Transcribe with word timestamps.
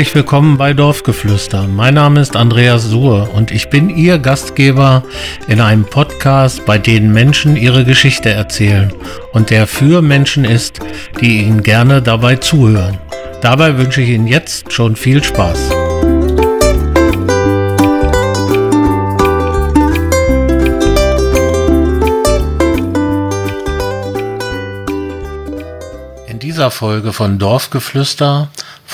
Herzlich 0.00 0.14
willkommen 0.14 0.56
bei 0.56 0.72
Dorfgeflüster. 0.72 1.68
Mein 1.68 1.92
Name 1.92 2.22
ist 2.22 2.34
Andreas 2.34 2.84
Suhr 2.84 3.34
und 3.34 3.50
ich 3.50 3.68
bin 3.68 3.90
Ihr 3.90 4.18
Gastgeber 4.18 5.02
in 5.46 5.60
einem 5.60 5.84
Podcast, 5.84 6.64
bei 6.64 6.78
dem 6.78 7.12
Menschen 7.12 7.54
ihre 7.54 7.84
Geschichte 7.84 8.30
erzählen 8.30 8.90
und 9.34 9.50
der 9.50 9.66
für 9.66 10.00
Menschen 10.00 10.46
ist, 10.46 10.80
die 11.20 11.42
Ihnen 11.42 11.62
gerne 11.62 12.00
dabei 12.00 12.36
zuhören. 12.36 12.96
Dabei 13.42 13.76
wünsche 13.76 14.00
ich 14.00 14.08
Ihnen 14.08 14.26
jetzt 14.26 14.72
schon 14.72 14.96
viel 14.96 15.22
Spaß. 15.22 15.70
In 26.26 26.38
dieser 26.38 26.70
Folge 26.70 27.12
von 27.12 27.38
Dorfgeflüster 27.38 28.48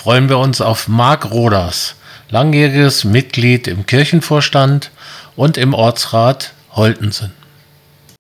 freuen 0.06 0.28
wir 0.28 0.38
uns 0.38 0.60
auf 0.60 0.86
Marc 0.86 1.32
Roders, 1.32 1.96
langjähriges 2.30 3.02
Mitglied 3.02 3.66
im 3.66 3.86
Kirchenvorstand 3.86 4.92
und 5.34 5.58
im 5.58 5.74
Ortsrat 5.74 6.54
Holtensen. 6.70 7.32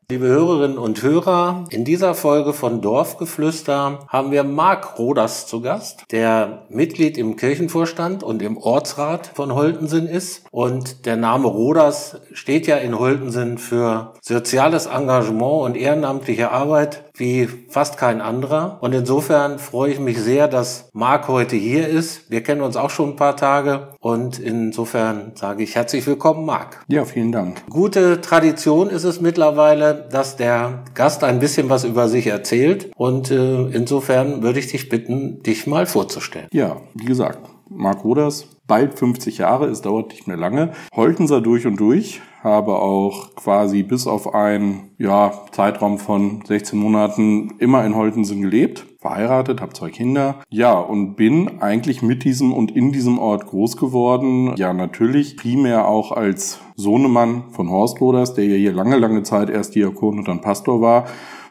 Liebe 0.08 0.26
Hörerinnen 0.26 0.78
und 0.78 1.02
Hörer, 1.02 1.64
in 1.70 1.84
dieser 1.84 2.14
Folge 2.14 2.52
von 2.52 2.80
Dorfgeflüster 2.80 4.06
haben 4.08 4.30
wir 4.30 4.44
Marc 4.44 5.00
Roders 5.00 5.48
zu 5.48 5.60
Gast, 5.60 6.04
der 6.12 6.62
Mitglied 6.70 7.18
im 7.18 7.34
Kirchenvorstand 7.34 8.22
und 8.22 8.40
im 8.40 8.56
Ortsrat 8.56 9.32
von 9.34 9.52
Holtensen 9.52 10.06
ist. 10.06 10.44
Und 10.52 11.06
der 11.06 11.16
Name 11.16 11.48
Roders 11.48 12.20
steht 12.32 12.68
ja 12.68 12.76
in 12.76 12.98
Holtensen 12.98 13.58
für 13.58 14.14
soziales 14.20 14.86
Engagement 14.86 15.62
und 15.62 15.76
ehrenamtliche 15.76 16.52
Arbeit 16.52 17.05
wie 17.18 17.46
fast 17.68 17.98
kein 17.98 18.20
anderer. 18.20 18.78
Und 18.80 18.94
insofern 18.94 19.58
freue 19.58 19.92
ich 19.92 20.00
mich 20.00 20.20
sehr, 20.20 20.48
dass 20.48 20.88
Marc 20.92 21.28
heute 21.28 21.56
hier 21.56 21.88
ist. 21.88 22.30
Wir 22.30 22.42
kennen 22.42 22.60
uns 22.60 22.76
auch 22.76 22.90
schon 22.90 23.10
ein 23.10 23.16
paar 23.16 23.36
Tage 23.36 23.88
und 24.00 24.38
insofern 24.38 25.32
sage 25.34 25.62
ich 25.62 25.74
herzlich 25.74 26.06
willkommen, 26.06 26.44
Marc. 26.44 26.84
Ja, 26.88 27.04
vielen 27.04 27.32
Dank. 27.32 27.62
Gute 27.68 28.20
Tradition 28.20 28.90
ist 28.90 29.04
es 29.04 29.20
mittlerweile, 29.20 30.08
dass 30.10 30.36
der 30.36 30.84
Gast 30.94 31.24
ein 31.24 31.38
bisschen 31.38 31.70
was 31.70 31.84
über 31.84 32.08
sich 32.08 32.26
erzählt 32.26 32.90
und 32.96 33.30
äh, 33.30 33.66
insofern 33.68 34.42
würde 34.42 34.58
ich 34.58 34.68
dich 34.68 34.88
bitten, 34.88 35.42
dich 35.42 35.66
mal 35.66 35.86
vorzustellen. 35.86 36.48
Ja, 36.52 36.76
wie 36.94 37.04
gesagt, 37.04 37.40
Marc 37.68 38.04
Roders, 38.04 38.48
bald 38.66 38.98
50 38.98 39.38
Jahre, 39.38 39.66
es 39.66 39.82
dauert 39.82 40.10
nicht 40.10 40.26
mehr 40.26 40.36
lange. 40.36 40.72
Holtenser 40.94 41.40
durch 41.40 41.66
und 41.66 41.78
durch, 41.80 42.20
habe 42.42 42.76
auch 42.76 43.34
quasi 43.34 43.82
bis 43.82 44.06
auf 44.06 44.34
einen 44.34 44.90
ja, 44.98 45.32
Zeitraum 45.50 45.98
von 45.98 46.42
16 46.44 46.78
Monaten 46.78 47.54
immer 47.58 47.84
in 47.84 47.96
Holtensen 47.96 48.40
gelebt, 48.40 48.86
verheiratet, 49.00 49.60
habe 49.60 49.72
zwei 49.72 49.90
Kinder. 49.90 50.36
Ja, 50.48 50.78
und 50.78 51.16
bin 51.16 51.60
eigentlich 51.60 52.02
mit 52.02 52.22
diesem 52.22 52.52
und 52.52 52.70
in 52.70 52.92
diesem 52.92 53.18
Ort 53.18 53.46
groß 53.46 53.76
geworden. 53.76 54.54
Ja, 54.56 54.72
natürlich 54.72 55.36
primär 55.36 55.88
auch 55.88 56.12
als 56.12 56.60
Sohnemann 56.76 57.50
von 57.50 57.68
Horst 57.68 58.00
Roders, 58.00 58.34
der 58.34 58.44
ja 58.44 58.56
hier 58.56 58.72
lange, 58.72 58.96
lange 58.96 59.24
Zeit 59.24 59.50
erst 59.50 59.74
Diakon 59.74 60.18
und 60.18 60.28
dann 60.28 60.40
Pastor 60.40 60.80
war 60.80 61.06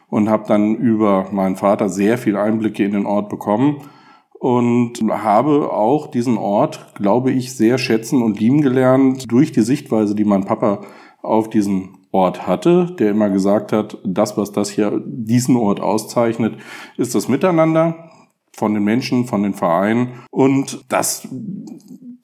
und 0.08 0.30
habe 0.30 0.44
dann 0.46 0.76
über 0.76 1.26
meinen 1.30 1.56
Vater 1.56 1.88
sehr 1.88 2.16
viel 2.16 2.36
Einblicke 2.36 2.84
in 2.84 2.92
den 2.92 3.06
Ort 3.06 3.28
bekommen 3.28 3.82
und 4.38 5.00
habe 5.10 5.72
auch 5.72 6.08
diesen 6.08 6.38
Ort, 6.38 6.94
glaube 6.94 7.32
ich, 7.32 7.54
sehr 7.54 7.78
schätzen 7.78 8.22
und 8.22 8.38
lieben 8.38 8.60
gelernt 8.60 9.30
durch 9.30 9.52
die 9.52 9.62
Sichtweise, 9.62 10.14
die 10.14 10.24
mein 10.24 10.44
Papa 10.44 10.82
auf 11.22 11.50
diesen 11.50 11.96
Ort 12.12 12.46
hatte, 12.46 12.94
der 12.98 13.10
immer 13.10 13.30
gesagt 13.30 13.72
hat, 13.72 13.98
das, 14.04 14.36
was 14.36 14.52
das 14.52 14.70
hier 14.70 15.02
diesen 15.04 15.56
Ort 15.56 15.80
auszeichnet, 15.80 16.56
ist 16.96 17.14
das 17.14 17.28
Miteinander 17.28 18.10
von 18.52 18.72
den 18.72 18.84
Menschen, 18.84 19.26
von 19.26 19.42
den 19.42 19.54
Vereinen. 19.54 20.24
Und 20.30 20.84
das 20.88 21.28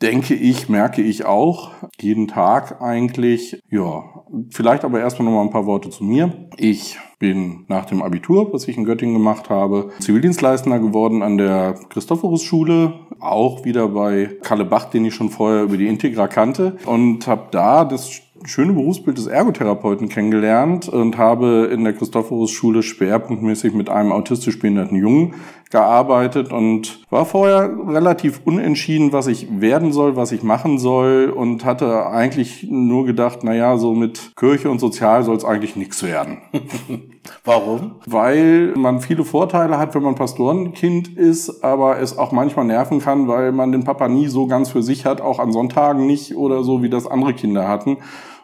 denke 0.02 0.34
ich, 0.34 0.68
merke 0.68 1.00
ich 1.00 1.24
auch 1.24 1.70
jeden 2.00 2.26
Tag 2.26 2.82
eigentlich. 2.82 3.62
Ja, 3.70 4.04
vielleicht 4.50 4.84
aber 4.84 5.00
erstmal 5.00 5.26
noch 5.26 5.36
mal 5.36 5.42
ein 5.42 5.50
paar 5.50 5.66
Worte 5.66 5.90
zu 5.90 6.04
mir. 6.04 6.48
Ich 6.56 6.98
bin 7.18 7.64
nach 7.68 7.84
dem 7.84 8.02
Abitur, 8.02 8.52
was 8.52 8.66
ich 8.66 8.76
in 8.76 8.84
Göttingen 8.84 9.14
gemacht 9.14 9.48
habe, 9.48 9.92
Zivildienstleistender 10.00 10.80
geworden 10.80 11.22
an 11.22 11.38
der 11.38 11.74
Christophorus-Schule, 11.88 12.94
auch 13.20 13.64
wieder 13.64 13.88
bei 13.88 14.30
Kalle 14.42 14.64
Bach, 14.64 14.86
den 14.86 15.04
ich 15.04 15.14
schon 15.14 15.30
vorher 15.30 15.62
über 15.62 15.76
die 15.76 15.86
Integra 15.86 16.26
kannte 16.26 16.76
und 16.84 17.28
habe 17.28 17.46
da 17.52 17.84
das 17.84 18.22
schöne 18.44 18.72
Berufsbild 18.72 19.18
des 19.18 19.26
Ergotherapeuten 19.26 20.08
kennengelernt 20.08 20.88
und 20.88 21.16
habe 21.16 21.70
in 21.72 21.84
der 21.84 21.92
Christophorus-Schule 21.92 22.82
schwerpunktmäßig 22.82 23.72
mit 23.72 23.88
einem 23.88 24.12
autistisch 24.12 24.58
behinderten 24.58 24.96
Jungen 24.96 25.34
gearbeitet 25.72 26.52
und 26.52 27.00
war 27.10 27.24
vorher 27.24 27.70
relativ 27.88 28.42
unentschieden, 28.44 29.12
was 29.12 29.26
ich 29.26 29.48
werden 29.60 29.92
soll, 29.92 30.16
was 30.16 30.30
ich 30.30 30.42
machen 30.42 30.78
soll 30.78 31.32
und 31.34 31.64
hatte 31.64 32.06
eigentlich 32.06 32.68
nur 32.70 33.06
gedacht, 33.06 33.40
na 33.42 33.54
ja, 33.54 33.78
so 33.78 33.94
mit 33.94 34.36
Kirche 34.36 34.70
und 34.70 34.78
Sozial 34.78 35.24
soll 35.24 35.36
es 35.36 35.44
eigentlich 35.44 35.74
nichts 35.74 36.02
werden. 36.02 36.38
Warum? 37.44 37.96
Weil 38.06 38.74
man 38.76 39.00
viele 39.00 39.24
Vorteile 39.24 39.78
hat, 39.78 39.94
wenn 39.94 40.02
man 40.02 40.14
Pastorenkind 40.14 41.16
ist, 41.16 41.64
aber 41.64 41.98
es 42.00 42.18
auch 42.18 42.32
manchmal 42.32 42.66
nerven 42.66 43.00
kann, 43.00 43.26
weil 43.26 43.50
man 43.50 43.72
den 43.72 43.84
Papa 43.84 44.08
nie 44.08 44.28
so 44.28 44.46
ganz 44.46 44.68
für 44.68 44.82
sich 44.82 45.06
hat, 45.06 45.22
auch 45.22 45.38
an 45.38 45.52
Sonntagen 45.52 46.06
nicht 46.06 46.36
oder 46.36 46.64
so, 46.64 46.82
wie 46.82 46.90
das 46.90 47.06
andere 47.06 47.32
Kinder 47.32 47.66
hatten. 47.66 47.96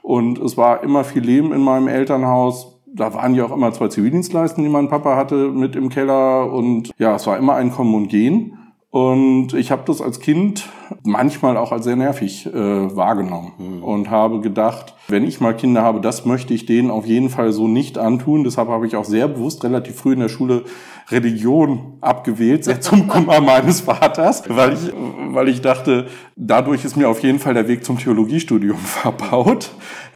Und 0.03 0.39
es 0.39 0.57
war 0.57 0.83
immer 0.83 1.05
viel 1.05 1.23
Leben 1.23 1.53
in 1.53 1.61
meinem 1.61 1.89
Elternhaus. 1.89 2.78
Da 2.95 3.15
waren 3.15 3.35
ja 3.35 3.45
auch 3.45 3.53
immer 3.53 3.73
zwei 3.73 3.89
Zivildienstleisten, 3.89 4.63
die 4.65 4.71
mein 4.71 4.89
Papa 4.89 5.17
hatte, 5.17 5.49
mit 5.49 5.77
im 5.77 5.89
Keller. 5.89 6.53
Und 6.53 6.91
ja, 6.99 7.15
es 7.15 7.27
war 7.27 7.37
immer 7.37 7.55
ein 7.55 7.71
Kommen 7.71 7.95
und 7.95 8.09
Gehen. 8.09 8.59
Und 8.91 9.53
ich 9.53 9.71
habe 9.71 9.83
das 9.85 10.01
als 10.01 10.19
Kind 10.19 10.67
manchmal 11.03 11.59
auch 11.59 11.73
als 11.73 11.85
sehr 11.85 11.97
nervig 11.97 12.47
äh, 12.47 12.53
wahrgenommen 12.97 13.53
mhm. 13.59 13.85
und 13.85 14.11
habe 14.11 14.41
gedacht, 14.41 14.95
wenn 15.09 15.25
ich 15.25 15.41
mal 15.43 15.55
Kinder 15.55 15.83
habe, 15.83 16.01
das 16.01 16.25
möchte 16.25 16.55
ich 16.55 16.65
denen 16.65 16.91
auf 16.91 17.05
jeden 17.05 17.29
Fall 17.29 17.53
so 17.53 17.69
nicht 17.69 17.99
antun. 17.99 18.45
Deshalb 18.45 18.69
habe 18.69 18.87
ich 18.87 18.97
auch 18.97 19.05
sehr 19.05 19.29
bewusst 19.29 19.63
relativ 19.63 19.97
früh 19.97 20.15
in 20.15 20.21
der 20.21 20.31
Schule 20.31 20.65
Religion 21.11 21.99
abgewählt, 22.01 22.65
sehr 22.65 22.81
zum 22.81 23.09
Kummer 23.09 23.43
meines 23.43 23.83
Vaters, 23.83 24.45
weil 24.49 24.73
ich, 24.73 24.93
weil 25.35 25.49
ich 25.49 25.61
dachte, 25.61 26.07
dadurch 26.37 26.85
ist 26.87 26.97
mir 26.97 27.11
auf 27.11 27.23
jeden 27.23 27.39
Fall 27.39 27.53
der 27.53 27.69
Weg 27.69 27.85
zum 27.85 27.99
Theologiestudium 27.99 28.79
verbaut. 28.83 29.71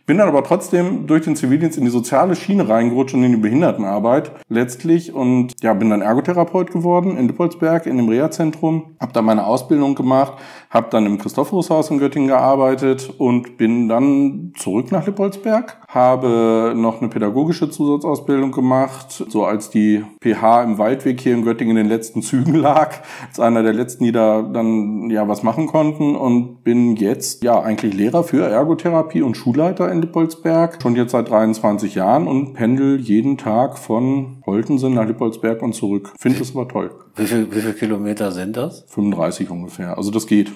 Bin 0.05 0.19
dann 0.19 0.29
aber 0.29 0.43
trotzdem 0.43 1.07
durch 1.07 1.23
den 1.23 1.37
Zivildienst 1.37 1.79
in 1.79 1.85
die 1.85 1.91
soziale 1.91 2.35
Schiene 2.35 2.69
reingerutscht 2.69 3.15
und 3.15 3.23
in 3.23 3.33
die 3.33 3.39
Behindertenarbeit 3.39 4.33
letztlich 4.49 5.15
und 5.15 5.53
ja, 5.63 5.75
bin 5.75 5.91
dann 5.91 6.03
Ergotherapeut 6.03 6.73
geworden 6.73 7.17
in 7.17 7.29
Dippolsberg 7.29 7.87
in 7.87 7.99
dem 7.99 8.09
Reha-Zentrum, 8.09 8.97
habe 9.01 9.12
da 9.12 9.23
meine 9.23 9.47
Ausbildung 9.47 9.95
gemacht, 9.95 10.33
habe 10.71 10.89
dann 10.91 11.07
im 11.07 11.19
Christophorushaus 11.19 11.91
in 11.91 11.99
Göttingen 11.99 12.27
gearbeitet 12.27 13.15
und 13.17 13.57
bin 13.59 13.89
dann 13.89 14.53
zurück 14.57 14.91
nach 14.91 15.07
Lippolsberg, 15.07 15.81
habe 15.95 16.73
noch 16.75 17.01
eine 17.01 17.11
pädagogische 17.11 17.71
Zusatzausbildung 17.71 18.51
gemacht, 18.51 19.25
so 19.29 19.45
als 19.45 19.69
die 19.69 20.05
PH 20.23 20.63
im 20.63 20.79
Waldweg 20.79 21.21
hier 21.21 21.35
in 21.35 21.45
Göttingen 21.45 21.77
in 21.77 21.85
den 21.85 21.89
letzten 21.89 22.23
Zügen 22.23 22.55
lag, 22.61 23.01
als 23.29 23.41
einer 23.41 23.63
der 23.63 23.75
letzten, 23.75 24.05
die 24.05 24.13
da 24.13 24.43
dann 24.43 25.11
ja 25.11 25.29
was 25.29 25.43
machen 25.43 25.67
konnten 25.67 26.17
und 26.17 26.65
bin 26.65 26.97
jetzt 26.97 27.45
ja 27.45 27.61
eigentlich 27.61 27.95
Lehrer 27.95 28.25
für 28.25 28.47
Ergotherapie 28.47 29.23
und 29.23 29.37
Schulleiter 29.37 29.91
in 29.93 30.01
Lippolsberg, 30.01 30.81
schon 30.81 30.97
jetzt 30.97 31.13
seit 31.13 31.29
23 31.29 31.95
Jahren 31.95 32.27
und 32.27 32.55
pendel 32.55 32.99
jeden 32.99 33.37
Tag 33.37 33.79
von 33.79 34.43
Holtensen 34.47 34.95
nach 34.95 35.07
Lippolsberg 35.07 35.63
und 35.63 35.75
zurück. 35.75 36.13
Finde 36.19 36.41
es 36.41 36.57
aber 36.57 36.69
toll. 36.69 36.91
Wie 37.15 37.27
viel, 37.27 37.55
wie 37.55 37.61
viel 37.61 37.75
Kilometer 37.75 38.33
sind 38.33 38.56
das? 38.56 38.84
35 38.89 39.50
ungefähr. 39.50 39.99
Also 39.99 40.11
das 40.11 40.27
geht. 40.27 40.50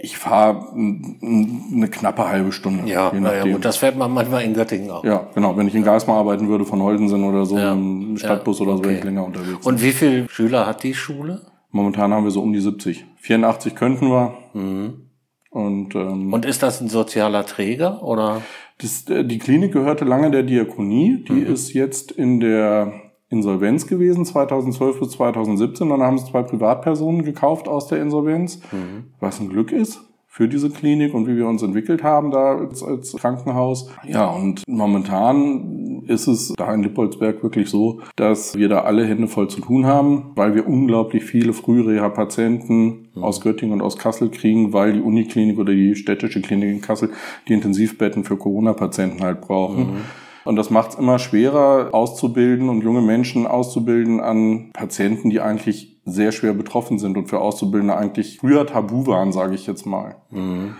Ich 0.00 0.18
fahre 0.18 0.72
eine 0.74 1.88
knappe 1.88 2.28
halbe 2.28 2.52
Stunde. 2.52 2.90
Ja, 2.90 3.12
ja, 3.14 3.44
gut. 3.44 3.64
Das 3.64 3.78
fährt 3.78 3.96
man 3.96 4.12
manchmal 4.12 4.44
in 4.44 4.52
Göttingen 4.52 4.90
auch. 4.90 5.04
Ja, 5.04 5.30
genau. 5.34 5.56
Wenn 5.56 5.66
ich 5.68 5.74
in 5.74 5.84
Geismar 5.84 6.18
arbeiten 6.18 6.48
würde 6.48 6.66
von 6.66 6.82
Holtensen 6.82 7.24
oder 7.24 7.46
so, 7.46 7.56
ja. 7.56 7.72
im 7.72 8.18
Stadtbus 8.18 8.58
ja, 8.58 8.64
okay. 8.64 8.70
oder 8.70 8.78
so, 8.78 8.84
wäre 8.84 8.98
ich 8.98 9.04
länger 9.04 9.24
unterwegs. 9.24 9.66
Und 9.66 9.82
wie 9.82 9.92
viele 9.92 10.28
Schüler 10.28 10.66
hat 10.66 10.82
die 10.82 10.92
Schule? 10.92 11.40
Momentan 11.70 12.12
haben 12.12 12.24
wir 12.24 12.30
so 12.30 12.42
um 12.42 12.52
die 12.52 12.60
70. 12.60 13.06
84 13.16 13.74
könnten 13.74 14.08
wir. 14.08 14.34
Mhm. 14.52 15.08
Und, 15.48 15.94
ähm, 15.94 16.32
und 16.32 16.44
ist 16.44 16.62
das 16.62 16.80
ein 16.80 16.88
sozialer 16.88 17.44
Träger 17.44 18.02
oder? 18.02 18.42
Das, 18.78 19.08
äh, 19.08 19.24
die 19.24 19.38
Klinik 19.38 19.72
gehörte 19.72 20.04
lange 20.04 20.30
der 20.30 20.42
Diakonie. 20.42 21.24
Die 21.28 21.32
mhm. 21.32 21.52
ist 21.52 21.72
jetzt 21.72 22.10
in 22.12 22.40
der 22.40 22.92
Insolvenz 23.32 23.86
gewesen, 23.86 24.24
2012 24.24 25.00
bis 25.00 25.10
2017. 25.10 25.88
Dann 25.88 26.02
haben 26.02 26.18
sie 26.18 26.26
zwei 26.26 26.42
Privatpersonen 26.42 27.24
gekauft 27.24 27.66
aus 27.66 27.88
der 27.88 28.00
Insolvenz, 28.00 28.60
mhm. 28.70 29.06
was 29.20 29.40
ein 29.40 29.48
Glück 29.48 29.72
ist 29.72 30.04
für 30.32 30.48
diese 30.48 30.70
Klinik 30.70 31.12
und 31.12 31.26
wie 31.26 31.36
wir 31.36 31.46
uns 31.46 31.62
entwickelt 31.62 32.02
haben 32.02 32.30
da 32.30 32.56
als, 32.56 32.82
als 32.82 33.12
Krankenhaus. 33.12 33.90
Ja, 34.08 34.30
und 34.30 34.62
momentan 34.66 36.04
ist 36.06 36.26
es 36.26 36.54
da 36.56 36.72
in 36.72 36.82
Lippoldsberg 36.82 37.42
wirklich 37.42 37.68
so, 37.68 38.00
dass 38.16 38.56
wir 38.56 38.70
da 38.70 38.80
alle 38.80 39.04
Hände 39.06 39.28
voll 39.28 39.48
zu 39.48 39.60
tun 39.60 39.84
haben, 39.84 40.30
weil 40.34 40.54
wir 40.54 40.66
unglaublich 40.66 41.22
viele 41.22 41.52
Frühreha-Patienten 41.52 43.10
mhm. 43.14 43.22
aus 43.22 43.42
Göttingen 43.42 43.74
und 43.74 43.82
aus 43.82 43.98
Kassel 43.98 44.30
kriegen, 44.30 44.72
weil 44.72 44.94
die 44.94 45.00
Uniklinik 45.00 45.58
oder 45.58 45.74
die 45.74 45.94
städtische 45.96 46.40
Klinik 46.40 46.70
in 46.70 46.80
Kassel 46.80 47.10
die 47.46 47.52
Intensivbetten 47.52 48.24
für 48.24 48.38
Corona-Patienten 48.38 49.22
halt 49.22 49.42
brauchen. 49.42 49.80
Mhm. 49.80 50.21
Und 50.44 50.56
das 50.56 50.70
macht 50.70 50.90
es 50.90 50.94
immer 50.96 51.18
schwerer, 51.18 51.90
auszubilden 51.92 52.68
und 52.68 52.82
junge 52.82 53.02
Menschen 53.02 53.46
auszubilden 53.46 54.20
an 54.20 54.70
Patienten, 54.72 55.30
die 55.30 55.40
eigentlich 55.40 56.00
sehr 56.04 56.32
schwer 56.32 56.52
betroffen 56.52 56.98
sind 56.98 57.16
und 57.16 57.28
für 57.28 57.40
Auszubildende 57.40 57.96
eigentlich 57.96 58.38
früher 58.38 58.66
tabu 58.66 59.06
waren, 59.06 59.32
sage 59.32 59.54
ich 59.54 59.66
jetzt 59.66 59.86
mal. 59.86 60.16
Mhm. 60.30 60.74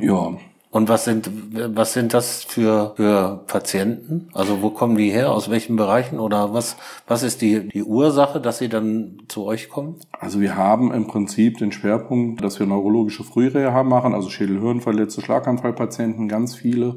Ja. 0.00 0.32
Und 0.70 0.90
was 0.90 1.06
sind, 1.06 1.30
was 1.74 1.94
sind 1.94 2.12
das 2.12 2.44
für, 2.44 2.92
für 2.96 3.42
Patienten? 3.46 4.28
Also 4.34 4.60
wo 4.60 4.68
kommen 4.68 4.96
die 4.96 5.10
her? 5.10 5.32
Aus 5.32 5.50
welchen 5.50 5.76
Bereichen? 5.76 6.20
Oder 6.20 6.52
was, 6.52 6.76
was 7.06 7.22
ist 7.22 7.40
die, 7.40 7.68
die 7.68 7.82
Ursache, 7.82 8.38
dass 8.38 8.58
sie 8.58 8.68
dann 8.68 9.22
zu 9.28 9.46
euch 9.46 9.70
kommen? 9.70 9.96
Also 10.12 10.40
wir 10.40 10.56
haben 10.56 10.92
im 10.92 11.06
Prinzip 11.06 11.56
den 11.56 11.72
Schwerpunkt, 11.72 12.44
dass 12.44 12.58
wir 12.58 12.66
neurologische 12.66 13.24
Frühreha 13.24 13.82
machen, 13.82 14.12
also 14.12 14.28
Schädelhirnverletzte, 14.28 15.22
Schlaganfallpatienten, 15.22 16.28
ganz 16.28 16.54
viele. 16.54 16.96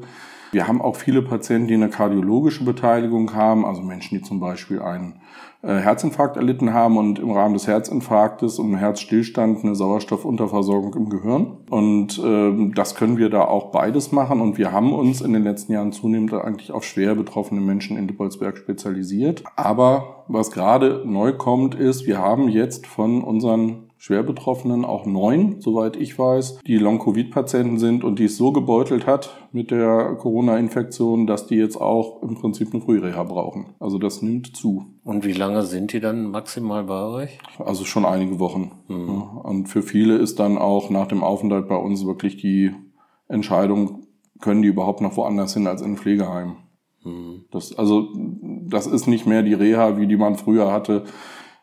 Wir 0.51 0.67
haben 0.67 0.81
auch 0.81 0.97
viele 0.97 1.21
Patienten, 1.21 1.67
die 1.67 1.75
eine 1.75 1.89
kardiologische 1.89 2.65
Beteiligung 2.65 3.33
haben, 3.33 3.65
also 3.65 3.81
Menschen, 3.81 4.17
die 4.17 4.21
zum 4.21 4.41
Beispiel 4.41 4.81
einen 4.81 5.21
äh, 5.61 5.75
Herzinfarkt 5.75 6.35
erlitten 6.35 6.73
haben 6.73 6.97
und 6.97 7.19
im 7.19 7.31
Rahmen 7.31 7.53
des 7.53 7.67
Herzinfarktes 7.67 8.59
und 8.59 8.75
Herzstillstand 8.75 9.63
eine 9.63 9.75
Sauerstoffunterversorgung 9.75 10.95
im 10.95 11.09
Gehirn. 11.09 11.57
Und 11.69 12.19
äh, 12.19 12.73
das 12.75 12.95
können 12.95 13.17
wir 13.17 13.29
da 13.29 13.45
auch 13.45 13.71
beides 13.71 14.11
machen. 14.11 14.41
Und 14.41 14.57
wir 14.57 14.71
haben 14.71 14.91
uns 14.91 15.21
in 15.21 15.33
den 15.33 15.43
letzten 15.43 15.71
Jahren 15.73 15.91
zunehmend 15.91 16.33
eigentlich 16.33 16.71
auf 16.71 16.83
schwer 16.83 17.15
betroffene 17.15 17.61
Menschen 17.61 17.95
in 17.95 18.07
Dippolsberg 18.07 18.57
spezialisiert. 18.57 19.43
Aber 19.55 20.25
was 20.27 20.51
gerade 20.51 21.03
neu 21.05 21.31
kommt, 21.33 21.75
ist, 21.75 22.05
wir 22.07 22.17
haben 22.17 22.49
jetzt 22.49 22.87
von 22.87 23.23
unseren 23.23 23.90
Schwerbetroffenen 24.01 24.83
auch 24.83 25.05
neun, 25.05 25.61
soweit 25.61 25.95
ich 25.95 26.17
weiß, 26.17 26.61
die 26.65 26.77
Long-Covid-Patienten 26.77 27.77
sind 27.77 28.03
und 28.03 28.17
die 28.17 28.23
es 28.23 28.35
so 28.35 28.51
gebeutelt 28.51 29.05
hat 29.05 29.29
mit 29.51 29.69
der 29.69 30.15
Corona-Infektion, 30.15 31.27
dass 31.27 31.45
die 31.45 31.57
jetzt 31.57 31.79
auch 31.79 32.23
im 32.23 32.33
Prinzip 32.33 32.73
eine 32.73 32.81
Frühreha 32.81 33.21
brauchen. 33.21 33.75
Also 33.79 33.99
das 33.99 34.23
nimmt 34.23 34.57
zu. 34.57 34.87
Und 35.03 35.23
wie 35.23 35.33
lange 35.33 35.61
sind 35.61 35.93
die 35.93 35.99
dann 35.99 36.31
maximal 36.31 36.85
bei 36.85 37.03
euch? 37.03 37.37
Also 37.59 37.85
schon 37.85 38.03
einige 38.03 38.39
Wochen. 38.39 38.71
Mhm. 38.87 39.21
Und 39.43 39.69
für 39.69 39.83
viele 39.83 40.15
ist 40.17 40.39
dann 40.39 40.57
auch 40.57 40.89
nach 40.89 41.05
dem 41.05 41.23
Aufenthalt 41.23 41.67
bei 41.67 41.77
uns 41.77 42.03
wirklich 42.03 42.37
die 42.37 42.71
Entscheidung, 43.27 44.07
können 44.39 44.63
die 44.63 44.69
überhaupt 44.69 45.01
noch 45.01 45.15
woanders 45.15 45.53
hin 45.53 45.67
als 45.67 45.83
in 45.83 45.91
ein 45.91 45.97
Pflegeheim. 45.97 46.55
Mhm. 47.03 47.45
Das, 47.51 47.77
also, 47.77 48.07
das 48.67 48.87
ist 48.87 49.05
nicht 49.05 49.27
mehr 49.27 49.43
die 49.43 49.53
Reha, 49.53 49.99
wie 49.99 50.07
die 50.07 50.17
man 50.17 50.37
früher 50.37 50.71
hatte 50.71 51.03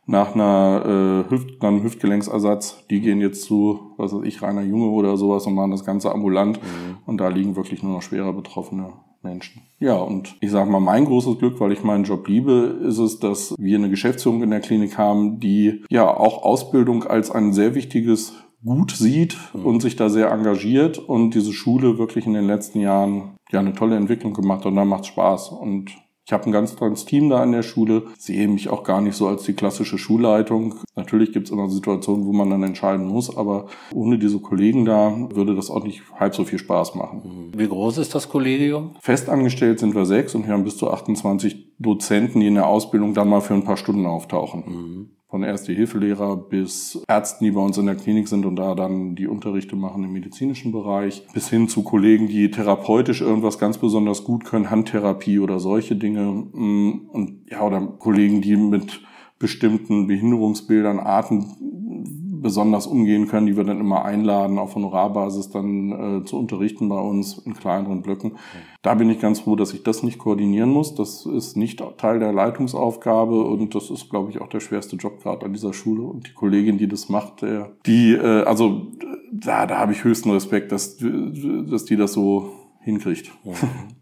nach 0.09 0.35
einer 0.35 1.27
äh, 1.29 1.31
Hüft, 1.31 1.63
einem 1.63 1.83
Hüftgelenksersatz. 1.83 2.87
Die 2.91 3.01
gehen 3.01 3.21
jetzt 3.21 3.43
zu, 3.43 3.93
was 3.99 4.13
weiß 4.13 4.25
ich, 4.25 4.41
Rainer 4.41 4.63
Junge 4.63 4.87
oder 4.87 5.19
sowas 5.19 5.47
und 5.47 5.55
machen 5.55 5.71
das 5.71 5.85
Ganze 5.85 6.11
ambulant. 6.11 6.57
Mhm. 6.63 6.97
Und 7.05 7.19
da 7.19 7.29
liegen 7.29 7.57
wirklich 7.57 7.83
nur 7.83 7.93
noch 7.93 8.03
schwerer 8.03 8.33
betroffene 8.33 8.95
Menschen. 9.23 9.63
Ja, 9.79 9.97
und 9.97 10.37
ich 10.41 10.51
sage 10.51 10.71
mal, 10.71 10.81
mein 10.81 11.05
großes 11.05 11.39
Glück, 11.39 11.61
weil 11.61 11.73
ich 11.73 11.85
meinen 11.85 12.05
Job 12.05 12.27
liebe, 12.27 12.81
ist 12.83 12.99
es, 12.99 13.19
dass 13.19 13.55
wir 13.59 13.77
eine 13.77 13.91
Geschäftsführung 13.91 14.43
in 14.43 14.51
der 14.51 14.61
Klinik 14.61 14.97
haben, 14.97 15.41
die 15.41 15.85
ja 15.91 16.09
auch 16.09 16.43
Ausbildung 16.43 17.05
als 17.05 17.31
ein 17.31 17.53
sehr 17.53 17.75
wichtiges 17.75 18.33
Gut 18.65 18.93
sieht 18.93 19.37
mhm. 19.53 19.67
und 19.67 19.83
sich 19.83 19.95
da 19.95 20.09
sehr 20.09 20.31
engagiert 20.33 20.99
und 20.99 21.35
diese 21.35 21.53
Schule 21.53 21.99
wirklich 21.99 22.27
in 22.27 22.33
den 22.33 22.47
letzten 22.47 22.81
Jahren 22.81 23.37
ja 23.53 23.61
eine 23.61 23.75
tolle 23.75 23.97
Entwicklung 23.97 24.33
gemacht 24.33 24.67
und 24.67 24.75
da 24.75 24.85
macht 24.85 25.07
Spaß 25.07 25.51
und 25.51 25.93
ich 26.29 26.33
habe 26.35 26.45
ein 26.45 26.53
ganz 26.53 26.77
tolles 26.77 27.07
Team 27.07 27.31
da 27.31 27.41
an 27.41 27.53
der 27.53 27.63
Schule, 27.63 28.03
sehe 28.19 28.49
mich 28.49 28.69
auch 28.69 28.85
gar 28.85 29.01
nicht 29.01 29.17
so 29.17 29.29
als 29.29 29.45
die 29.45 29.55
klassische 29.55 29.97
Schulleitung. 29.97 30.75
Natürlich 30.95 31.33
gibt 31.33 31.47
es 31.47 31.53
immer 31.53 31.71
Situationen, 31.71 32.27
wo 32.27 32.35
man 32.35 32.51
dann 32.51 32.63
entscheiden 32.63 33.07
muss, 33.07 33.35
aber 33.35 33.69
ohne 33.95 34.19
diese 34.19 34.39
Kollegen 34.39 34.85
da 34.85 35.17
würde 35.33 35.55
das 35.55 35.71
auch 35.71 35.83
nicht 35.85 36.03
halb 36.21 36.35
so 36.35 36.45
viel 36.45 36.59
Spaß 36.59 36.97
machen. 36.97 37.51
Wie 37.57 37.67
groß 37.67 37.97
ist 37.97 38.15
das 38.15 38.29
Kollegium? 38.29 38.91
Festangestellt 39.01 39.79
sind 39.79 39.95
wir 39.95 40.05
sechs 40.05 40.35
und 40.35 40.47
wir 40.47 40.53
haben 40.53 40.65
bis 40.65 40.77
zu 40.77 40.91
28 40.91 41.79
Dozenten, 41.79 42.41
die 42.41 42.49
in 42.49 42.57
der 42.57 42.67
Ausbildung 42.67 43.15
dann 43.15 43.31
mal 43.31 43.41
für 43.41 43.55
ein 43.55 43.65
paar 43.65 43.79
Stunden 43.79 44.05
auftauchen. 44.05 44.65
Mhm 44.67 45.18
von 45.29 45.43
Erste-Hilfelehrer 45.43 46.37
bis 46.37 47.03
Ärzten, 47.07 47.45
die 47.45 47.51
bei 47.51 47.61
uns 47.61 47.77
in 47.77 47.85
der 47.85 47.97
Klinik 47.97 48.29
sind 48.29 48.47
und 48.47 48.57
da 48.57 48.75
dann 48.75 49.15
die 49.15 49.27
Unterrichte 49.27 49.77
machen 49.77 50.03
im 50.03 50.13
medizinischen 50.13 50.73
Bereich, 50.73 51.27
bis 51.35 51.51
hin 51.51 51.69
zu 51.69 51.83
Kollegen, 51.83 52.29
die 52.29 52.51
therapeutisch 52.51 53.21
irgendwas 53.21 53.59
ganz 53.59 53.77
besonders 53.77 54.25
gut 54.25 54.47
können, 54.47 54.71
Handtherapie 54.71 55.39
oder 55.39 55.61
solche 55.61 55.97
Dinge. 55.97 56.23
Mm, 56.53 57.09
und 57.13 57.43
ja, 57.51 57.63
oder 57.63 57.81
Kollegen, 57.99 58.41
die 58.41 58.57
mit 58.57 59.03
bestimmten 59.39 60.07
Behinderungsbildern, 60.07 60.99
Arten 60.99 62.28
besonders 62.41 62.87
umgehen 62.87 63.29
können, 63.29 63.47
die 63.47 63.57
wir 63.57 63.65
dann 63.65 63.81
immer 63.81 64.05
einladen, 64.05 64.59
auf 64.59 64.75
Honorarbasis 64.75 65.51
dann 65.51 66.23
äh, 66.23 66.25
zu 66.25 66.39
unterrichten 66.39 66.89
bei 66.89 66.99
uns 66.99 67.39
in 67.39 67.55
kleineren 67.55 68.03
Blöcken. 68.03 68.37
Da 68.83 68.95
bin 68.95 69.11
ich 69.11 69.21
ganz 69.21 69.41
froh, 69.41 69.57
dass 69.57 69.73
ich 69.73 69.83
das 69.83 70.03
nicht 70.03 70.19
koordinieren 70.19 70.71
muss. 70.71 70.95
Das 70.95 71.27
ist 71.27 71.57
nicht 71.57 71.83
Teil 71.99 72.19
der 72.19 72.33
Leitungsaufgabe 72.33 73.43
und 73.45 73.75
das 73.75 73.91
ist, 73.91 74.09
glaube 74.11 74.31
ich, 74.31 74.41
auch 74.41 74.49
der 74.49 74.61
schwerste 74.61 74.97
Job 74.97 75.23
gerade 75.23 75.47
an 75.47 75.53
dieser 75.53 75.73
Schule. 75.73 76.03
Und 76.03 76.29
die 76.29 76.35
Kollegin, 76.35 76.79
die 76.79 76.89
das 76.89 77.09
macht, 77.09 77.43
der, 77.43 77.73
die, 77.87 78.13
äh, 78.13 78.43
also 78.45 78.87
da, 79.33 79.67
da 79.67 79.79
habe 79.79 79.93
ich 79.93 80.05
höchsten 80.05 80.31
Respekt, 80.31 80.73
dass, 80.73 80.97
dass 80.97 81.85
die 81.85 81.97
das 81.97 82.13
so 82.13 82.53
hinkriegt. 82.81 83.31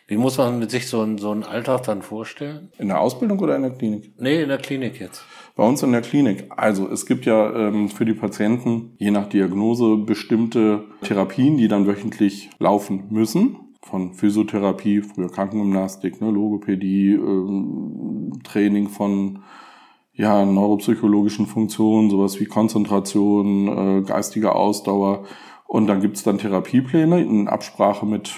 Wie 0.06 0.16
muss 0.16 0.38
man 0.38 0.68
sich 0.68 0.86
so, 0.86 1.00
einen, 1.00 1.18
so 1.18 1.32
einen 1.32 1.42
Alltag 1.42 1.82
dann 1.84 2.02
vorstellen? 2.02 2.70
In 2.78 2.88
der 2.88 3.00
Ausbildung 3.00 3.40
oder 3.40 3.56
in 3.56 3.62
der 3.62 3.72
Klinik? 3.72 4.12
Nee, 4.18 4.42
in 4.42 4.48
der 4.48 4.58
Klinik 4.58 5.00
jetzt. 5.00 5.24
Bei 5.56 5.66
uns 5.66 5.82
in 5.82 5.92
der 5.92 6.02
Klinik. 6.02 6.44
Also 6.54 6.86
es 6.86 7.06
gibt 7.06 7.24
ja 7.24 7.50
ähm, 7.50 7.88
für 7.88 8.04
die 8.04 8.12
Patienten 8.12 8.92
je 8.98 9.10
nach 9.10 9.26
Diagnose 9.26 9.96
bestimmte 9.96 10.84
Therapien, 11.00 11.56
die 11.56 11.66
dann 11.66 11.86
wöchentlich 11.86 12.50
laufen 12.58 13.04
müssen. 13.08 13.56
Von 13.82 14.12
Physiotherapie, 14.12 15.00
früher 15.00 15.30
Krankengymnastik, 15.30 16.20
ne, 16.20 16.30
Logopädie, 16.30 17.12
ähm, 17.12 18.32
Training 18.44 18.88
von 18.88 19.38
ja, 20.12 20.44
neuropsychologischen 20.44 21.46
Funktionen, 21.46 22.10
sowas 22.10 22.38
wie 22.38 22.44
Konzentration, 22.44 23.68
äh, 23.68 24.02
geistige 24.02 24.54
Ausdauer. 24.54 25.24
Und 25.66 25.86
dann 25.86 26.02
gibt's 26.02 26.22
dann 26.22 26.36
Therapiepläne 26.36 27.22
in 27.22 27.48
Absprache 27.48 28.04
mit 28.04 28.34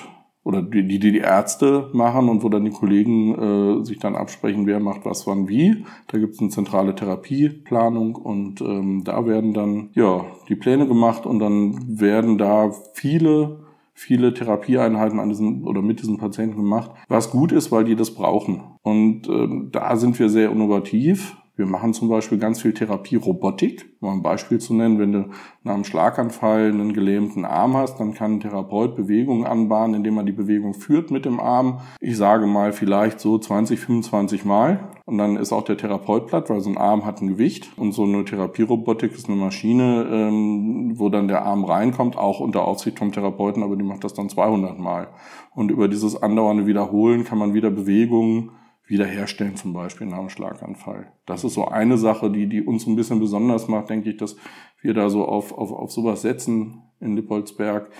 oder 0.48 0.62
die, 0.62 0.88
die 0.88 0.98
die 0.98 1.18
Ärzte 1.18 1.90
machen 1.92 2.30
und 2.30 2.42
wo 2.42 2.48
dann 2.48 2.64
die 2.64 2.70
Kollegen 2.70 3.34
äh, 3.80 3.84
sich 3.84 3.98
dann 3.98 4.16
absprechen, 4.16 4.66
wer 4.66 4.80
macht 4.80 5.04
was 5.04 5.26
wann 5.26 5.46
wie. 5.46 5.84
Da 6.06 6.16
gibt 6.16 6.36
es 6.36 6.40
eine 6.40 6.48
zentrale 6.48 6.94
Therapieplanung 6.94 8.14
und 8.14 8.62
ähm, 8.62 9.04
da 9.04 9.26
werden 9.26 9.52
dann 9.52 9.90
ja 9.92 10.24
die 10.48 10.56
Pläne 10.56 10.88
gemacht 10.88 11.26
und 11.26 11.38
dann 11.38 12.00
werden 12.00 12.38
da 12.38 12.72
viele 12.94 13.58
viele 13.92 14.32
Therapieeinheiten 14.32 15.18
an 15.20 15.28
diesen 15.28 15.64
oder 15.64 15.82
mit 15.82 16.00
diesen 16.00 16.18
Patienten 16.18 16.56
gemacht, 16.56 16.92
was 17.08 17.30
gut 17.30 17.50
ist, 17.52 17.70
weil 17.72 17.84
die 17.84 17.96
das 17.96 18.14
brauchen. 18.14 18.62
Und 18.82 19.28
ähm, 19.28 19.68
da 19.72 19.96
sind 19.96 20.18
wir 20.18 20.30
sehr 20.30 20.50
innovativ 20.50 21.36
wir 21.58 21.66
machen 21.66 21.92
zum 21.92 22.08
Beispiel 22.08 22.38
ganz 22.38 22.62
viel 22.62 22.72
Therapie-Robotik. 22.72 23.96
Um 24.00 24.10
ein 24.10 24.22
Beispiel 24.22 24.58
zu 24.58 24.74
nennen, 24.74 25.00
wenn 25.00 25.12
du 25.12 25.30
nach 25.64 25.74
einem 25.74 25.82
Schlaganfall 25.82 26.68
einen 26.68 26.92
gelähmten 26.92 27.44
Arm 27.44 27.76
hast, 27.76 27.98
dann 27.98 28.14
kann 28.14 28.34
ein 28.34 28.40
Therapeut 28.40 28.94
Bewegungen 28.94 29.44
anbahnen, 29.44 29.96
indem 29.96 30.18
er 30.18 30.22
die 30.22 30.30
Bewegung 30.30 30.72
führt 30.72 31.10
mit 31.10 31.24
dem 31.24 31.40
Arm. 31.40 31.80
Ich 32.00 32.16
sage 32.16 32.46
mal 32.46 32.72
vielleicht 32.72 33.18
so 33.18 33.36
20, 33.36 33.80
25 33.80 34.44
Mal. 34.44 34.88
Und 35.04 35.18
dann 35.18 35.36
ist 35.36 35.52
auch 35.52 35.64
der 35.64 35.76
Therapeut 35.76 36.28
platt, 36.28 36.48
weil 36.48 36.60
so 36.60 36.70
ein 36.70 36.78
Arm 36.78 37.04
hat 37.04 37.20
ein 37.20 37.26
Gewicht. 37.26 37.70
Und 37.76 37.90
so 37.90 38.04
eine 38.04 38.24
Therapierobotik 38.24 39.12
ist 39.12 39.28
eine 39.28 39.36
Maschine, 39.36 40.06
ähm, 40.12 40.92
wo 40.96 41.08
dann 41.08 41.26
der 41.26 41.42
Arm 41.42 41.64
reinkommt, 41.64 42.16
auch 42.16 42.38
unter 42.38 42.68
Aufsicht 42.68 43.00
vom 43.00 43.10
Therapeuten, 43.10 43.64
aber 43.64 43.74
die 43.74 43.82
macht 43.82 44.04
das 44.04 44.14
dann 44.14 44.28
200 44.28 44.78
Mal. 44.78 45.08
Und 45.56 45.72
über 45.72 45.88
dieses 45.88 46.22
andauernde 46.22 46.66
Wiederholen 46.66 47.24
kann 47.24 47.38
man 47.38 47.52
wieder 47.52 47.70
Bewegungen 47.70 48.52
wiederherstellen, 48.88 49.56
zum 49.56 49.72
Beispiel 49.72 50.06
nach 50.06 50.18
einem 50.18 50.30
Schlaganfall. 50.30 51.12
Das 51.26 51.44
ist 51.44 51.54
so 51.54 51.68
eine 51.68 51.98
Sache, 51.98 52.30
die, 52.30 52.48
die 52.48 52.62
uns 52.62 52.86
ein 52.86 52.96
bisschen 52.96 53.20
besonders 53.20 53.68
macht, 53.68 53.90
denke 53.90 54.10
ich, 54.10 54.16
dass 54.16 54.36
wir 54.80 54.94
da 54.94 55.10
so 55.10 55.24
auf, 55.26 55.52
auf, 55.52 55.70
auf 55.70 55.92
sowas 55.92 56.22
setzen 56.22 56.82
in 57.00 57.14
Lippoldsberg. 57.14 57.90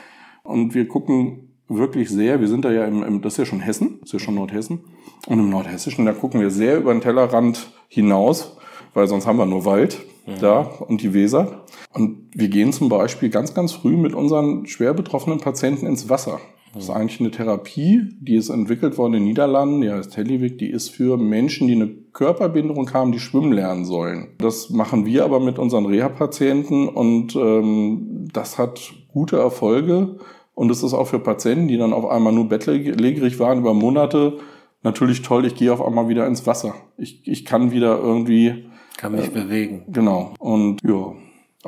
Und 0.43 0.75
wir 0.75 0.89
gucken 0.89 1.51
wirklich 1.69 2.09
sehr, 2.09 2.41
wir 2.41 2.49
sind 2.49 2.65
da 2.65 2.73
ja 2.73 2.87
im, 2.87 3.03
im 3.03 3.21
das 3.21 3.35
ist 3.35 3.39
ja 3.39 3.45
schon 3.45 3.61
Hessen, 3.61 3.99
das 4.01 4.09
ist 4.09 4.13
ja 4.15 4.19
schon 4.19 4.35
Nordhessen. 4.35 4.81
Und 5.27 5.39
im 5.39 5.51
Nordhessischen, 5.51 6.07
da 6.07 6.13
gucken 6.13 6.41
wir 6.41 6.51
sehr 6.51 6.79
über 6.79 6.93
den 6.93 7.03
Tellerrand 7.03 7.73
hinaus, 7.89 8.57
weil 8.95 9.07
sonst 9.07 9.27
haben 9.27 9.39
wir 9.39 9.47
nur 9.47 9.67
Wald 9.67 9.99
mhm. 10.27 10.39
da 10.41 10.61
und 10.61 11.03
die 11.03 11.13
Weser. 11.13 11.65
Und 11.93 12.31
wir 12.33 12.49
gehen 12.49 12.73
zum 12.73 12.89
Beispiel 12.89 13.29
ganz, 13.29 13.53
ganz 13.53 13.73
früh 13.73 13.97
mit 13.97 14.15
unseren 14.15 14.67
schwer 14.67 14.95
betroffenen 14.95 15.41
Patienten 15.41 15.87
ins 15.87 16.09
Wasser. 16.09 16.41
Das 16.75 16.85
ist 16.85 16.91
eigentlich 16.91 17.21
eine 17.21 17.31
Therapie, 17.31 18.03
die 18.21 18.37
ist 18.37 18.51
entwickelt 18.51 18.99
worden 18.99 19.15
in 19.15 19.21
den 19.21 19.29
Niederlanden, 19.29 19.81
die 19.81 19.91
heißt 19.91 20.17
Helliwig, 20.17 20.59
die 20.59 20.71
ist 20.71 20.91
für 20.91 21.17
Menschen, 21.17 21.67
die 21.67 21.75
eine 21.75 21.89
Körperbehinderung 21.89 22.93
haben, 22.93 23.13
die 23.13 23.21
schwimmen 23.21 23.53
lernen 23.53 23.85
sollen. 23.85 24.29
Das 24.39 24.71
machen 24.71 25.07
wir 25.07 25.25
aber 25.25 25.41
mit 25.41 25.59
unseren 25.59 25.87
Reha-Patienten 25.87 26.89
und 26.89 27.35
ähm, 27.37 28.29
das 28.33 28.59
hat 28.59 28.93
gute 29.09 29.37
Erfolge. 29.37 30.19
Und 30.55 30.71
es 30.71 30.83
ist 30.83 30.93
auch 30.93 31.07
für 31.07 31.21
Patienten, 31.21 31.69
die 31.69 31.77
dann 31.77 31.93
auf 31.93 32.07
einmal 32.07 32.33
nur 32.33 32.49
bettlägerig 32.49 33.39
waren 33.39 33.61
über 33.61 33.75
Monate, 33.75 34.39
natürlich 34.83 35.23
toll, 35.23 35.47
ich 35.47 35.55
gehe 35.55 35.73
auf 35.73 35.81
einmal 35.81 36.09
wieder 36.09 36.27
ins 36.27 36.47
Wasser. 36.47 36.75
Ich, 36.97 37.27
ich 37.27 37.45
kann 37.45 37.71
wieder 37.71 37.99
irgendwie... 37.99 38.65
Kann 38.97 39.13
mich 39.13 39.29
äh, 39.29 39.31
bewegen. 39.31 39.85
Genau. 39.89 40.35
Und 40.41 40.81
ja, 40.83 41.13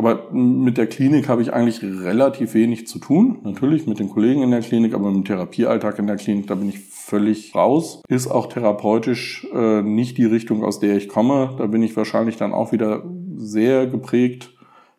aber 0.00 0.32
mit 0.32 0.78
der 0.78 0.86
Klinik 0.86 1.28
habe 1.28 1.42
ich 1.42 1.52
eigentlich 1.52 1.82
relativ 1.82 2.54
wenig 2.54 2.86
zu 2.86 2.98
tun. 2.98 3.40
Natürlich 3.42 3.86
mit 3.86 3.98
den 3.98 4.08
Kollegen 4.08 4.42
in 4.42 4.50
der 4.50 4.62
Klinik, 4.62 4.94
aber 4.94 5.08
mit 5.08 5.16
dem 5.16 5.24
Therapiealltag 5.26 5.98
in 5.98 6.06
der 6.06 6.16
Klinik, 6.16 6.46
da 6.46 6.54
bin 6.54 6.70
ich 6.70 6.78
völlig 6.78 7.54
raus. 7.54 8.00
Ist 8.08 8.26
auch 8.26 8.46
therapeutisch 8.46 9.46
äh, 9.52 9.82
nicht 9.82 10.16
die 10.16 10.24
Richtung, 10.24 10.64
aus 10.64 10.80
der 10.80 10.96
ich 10.96 11.10
komme. 11.10 11.54
Da 11.58 11.66
bin 11.66 11.82
ich 11.82 11.98
wahrscheinlich 11.98 12.38
dann 12.38 12.54
auch 12.54 12.72
wieder 12.72 13.02
sehr 13.36 13.86
geprägt 13.86 14.54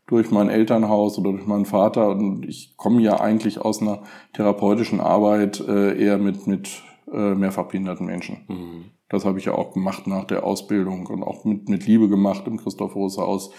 durch 0.05 0.29
mein 0.29 0.49
Elternhaus 0.49 1.17
oder 1.17 1.31
durch 1.31 1.47
meinen 1.47 1.65
Vater. 1.65 2.09
Und 2.09 2.45
ich 2.47 2.77
komme 2.77 3.01
ja 3.01 3.19
eigentlich 3.19 3.59
aus 3.59 3.81
einer 3.81 4.03
therapeutischen 4.33 4.99
Arbeit 4.99 5.63
äh, 5.67 5.99
eher 5.99 6.19
mit, 6.19 6.45
mit 6.45 6.83
äh, 7.11 7.33
mehrfach 7.33 7.69
behinderten 7.69 8.05
Menschen. 8.05 8.45
Mhm. 8.47 8.85
Das 9.09 9.25
habe 9.25 9.39
ich 9.39 9.45
ja 9.45 9.55
auch 9.55 9.73
gemacht 9.73 10.05
nach 10.05 10.25
der 10.25 10.43
Ausbildung 10.43 11.07
und 11.07 11.23
auch 11.23 11.43
mit, 11.43 11.69
mit 11.69 11.87
Liebe 11.87 12.07
gemacht 12.07 12.43
im 12.45 12.57
Christoph 12.57 12.95
Rose 12.95 13.19
Haus. 13.19 13.51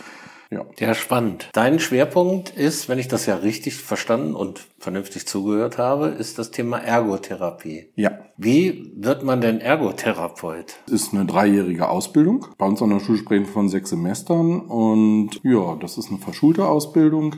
Ja. 0.52 0.66
ja, 0.78 0.94
spannend. 0.94 1.49
Dein 1.54 1.80
Schwerpunkt 1.80 2.50
ist, 2.50 2.90
wenn 2.90 2.99
ich 2.99 3.09
das 3.09 3.25
ja 3.25 3.37
richtig 3.37 3.76
verstanden 3.76 4.35
und 4.35 4.61
vernünftig 4.78 5.26
zugehört 5.26 5.78
habe, 5.78 6.09
ist 6.09 6.38
das 6.38 6.50
Thema 6.50 6.76
Ergotherapie. 6.76 7.87
Ja. 7.97 8.18
Wie 8.37 8.92
wird 8.94 9.25
man 9.25 9.40
denn 9.40 9.61
Ergotherapeut? 9.61 10.76
Das 10.85 10.94
ist 10.94 11.14
eine 11.14 11.25
dreijährige 11.25 11.88
Ausbildung. 11.88 12.49
Bei 12.59 12.66
uns 12.66 12.82
an 12.82 12.90
der 12.90 13.00
Schule 13.00 13.18
sprechen 13.18 13.47
von 13.47 13.71
sechs 13.71 13.90
Semestern 13.90 14.61
und 14.61 15.40
ja, 15.42 15.75
das 15.76 15.97
ist 15.97 16.11
eine 16.11 16.18
verschulte 16.18 16.66
Ausbildung. 16.66 17.37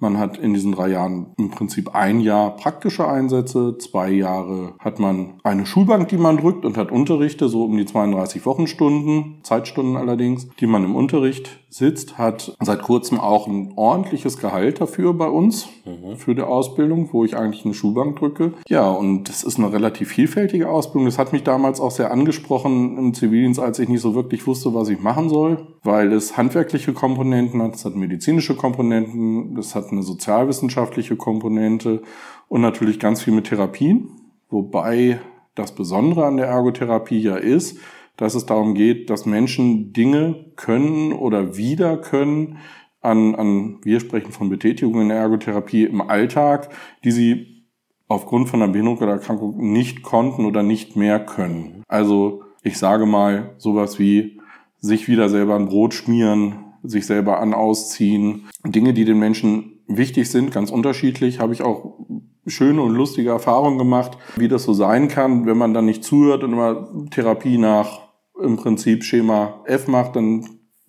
Man 0.00 0.18
hat 0.18 0.38
in 0.38 0.54
diesen 0.54 0.72
drei 0.72 0.88
Jahren 0.88 1.34
im 1.36 1.50
Prinzip 1.50 1.94
ein 1.94 2.20
Jahr 2.20 2.56
praktische 2.56 3.06
Einsätze, 3.06 3.76
zwei 3.76 4.10
Jahre 4.10 4.72
hat 4.78 4.98
man 4.98 5.38
eine 5.44 5.66
Schulbank, 5.66 6.08
die 6.08 6.16
man 6.16 6.38
drückt 6.38 6.64
und 6.64 6.78
hat 6.78 6.90
Unterrichte, 6.90 7.50
so 7.50 7.64
um 7.64 7.76
die 7.76 7.84
32 7.84 8.46
Wochenstunden, 8.46 9.40
Zeitstunden 9.42 9.98
allerdings, 9.98 10.48
die 10.58 10.66
man 10.66 10.84
im 10.84 10.96
Unterricht 10.96 11.60
sitzt, 11.70 12.18
hat 12.18 12.56
seit 12.60 12.82
kurzem 12.82 13.20
auch 13.20 13.46
ein 13.46 13.72
ordentliches 13.76 14.38
Gehalt 14.38 14.80
dafür 14.80 15.14
bei 15.14 15.28
uns, 15.28 15.68
mhm. 15.84 16.16
für 16.16 16.34
die 16.34 16.42
Ausbildung, 16.42 17.08
wo 17.12 17.24
ich 17.24 17.36
eigentlich 17.36 17.64
eine 17.64 17.74
Schulbank 17.74 18.18
drücke. 18.18 18.54
Ja, 18.68 18.90
und 18.90 19.28
das 19.28 19.44
ist 19.44 19.58
eine 19.58 19.72
relativ 19.72 20.08
vielfältige 20.08 20.68
Ausbildung. 20.68 21.06
Das 21.06 21.18
hat 21.18 21.32
mich 21.32 21.44
damals 21.44 21.80
auch 21.80 21.92
sehr 21.92 22.10
angesprochen 22.10 22.98
im 22.98 23.14
Zivildienst, 23.14 23.60
als 23.60 23.78
ich 23.78 23.88
nicht 23.88 24.00
so 24.00 24.16
wirklich 24.16 24.46
wusste, 24.48 24.74
was 24.74 24.88
ich 24.88 25.00
machen 25.00 25.28
soll, 25.28 25.68
weil 25.84 26.12
es 26.12 26.36
handwerkliche 26.36 26.92
Komponenten 26.92 27.62
hat, 27.62 27.76
es 27.76 27.84
hat 27.84 27.94
medizinische 27.94 28.56
Komponenten, 28.56 29.56
es 29.56 29.76
hat 29.76 29.92
eine 29.92 30.02
sozialwissenschaftliche 30.02 31.14
Komponente 31.14 32.02
und 32.48 32.62
natürlich 32.62 32.98
ganz 32.98 33.22
viel 33.22 33.32
mit 33.32 33.46
Therapien, 33.46 34.08
wobei 34.48 35.20
das 35.54 35.72
Besondere 35.72 36.26
an 36.26 36.36
der 36.36 36.46
Ergotherapie 36.46 37.20
ja 37.20 37.36
ist, 37.36 37.78
dass 38.16 38.34
es 38.34 38.46
darum 38.46 38.74
geht, 38.74 39.10
dass 39.10 39.26
Menschen 39.26 39.92
Dinge 39.92 40.52
können 40.56 41.12
oder 41.12 41.56
wieder 41.56 41.96
können 41.96 42.58
an, 43.00 43.34
an 43.34 43.78
wir 43.82 44.00
sprechen 44.00 44.32
von 44.32 44.50
Betätigungen 44.50 45.02
in 45.02 45.08
der 45.08 45.18
Ergotherapie 45.18 45.84
im 45.84 46.02
Alltag, 46.02 46.70
die 47.04 47.10
sie 47.10 47.64
aufgrund 48.08 48.48
von 48.48 48.60
einer 48.60 48.72
Behinderung 48.72 48.98
oder 48.98 49.12
Erkrankung 49.12 49.72
nicht 49.72 50.02
konnten 50.02 50.44
oder 50.44 50.62
nicht 50.62 50.96
mehr 50.96 51.24
können. 51.24 51.82
Also 51.88 52.42
ich 52.62 52.76
sage 52.76 53.06
mal 53.06 53.54
sowas 53.58 53.98
wie 53.98 54.40
sich 54.78 55.08
wieder 55.08 55.28
selber 55.28 55.56
ein 55.56 55.68
Brot 55.68 55.94
schmieren, 55.94 56.56
sich 56.82 57.06
selber 57.06 57.40
an 57.40 57.54
ausziehen, 57.54 58.48
Dinge, 58.64 58.94
die 58.94 59.04
den 59.04 59.18
Menschen 59.18 59.80
wichtig 59.86 60.30
sind, 60.30 60.52
ganz 60.52 60.70
unterschiedlich, 60.70 61.40
habe 61.40 61.52
ich 61.52 61.62
auch 61.62 61.98
schöne 62.46 62.82
und 62.82 62.94
lustige 62.94 63.30
Erfahrungen 63.30 63.78
gemacht, 63.78 64.16
wie 64.36 64.48
das 64.48 64.64
so 64.64 64.72
sein 64.72 65.08
kann, 65.08 65.46
wenn 65.46 65.58
man 65.58 65.74
dann 65.74 65.86
nicht 65.86 66.04
zuhört 66.04 66.42
und 66.42 66.52
immer 66.52 66.88
Therapie 67.10 67.58
nach 67.58 68.00
im 68.42 68.56
Prinzip 68.56 69.04
Schema 69.04 69.60
F 69.66 69.86
macht, 69.86 70.16
dann 70.16 70.44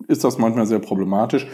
ist 0.08 0.24
das 0.24 0.38
manchmal 0.38 0.66
sehr 0.66 0.78
problematisch. 0.78 1.46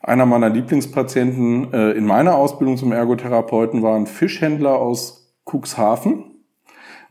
Einer 0.00 0.26
meiner 0.26 0.48
Lieblingspatienten 0.48 1.72
äh, 1.72 1.90
in 1.92 2.06
meiner 2.06 2.36
Ausbildung 2.36 2.76
zum 2.76 2.92
Ergotherapeuten 2.92 3.82
war 3.82 3.96
ein 3.96 4.06
Fischhändler 4.06 4.78
aus 4.78 5.34
Cuxhaven. 5.44 6.24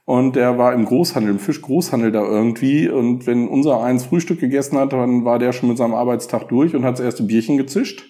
Und 0.06 0.38
der 0.38 0.58
war 0.58 0.74
im 0.74 0.86
Großhandel, 0.86 1.34
im 1.34 1.40
Fischgroßhandel 1.40 2.14
da 2.14 2.22
irgendwie. 2.22 2.88
Und 2.88 3.28
wenn 3.28 3.50
unser 3.50 3.84
eins 3.84 4.06
Frühstück 4.06 4.40
gegessen 4.40 4.78
hat, 4.78 4.94
dann 4.94 5.26
war 5.26 5.38
der 5.38 5.52
schon 5.52 5.68
mit 5.68 5.78
seinem 5.78 5.94
Arbeitstag 5.94 6.48
durch 6.48 6.74
und 6.76 6.86
hat 6.86 6.94
das 6.94 7.06
erste 7.06 7.24
Bierchen 7.24 7.58
gezischt. 7.58 8.10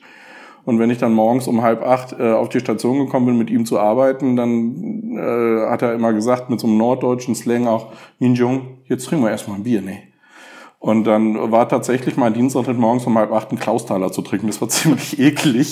Und 0.67 0.79
wenn 0.79 0.89
ich 0.89 0.97
dann 0.97 1.13
morgens 1.13 1.47
um 1.47 1.61
halb 1.61 1.81
acht 1.81 2.19
äh, 2.19 2.33
auf 2.33 2.49
die 2.49 2.59
Station 2.59 2.97
gekommen 2.99 3.25
bin, 3.25 3.37
mit 3.37 3.49
ihm 3.49 3.65
zu 3.65 3.79
arbeiten, 3.79 4.35
dann 4.35 5.15
äh, 5.17 5.69
hat 5.69 5.81
er 5.81 5.93
immer 5.93 6.11
gesagt, 6.11 6.49
mit 6.49 6.59
so 6.59 6.67
einem 6.67 6.75
norddeutschen 6.75 7.35
Slang 7.35 7.67
auch, 7.67 7.93
Minjung, 8.19 8.79
jetzt 8.83 9.05
trinken 9.05 9.23
wir 9.23 9.31
erstmal 9.31 9.59
ein 9.59 9.63
Bier, 9.63 9.81
ne? 9.81 9.99
Und 10.79 11.05
dann 11.05 11.53
war 11.53 11.69
tatsächlich 11.69 12.17
mein 12.17 12.33
Dienstag 12.33 12.67
morgens 12.77 13.05
um 13.05 13.17
halb 13.17 13.31
acht 13.31 13.49
ein 13.53 13.57
Klaustaler 13.57 14.11
zu 14.11 14.21
trinken. 14.21 14.47
Das 14.47 14.59
war 14.59 14.67
ziemlich 14.69 15.17
eklig. 15.17 15.71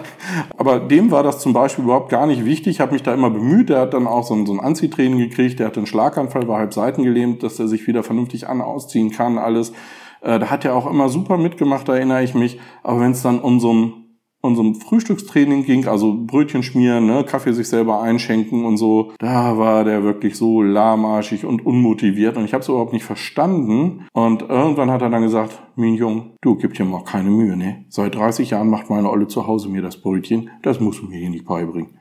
Aber 0.58 0.80
dem 0.80 1.10
war 1.10 1.22
das 1.22 1.38
zum 1.38 1.54
Beispiel 1.54 1.84
überhaupt 1.84 2.10
gar 2.10 2.26
nicht 2.26 2.44
wichtig. 2.44 2.74
Ich 2.74 2.80
habe 2.80 2.92
mich 2.92 3.02
da 3.02 3.14
immer 3.14 3.30
bemüht. 3.30 3.70
Der 3.70 3.80
hat 3.80 3.94
dann 3.94 4.06
auch 4.06 4.24
so 4.24 4.34
ein, 4.34 4.44
so 4.44 4.52
ein 4.52 4.60
Anziehtraining 4.60 5.18
gekriegt. 5.18 5.60
Der 5.60 5.66
hatte 5.66 5.80
einen 5.80 5.86
Schlaganfall, 5.86 6.46
war 6.46 6.58
halb 6.58 6.74
seitengelähmt, 6.74 7.42
dass 7.42 7.58
er 7.58 7.68
sich 7.68 7.86
wieder 7.86 8.02
vernünftig 8.02 8.50
an 8.50 8.60
ausziehen 8.60 9.10
kann, 9.10 9.38
alles. 9.38 9.72
Äh, 10.20 10.38
da 10.38 10.50
hat 10.50 10.66
er 10.66 10.74
auch 10.74 10.86
immer 10.86 11.08
super 11.08 11.38
mitgemacht, 11.38 11.88
da 11.88 11.94
erinnere 11.94 12.22
ich 12.22 12.34
mich. 12.34 12.60
Aber 12.82 13.00
wenn 13.00 13.12
es 13.12 13.22
dann 13.22 13.40
um 13.40 13.60
so 13.60 13.72
ein 13.72 14.05
unserem 14.40 14.74
Frühstückstraining 14.74 15.64
ging, 15.64 15.86
also 15.86 16.14
Brötchen 16.26 16.62
schmieren, 16.62 17.06
ne, 17.06 17.24
Kaffee 17.24 17.52
sich 17.52 17.68
selber 17.68 18.00
einschenken 18.00 18.64
und 18.64 18.76
so, 18.76 19.12
da 19.18 19.58
war 19.58 19.84
der 19.84 20.02
wirklich 20.04 20.36
so 20.36 20.62
lahmarschig 20.62 21.44
und 21.44 21.66
unmotiviert 21.66 22.36
und 22.36 22.44
ich 22.44 22.52
habe 22.52 22.62
es 22.62 22.68
überhaupt 22.68 22.92
nicht 22.92 23.04
verstanden. 23.04 24.06
Und 24.12 24.42
irgendwann 24.42 24.90
hat 24.90 25.02
er 25.02 25.10
dann 25.10 25.22
gesagt, 25.22 25.60
mein 25.74 25.94
Jung, 25.94 26.32
du 26.40 26.54
gib 26.56 26.74
dir 26.74 26.84
mal 26.84 27.04
keine 27.04 27.30
Mühe, 27.30 27.56
ne? 27.56 27.84
Seit 27.88 28.14
30 28.14 28.50
Jahren 28.50 28.70
macht 28.70 28.88
meine 28.88 29.10
Olle 29.10 29.26
zu 29.26 29.46
Hause 29.46 29.68
mir 29.68 29.82
das 29.82 30.00
Brötchen, 30.00 30.50
das 30.62 30.80
musst 30.80 31.02
du 31.02 31.06
mir 31.06 31.18
hier 31.18 31.30
nicht 31.30 31.44
beibringen. 31.44 31.98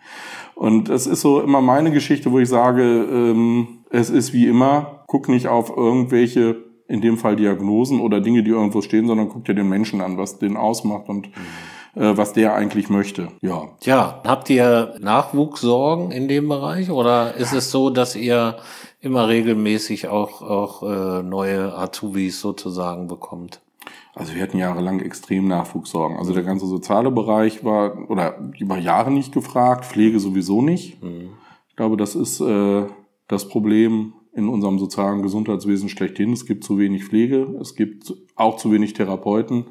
Und 0.54 0.90
es 0.90 1.08
ist 1.08 1.22
so 1.22 1.42
immer 1.42 1.62
meine 1.62 1.92
Geschichte, 1.92 2.32
wo 2.32 2.40
ich 2.40 2.50
sage, 2.50 2.84
ähm, 2.84 3.80
es 3.90 4.10
ist 4.10 4.34
wie 4.34 4.48
immer, 4.48 5.04
guck 5.08 5.30
nicht 5.30 5.48
auf 5.48 5.76
irgendwelche 5.76 6.64
in 6.88 7.02
dem 7.02 7.18
Fall 7.18 7.36
Diagnosen 7.36 8.00
oder 8.00 8.22
Dinge, 8.22 8.44
die 8.44 8.52
irgendwo 8.52 8.82
stehen, 8.82 9.08
sondern 9.08 9.30
guck 9.30 9.46
dir 9.46 9.56
den 9.56 9.68
Menschen 9.68 10.02
an, 10.02 10.18
was 10.20 10.38
den 10.38 10.56
ausmacht 10.56 11.10
und 11.10 11.30
mhm 11.30 11.75
was 11.96 12.34
der 12.34 12.56
eigentlich 12.56 12.90
möchte. 12.90 13.30
Ja. 13.42 13.70
Ja, 13.84 14.22
habt 14.26 14.50
ihr 14.50 14.96
Nachwuchssorgen 15.00 16.12
in 16.12 16.28
dem 16.28 16.50
Bereich 16.50 16.92
oder 16.92 17.36
ist 17.36 17.54
es 17.54 17.72
so, 17.72 17.90
dass 17.90 18.16
ihr 18.16 18.58
immer 19.02 19.28
regelmäßig 19.28 20.08
auch, 20.08 20.42
auch 20.42 20.84
äh, 20.84 21.24
neue 21.24 21.78
Azubis 21.78 22.42
sozusagen 22.42 23.08
bekommt? 23.08 23.62
Also 24.16 24.34
wir 24.34 24.42
hatten 24.42 24.58
jahrelang 24.58 25.02
extrem 25.02 25.48
Nachwuchssorgen. 25.48 26.18
Also 26.18 26.34
der 26.34 26.44
ganze 26.44 26.66
soziale 26.68 27.12
Bereich 27.12 27.64
war 27.64 28.10
oder 28.10 28.40
über 28.58 28.78
Jahre 28.78 29.12
nicht 29.12 29.34
gefragt, 29.34 29.86
Pflege 29.86 30.20
sowieso 30.20 30.62
nicht. 30.62 31.04
Mhm. 31.04 31.32
Ich 31.70 31.76
glaube, 31.76 31.98
das 31.98 32.16
ist 32.16 32.40
äh, 32.40 32.86
das 33.28 33.50
Problem 33.50 34.14
in 34.34 34.48
unserem 34.48 34.80
sozialen 34.80 35.22
Gesundheitswesen 35.22 35.90
schlechthin. 35.90 36.34
Es 36.34 36.46
gibt 36.46 36.64
zu 36.64 36.78
wenig 36.78 37.06
Pflege, 37.06 37.56
es 37.60 37.76
gibt 37.76 38.14
auch 38.36 38.58
zu 38.58 38.72
wenig 38.72 38.94
Therapeuten. 38.94 39.66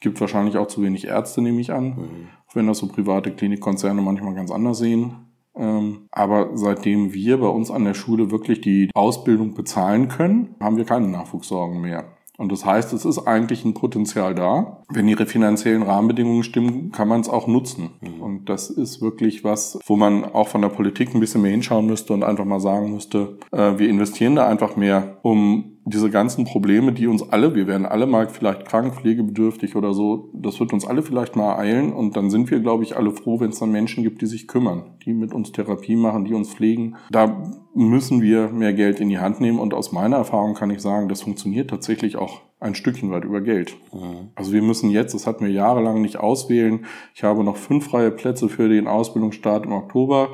Gibt 0.00 0.20
wahrscheinlich 0.20 0.56
auch 0.56 0.68
zu 0.68 0.82
wenig 0.82 1.06
Ärzte, 1.06 1.42
nehme 1.42 1.60
ich 1.60 1.72
an. 1.72 1.84
Mhm. 1.84 2.28
Auch 2.48 2.54
wenn 2.54 2.66
das 2.66 2.78
so 2.78 2.88
private 2.88 3.30
Klinikkonzerne 3.32 4.02
manchmal 4.02 4.34
ganz 4.34 4.50
anders 4.50 4.78
sehen. 4.78 5.14
Ähm, 5.54 6.08
aber 6.10 6.50
seitdem 6.54 7.14
wir 7.14 7.38
bei 7.38 7.48
uns 7.48 7.70
an 7.70 7.84
der 7.84 7.94
Schule 7.94 8.30
wirklich 8.30 8.60
die 8.60 8.90
Ausbildung 8.94 9.54
bezahlen 9.54 10.08
können, 10.08 10.54
haben 10.60 10.76
wir 10.76 10.84
keine 10.84 11.08
Nachwuchssorgen 11.08 11.80
mehr. 11.80 12.04
Und 12.38 12.52
das 12.52 12.66
heißt, 12.66 12.92
es 12.92 13.04
ist 13.04 13.26
eigentlich 13.26 13.64
ein 13.64 13.74
Potenzial 13.74 14.34
da. 14.34 14.82
Wenn 14.90 15.08
ihre 15.08 15.26
finanziellen 15.26 15.82
Rahmenbedingungen 15.82 16.42
stimmen, 16.42 16.92
kann 16.92 17.08
man 17.08 17.20
es 17.22 17.28
auch 17.28 17.46
nutzen. 17.46 17.90
Mhm. 18.00 18.20
Und 18.20 18.48
das 18.48 18.68
ist 18.68 19.00
wirklich 19.00 19.42
was, 19.42 19.78
wo 19.86 19.96
man 19.96 20.24
auch 20.24 20.48
von 20.48 20.62
der 20.62 20.68
Politik 20.68 21.14
ein 21.14 21.20
bisschen 21.20 21.42
mehr 21.42 21.52
hinschauen 21.52 21.86
müsste 21.86 22.12
und 22.12 22.22
einfach 22.22 22.44
mal 22.44 22.60
sagen 22.60 22.92
müsste, 22.92 23.38
äh, 23.52 23.78
wir 23.78 23.88
investieren 23.88 24.36
da 24.36 24.46
einfach 24.46 24.76
mehr, 24.76 25.18
um 25.22 25.75
diese 25.88 26.10
ganzen 26.10 26.44
Probleme, 26.44 26.92
die 26.92 27.06
uns 27.06 27.30
alle, 27.30 27.54
wir 27.54 27.68
werden 27.68 27.86
alle 27.86 28.06
mal 28.06 28.28
vielleicht 28.28 28.66
krank, 28.66 28.96
pflegebedürftig 28.96 29.76
oder 29.76 29.94
so, 29.94 30.30
das 30.32 30.58
wird 30.58 30.72
uns 30.72 30.84
alle 30.84 31.00
vielleicht 31.00 31.36
mal 31.36 31.56
eilen 31.56 31.92
und 31.92 32.16
dann 32.16 32.28
sind 32.28 32.50
wir, 32.50 32.58
glaube 32.58 32.82
ich, 32.82 32.96
alle 32.96 33.12
froh, 33.12 33.38
wenn 33.38 33.50
es 33.50 33.60
dann 33.60 33.70
Menschen 33.70 34.02
gibt, 34.02 34.20
die 34.20 34.26
sich 34.26 34.48
kümmern, 34.48 34.96
die 35.04 35.12
mit 35.12 35.32
uns 35.32 35.52
Therapie 35.52 35.94
machen, 35.94 36.24
die 36.24 36.34
uns 36.34 36.52
pflegen. 36.52 36.96
Da 37.10 37.52
müssen 37.72 38.20
wir 38.20 38.48
mehr 38.48 38.72
Geld 38.72 38.98
in 38.98 39.08
die 39.08 39.20
Hand 39.20 39.40
nehmen 39.40 39.60
und 39.60 39.74
aus 39.74 39.92
meiner 39.92 40.16
Erfahrung 40.16 40.54
kann 40.54 40.70
ich 40.70 40.80
sagen, 40.80 41.08
das 41.08 41.22
funktioniert 41.22 41.70
tatsächlich 41.70 42.16
auch 42.16 42.40
ein 42.58 42.74
Stückchen 42.74 43.12
weit 43.12 43.24
über 43.24 43.40
Geld. 43.40 43.76
Mhm. 43.92 44.30
Also 44.34 44.52
wir 44.52 44.62
müssen 44.62 44.90
jetzt, 44.90 45.14
das 45.14 45.26
hatten 45.26 45.44
wir 45.44 45.52
jahrelang 45.52 46.02
nicht 46.02 46.18
auswählen. 46.18 46.84
Ich 47.14 47.22
habe 47.22 47.44
noch 47.44 47.56
fünf 47.56 47.86
freie 47.86 48.10
Plätze 48.10 48.48
für 48.48 48.68
den 48.68 48.88
Ausbildungsstart 48.88 49.66
im 49.66 49.72
Oktober 49.72 50.30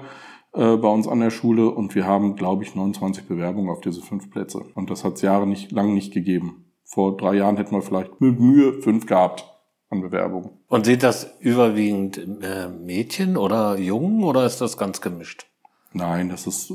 äh, 0.54 0.76
bei 0.76 0.88
uns 0.88 1.08
an 1.08 1.20
der 1.20 1.30
Schule 1.30 1.70
und 1.70 1.94
wir 1.94 2.06
haben, 2.06 2.36
glaube 2.36 2.64
ich, 2.64 2.74
29 2.74 3.26
Bewerbungen 3.26 3.70
auf 3.70 3.80
diese 3.80 4.02
fünf 4.02 4.30
Plätze. 4.30 4.64
Und 4.74 4.90
das 4.90 5.04
hat 5.04 5.14
es 5.14 5.22
Jahre 5.22 5.46
nicht, 5.46 5.72
lang 5.72 5.94
nicht 5.94 6.12
gegeben. 6.12 6.66
Vor 6.84 7.16
drei 7.16 7.34
Jahren 7.34 7.56
hätten 7.56 7.74
wir 7.74 7.82
vielleicht 7.82 8.20
mit 8.20 8.38
Mühe 8.38 8.82
fünf 8.82 9.06
gehabt 9.06 9.46
an 9.88 10.00
Bewerbungen. 10.00 10.50
Und 10.68 10.86
sind 10.86 11.02
das 11.02 11.38
überwiegend 11.40 12.18
äh, 12.18 12.68
Mädchen 12.68 13.36
oder 13.36 13.78
Jungen 13.78 14.24
oder 14.24 14.44
ist 14.44 14.60
das 14.60 14.76
ganz 14.76 15.00
gemischt? 15.00 15.46
Nein, 15.94 16.28
das 16.28 16.46
ist 16.46 16.70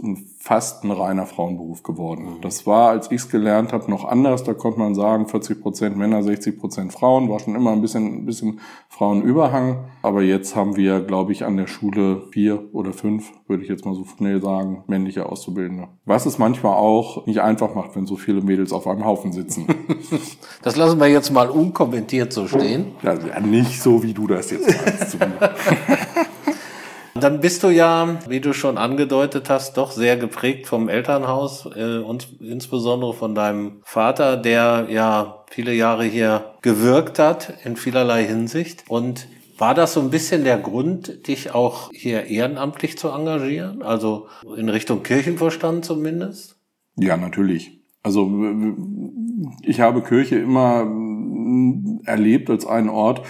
fast 0.48 0.86
ein 0.86 0.92
reiner 0.92 1.26
Frauenberuf 1.26 1.84
geworden. 1.84 2.38
Mhm. 2.38 2.42
Das 2.42 2.66
war, 2.66 2.92
als 2.92 3.12
ich 3.12 3.20
es 3.20 3.30
gelernt 3.30 3.74
habe, 3.74 3.92
noch 3.92 4.06
anders. 4.06 4.46
Da 4.46 4.54
konnte 4.54 4.80
man 4.80 4.96
sagen, 4.96 5.28
40 5.28 5.62
Prozent 5.62 5.98
Männer, 5.98 6.24
60 6.24 6.58
Prozent 6.58 6.94
Frauen. 6.94 7.30
War 7.30 7.40
schon 7.40 7.54
immer 7.54 7.74
ein 7.74 7.82
bisschen, 7.82 8.20
ein 8.20 8.26
bisschen 8.26 8.62
Frauenüberhang. 8.88 9.90
Aber 10.04 10.22
jetzt 10.22 10.56
haben 10.56 10.78
wir, 10.78 11.02
glaube 11.02 11.34
ich, 11.34 11.44
an 11.44 11.58
der 11.58 11.68
Schule 11.68 12.22
vier 12.32 12.74
oder 12.74 12.94
fünf, 12.94 13.34
würde 13.48 13.64
ich 13.64 13.70
jetzt 13.70 13.86
mal 13.86 13.94
so 13.94 14.06
schnell 14.06 14.42
sagen, 14.42 14.86
männliche 14.88 15.26
Auszubildende. 15.26 15.90
Was 16.06 16.26
es 16.26 16.38
manchmal 16.38 16.76
auch 16.76 17.26
nicht 17.26 17.42
einfach 17.42 17.76
macht, 17.76 17.98
wenn 17.98 18.06
so 18.06 18.16
viele 18.16 18.40
Mädels 18.40 18.72
auf 18.72 18.88
einem 18.88 19.04
Haufen 19.04 19.34
sitzen. 19.34 19.68
Das 20.62 20.76
lassen 20.76 21.00
wir 21.00 21.08
jetzt 21.08 21.32
mal 21.32 21.50
unkommentiert 21.50 22.34
so 22.34 22.48
stehen. 22.48 22.94
Ja, 23.02 23.40
nicht 23.40 23.82
so, 23.82 24.04
wie 24.04 24.14
du 24.14 24.28
das 24.28 24.52
jetzt 24.52 24.68
meinst. 24.68 25.18
Dann 27.20 27.40
bist 27.40 27.64
du 27.64 27.70
ja, 27.70 28.20
wie 28.28 28.40
du 28.40 28.54
schon 28.54 28.78
angedeutet 28.78 29.50
hast, 29.50 29.78
doch 29.78 29.92
sehr 29.92 30.18
geprägt 30.18 30.68
vom 30.68 30.90
Elternhaus 30.90 31.68
äh, 31.76 31.98
und 31.98 32.40
insbesondere 32.42 33.14
von 33.14 33.36
deinem 33.36 33.82
Vater, 33.84 34.38
der 34.38 34.88
ja 34.90 35.46
viele 35.50 35.74
Jahre 35.74 36.06
hier 36.06 36.54
gewirkt 36.62 37.20
hat 37.20 37.54
in 37.64 37.76
vielerlei 37.76 38.26
Hinsicht. 38.26 38.84
Und 38.88 39.28
war 39.58 39.74
das 39.74 39.94
so 39.94 40.02
ein 40.02 40.10
bisschen 40.10 40.44
der 40.44 40.58
Grund, 40.58 41.28
dich 41.28 41.54
auch 41.54 41.90
hier 41.92 42.26
ehrenamtlich 42.26 42.98
zu 42.98 43.10
engagieren? 43.10 43.82
Also 43.82 44.28
in 44.56 44.70
Richtung 44.70 45.04
Kirchenvorstand 45.04 45.84
zumindest? 45.84 46.58
Ja, 46.96 47.18
natürlich. 47.18 47.82
Also 48.04 48.32
ich 49.64 49.82
habe 49.82 50.04
Kirche 50.04 50.38
immer 50.38 50.88
erlebt 52.06 52.50
als 52.50 52.66
einen 52.66 52.90
Ort, 52.90 53.22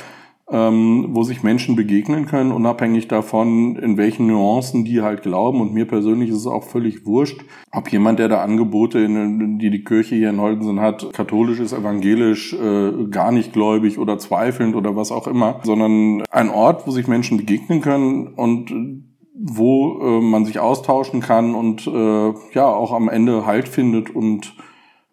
ähm, 0.49 1.07
wo 1.09 1.23
sich 1.23 1.43
Menschen 1.43 1.75
begegnen 1.75 2.25
können, 2.25 2.53
unabhängig 2.53 3.09
davon, 3.09 3.75
in 3.75 3.97
welchen 3.97 4.27
Nuancen 4.27 4.85
die 4.85 5.01
halt 5.01 5.21
glauben. 5.21 5.59
Und 5.59 5.73
mir 5.73 5.85
persönlich 5.85 6.29
ist 6.29 6.37
es 6.37 6.47
auch 6.47 6.63
völlig 6.63 7.05
wurscht, 7.05 7.41
ob 7.71 7.91
jemand, 7.91 8.19
der 8.19 8.29
da 8.29 8.41
Angebote, 8.41 8.99
in, 8.99 9.59
die 9.59 9.69
die 9.69 9.83
Kirche 9.83 10.15
hier 10.15 10.29
in 10.29 10.39
Holtensen 10.39 10.79
hat, 10.79 11.11
katholisch 11.11 11.59
ist, 11.59 11.73
evangelisch, 11.73 12.53
äh, 12.53 13.07
gar 13.11 13.33
nicht 13.33 13.51
gläubig 13.51 13.99
oder 13.99 14.17
zweifelnd 14.19 14.75
oder 14.75 14.95
was 14.95 15.11
auch 15.11 15.27
immer, 15.27 15.59
sondern 15.63 16.23
ein 16.31 16.49
Ort, 16.49 16.87
wo 16.87 16.91
sich 16.91 17.07
Menschen 17.07 17.37
begegnen 17.37 17.81
können 17.81 18.27
und 18.27 18.73
wo 19.39 19.99
äh, 19.99 20.21
man 20.21 20.45
sich 20.45 20.59
austauschen 20.59 21.19
kann 21.19 21.55
und 21.55 21.87
äh, 21.87 22.33
ja 22.53 22.67
auch 22.67 22.93
am 22.93 23.09
Ende 23.09 23.45
Halt 23.45 23.67
findet 23.67 24.15
und 24.15 24.55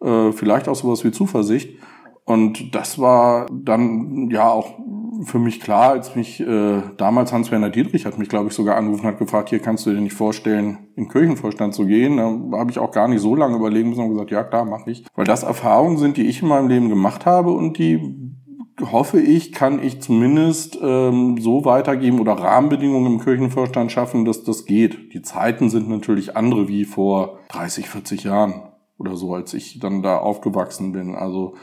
äh, 0.00 0.31
vielleicht 0.31 0.69
auch 0.69 0.76
sowas 0.76 1.05
wie 1.05 1.11
Zuversicht. 1.11 1.76
Und 2.25 2.75
das 2.75 2.99
war 2.99 3.47
dann 3.53 4.31
ja 4.31 4.49
auch 4.49 4.79
für 5.25 5.38
mich 5.38 5.61
klar, 5.61 5.90
als 5.90 6.14
mich 6.16 6.40
äh, 6.40 6.83
damals 6.97 7.33
Hans-Werner 7.33 7.71
Dietrich 7.71 8.07
hat 8.07 8.19
mich, 8.19 8.28
glaube 8.28 8.49
ich, 8.49 8.54
sogar 8.54 8.76
angerufen 8.76 9.07
hat 9.07 9.19
gefragt, 9.19 9.50
hier 9.50 9.59
kannst 9.59 9.87
du 9.87 9.93
dir 9.93 10.00
nicht 10.00 10.14
vorstellen, 10.14 10.88
in 10.97 11.09
Kirchenvorstand 11.09 11.75
zu 11.75 11.87
gehen. 11.87 12.16
Da 12.16 12.59
habe 12.59 12.71
ich 12.71 12.78
auch 12.78 12.90
gar 12.90 13.09
nicht 13.09 13.21
so 13.21 13.35
lange 13.35 13.57
überlegen 13.57 13.90
müssen 13.90 14.04
und 14.04 14.11
gesagt, 14.11 14.31
ja 14.31 14.45
klar, 14.45 14.64
mache 14.64 14.90
ich. 14.90 15.04
Weil 15.14 15.25
das 15.25 15.43
Erfahrungen 15.43 15.99
sind, 15.99 16.16
die 16.16 16.26
ich 16.26 16.43
in 16.43 16.49
meinem 16.49 16.69
Leben 16.69 16.88
gemacht 16.88 17.26
habe 17.26 17.50
und 17.50 17.78
die 17.78 18.35
hoffe 18.81 19.21
ich, 19.21 19.52
kann 19.52 19.83
ich 19.83 20.00
zumindest 20.00 20.78
ähm, 20.83 21.38
so 21.40 21.64
weitergeben 21.64 22.21
oder 22.21 22.33
Rahmenbedingungen 22.33 23.14
im 23.14 23.21
Kirchenvorstand 23.21 23.93
schaffen, 23.93 24.25
dass 24.25 24.45
das 24.45 24.64
geht. 24.64 25.12
Die 25.14 25.23
Zeiten 25.23 25.71
sind 25.71 25.88
natürlich 25.88 26.37
andere 26.37 26.69
wie 26.69 26.85
vor 26.85 27.38
30, 27.50 27.88
40 27.88 28.25
Jahren 28.25 28.62
oder 28.99 29.16
so, 29.16 29.35
als 29.35 29.54
ich 29.54 29.78
dann 29.78 30.02
da 30.02 30.19
aufgewachsen 30.19 30.93
bin. 30.93 31.14
Also 31.14 31.54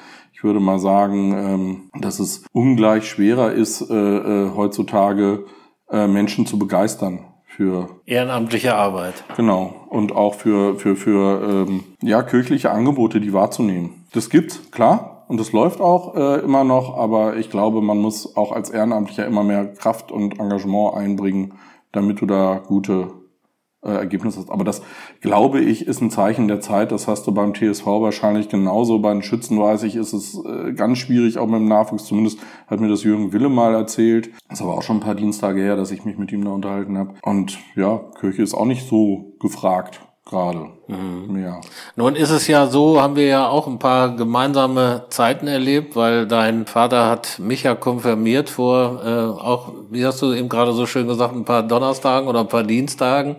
ich 0.42 0.44
würde 0.44 0.60
mal 0.60 0.80
sagen, 0.80 1.34
ähm, 1.38 1.90
dass 2.02 2.18
es 2.18 2.44
ungleich 2.52 3.08
schwerer 3.08 3.52
ist, 3.52 3.80
äh, 3.92 3.94
äh, 3.94 4.50
heutzutage 4.56 5.46
äh, 5.92 6.08
Menschen 6.08 6.48
zu 6.48 6.58
begeistern 6.58 7.28
für 7.46 8.02
ehrenamtliche 8.08 8.74
Arbeit. 8.74 9.24
Genau 9.38 9.86
und 9.92 10.16
auch 10.16 10.34
für 10.34 10.80
für 10.80 10.96
für 10.96 11.68
ähm, 11.68 11.84
ja 12.02 12.24
kirchliche 12.24 12.72
Angebote, 12.72 13.22
die 13.22 13.34
wahrzunehmen. 13.34 14.08
Das 14.14 14.32
gibt's 14.32 14.72
klar 14.72 15.26
und 15.28 15.40
das 15.40 15.52
läuft 15.52 15.80
auch 15.80 16.16
äh, 16.16 16.40
immer 16.40 16.64
noch, 16.64 16.98
aber 16.98 17.38
ich 17.38 17.52
glaube, 17.52 17.84
man 17.84 18.00
muss 18.00 18.36
auch 18.36 18.52
als 18.52 18.72
Ehrenamtlicher 18.72 19.28
immer 19.28 19.44
mehr 19.44 19.72
Kraft 19.72 20.12
und 20.12 20.40
Engagement 20.40 20.96
einbringen, 20.96 21.54
damit 21.92 22.20
du 22.20 22.26
da 22.26 22.64
gute 22.66 23.14
äh, 23.84 23.90
Ergebnis 23.90 24.38
hast. 24.38 24.50
Aber 24.50 24.64
das, 24.64 24.82
glaube 25.22 25.60
ich, 25.60 25.88
ist 25.88 26.02
ein 26.02 26.12
Zeichen 26.12 26.48
der 26.48 26.62
Zeit. 26.62 26.92
Das 26.92 27.08
hast 27.08 27.26
du 27.28 27.32
beim 27.32 27.54
TSV 27.54 27.86
wahrscheinlich 27.86 28.50
genauso. 28.50 29.00
Bei 29.00 29.12
den 29.12 29.24
Schützen 29.24 29.60
weiß 29.60 29.84
ich, 29.84 29.96
ist 29.96 30.14
es 30.14 30.40
äh, 30.46 30.74
ganz 30.74 31.00
schwierig, 31.00 31.38
auch 31.38 31.48
mit 31.48 31.60
dem 31.60 31.68
Nachwuchs. 31.68 32.06
Zumindest 32.06 32.40
hat 32.68 32.80
mir 32.80 32.90
das 32.90 33.04
Jürgen 33.04 33.34
Wille 33.34 33.50
mal 33.50 33.74
erzählt. 33.74 34.32
Das 34.48 34.60
ist 34.60 34.66
aber 34.66 34.76
auch 34.76 34.84
schon 34.84 34.98
ein 34.98 35.02
paar 35.02 35.16
Dienstage 35.16 35.62
her, 35.62 35.76
dass 35.76 35.92
ich 35.92 36.06
mich 36.06 36.18
mit 36.18 36.32
ihm 36.32 36.46
da 36.46 36.52
unterhalten 36.52 36.98
habe. 36.98 37.16
Und 37.22 37.60
ja, 37.76 38.02
Kirche 38.20 38.44
ist 38.44 38.54
auch 38.54 38.66
nicht 38.66 38.88
so 38.88 39.34
gefragt 39.40 40.02
gerade. 40.26 40.68
Mhm. 40.88 41.44
Ja. 41.44 41.62
Nun 41.96 42.16
ist 42.16 42.30
es 42.30 42.48
ja 42.48 42.68
so, 42.68 43.02
haben 43.02 43.16
wir 43.16 43.26
ja 43.26 43.48
auch 43.48 43.68
ein 43.68 43.80
paar 43.80 44.16
gemeinsame 44.16 45.06
Zeiten 45.10 45.48
erlebt, 45.48 45.96
weil 45.96 46.28
dein 46.28 46.66
Vater 46.66 47.10
hat 47.10 47.40
mich 47.40 47.64
ja 47.64 47.76
konfirmiert 47.76 48.50
vor 48.50 49.02
äh, 49.04 49.42
auch, 49.42 49.74
wie 49.90 50.06
hast 50.06 50.22
du 50.22 50.34
eben 50.34 50.50
gerade 50.50 50.74
so 50.74 50.86
schön 50.86 51.08
gesagt, 51.08 51.36
ein 51.36 51.46
paar 51.46 51.64
Donnerstagen 51.64 52.28
oder 52.28 52.42
ein 52.42 52.48
paar 52.48 52.64
Dienstagen 52.64 53.38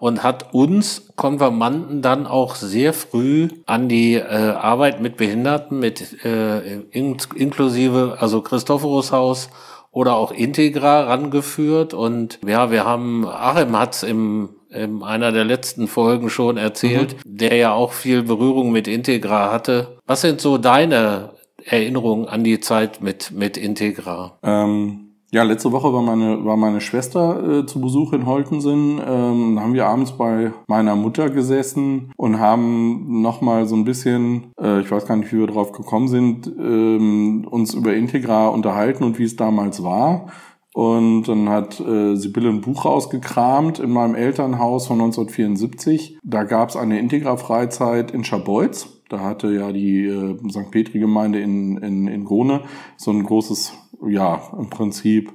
und 0.00 0.22
hat 0.22 0.52
uns 0.52 1.12
Konfirmanden 1.16 2.02
dann 2.02 2.26
auch 2.26 2.56
sehr 2.56 2.92
früh 2.92 3.48
an 3.64 3.88
die 3.88 4.14
äh, 4.16 4.50
Arbeit 4.50 5.00
mit 5.00 5.16
Behinderten, 5.16 5.78
mit 5.78 6.24
äh, 6.24 6.80
in, 6.90 7.16
inklusive, 7.34 8.16
also 8.20 8.42
Christophorus 8.42 9.48
oder 9.92 10.16
auch 10.16 10.32
Integra 10.32 11.04
rangeführt. 11.04 11.94
Und 11.94 12.40
ja, 12.46 12.70
wir 12.70 12.84
haben, 12.84 13.26
Achim 13.26 13.78
hat's 13.78 14.02
im 14.02 14.50
in 14.74 15.02
einer 15.02 15.32
der 15.32 15.44
letzten 15.44 15.88
Folgen 15.88 16.30
schon 16.30 16.56
erzählt, 16.56 17.16
mhm. 17.24 17.36
der 17.36 17.56
ja 17.56 17.72
auch 17.72 17.92
viel 17.92 18.22
Berührung 18.22 18.72
mit 18.72 18.88
Integra 18.88 19.52
hatte. 19.52 19.98
Was 20.06 20.20
sind 20.20 20.40
so 20.40 20.58
deine 20.58 21.30
Erinnerungen 21.64 22.28
an 22.28 22.44
die 22.44 22.60
Zeit 22.60 23.00
mit, 23.00 23.30
mit 23.32 23.56
Integra? 23.56 24.38
Ähm, 24.42 25.04
ja, 25.34 25.42
letzte 25.42 25.72
Woche 25.72 25.92
war 25.92 26.00
meine, 26.00 26.44
war 26.44 26.56
meine 26.56 26.80
Schwester 26.80 27.62
äh, 27.62 27.66
zu 27.66 27.80
Besuch 27.80 28.12
in 28.12 28.24
Holtensen. 28.24 29.00
Ähm, 29.04 29.58
haben 29.58 29.74
wir 29.74 29.86
abends 29.86 30.12
bei 30.12 30.52
meiner 30.68 30.94
Mutter 30.94 31.28
gesessen 31.28 32.12
und 32.16 32.38
haben 32.38 33.20
nochmal 33.20 33.66
so 33.66 33.74
ein 33.74 33.84
bisschen, 33.84 34.52
äh, 34.60 34.80
ich 34.80 34.90
weiß 34.92 35.06
gar 35.06 35.16
nicht, 35.16 35.32
wie 35.32 35.40
wir 35.40 35.48
drauf 35.48 35.72
gekommen 35.72 36.06
sind, 36.06 36.46
ähm, 36.46 37.48
uns 37.50 37.74
über 37.74 37.94
Integra 37.94 38.46
unterhalten 38.46 39.02
und 39.02 39.18
wie 39.18 39.24
es 39.24 39.34
damals 39.34 39.82
war. 39.82 40.28
Und 40.74 41.28
dann 41.28 41.48
hat 41.48 41.78
äh, 41.78 42.16
Sibylle 42.16 42.48
ein 42.48 42.60
Buch 42.60 42.84
rausgekramt 42.84 43.78
in 43.78 43.90
meinem 43.90 44.16
Elternhaus 44.16 44.88
von 44.88 45.00
1974. 45.00 46.18
Da 46.24 46.42
gab 46.42 46.70
es 46.70 46.76
eine 46.76 46.98
Integra-Freizeit 46.98 48.10
in 48.10 48.24
Scharbeutz. 48.24 48.88
Da 49.08 49.20
hatte 49.20 49.52
ja 49.52 49.70
die 49.70 50.06
äh, 50.06 50.36
St. 50.50 50.72
Petri-Gemeinde 50.72 51.40
in, 51.40 51.76
in, 51.76 52.08
in 52.08 52.24
Grone 52.24 52.62
so 52.96 53.12
ein 53.12 53.22
großes, 53.22 53.72
ja, 54.08 54.42
im 54.58 54.68
Prinzip 54.68 55.32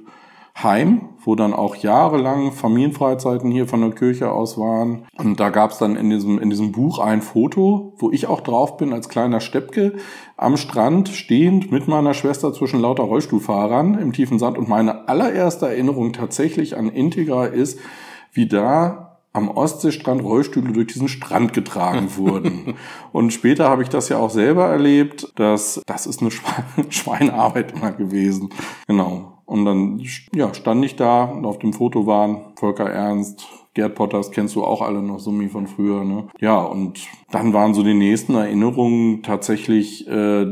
Heim, 0.62 1.08
wo 1.24 1.34
dann 1.34 1.52
auch 1.52 1.76
jahrelang 1.76 2.52
Familienfreizeiten 2.52 3.50
hier 3.50 3.66
von 3.66 3.80
der 3.80 3.90
Kirche 3.90 4.30
aus 4.30 4.58
waren. 4.58 5.06
Und 5.18 5.40
da 5.40 5.50
gab 5.50 5.70
es 5.72 5.78
dann 5.78 5.96
in 5.96 6.10
diesem, 6.10 6.38
in 6.38 6.50
diesem 6.50 6.72
Buch 6.72 6.98
ein 6.98 7.22
Foto, 7.22 7.94
wo 7.98 8.10
ich 8.10 8.26
auch 8.26 8.40
drauf 8.40 8.76
bin 8.76 8.92
als 8.92 9.08
kleiner 9.08 9.40
Steppke 9.40 9.94
am 10.36 10.56
Strand 10.56 11.08
stehend 11.08 11.70
mit 11.70 11.88
meiner 11.88 12.14
Schwester 12.14 12.52
zwischen 12.52 12.80
lauter 12.80 13.02
Rollstuhlfahrern 13.02 13.98
im 13.98 14.12
tiefen 14.12 14.38
Sand. 14.38 14.56
Und 14.56 14.68
meine 14.68 15.08
allererste 15.08 15.66
Erinnerung 15.66 16.12
tatsächlich 16.12 16.76
an 16.76 16.88
Integra 16.88 17.46
ist, 17.46 17.78
wie 18.32 18.46
da 18.46 19.18
am 19.32 19.48
Ostseestrand 19.48 20.22
Rollstühle 20.22 20.72
durch 20.72 20.88
diesen 20.88 21.08
Strand 21.08 21.52
getragen 21.52 22.08
wurden. 22.16 22.74
und 23.12 23.32
später 23.32 23.68
habe 23.68 23.82
ich 23.82 23.88
das 23.88 24.08
ja 24.08 24.18
auch 24.18 24.30
selber 24.30 24.66
erlebt, 24.66 25.32
dass 25.36 25.80
das 25.86 26.06
ist 26.06 26.20
eine 26.20 26.30
Schweinearbeit 26.90 27.72
immer 27.72 27.92
gewesen. 27.92 28.50
Genau. 28.86 29.39
Und 29.50 29.64
dann 29.64 30.00
ja, 30.32 30.54
stand 30.54 30.84
ich 30.84 30.94
da 30.94 31.24
und 31.24 31.44
auf 31.44 31.58
dem 31.58 31.72
Foto 31.72 32.06
waren 32.06 32.52
Volker 32.54 32.88
Ernst, 32.88 33.48
Gerd 33.74 33.96
Potters 33.96 34.30
kennst 34.30 34.54
du 34.54 34.62
auch 34.62 34.80
alle 34.80 35.02
noch 35.02 35.18
wie 35.26 35.48
von 35.48 35.66
früher. 35.66 36.04
Ne? 36.04 36.28
Ja, 36.38 36.60
und 36.60 37.00
dann 37.32 37.52
waren 37.52 37.74
so 37.74 37.82
die 37.82 37.94
nächsten 37.94 38.36
Erinnerungen 38.36 39.24
tatsächlich 39.24 40.06
äh, 40.06 40.46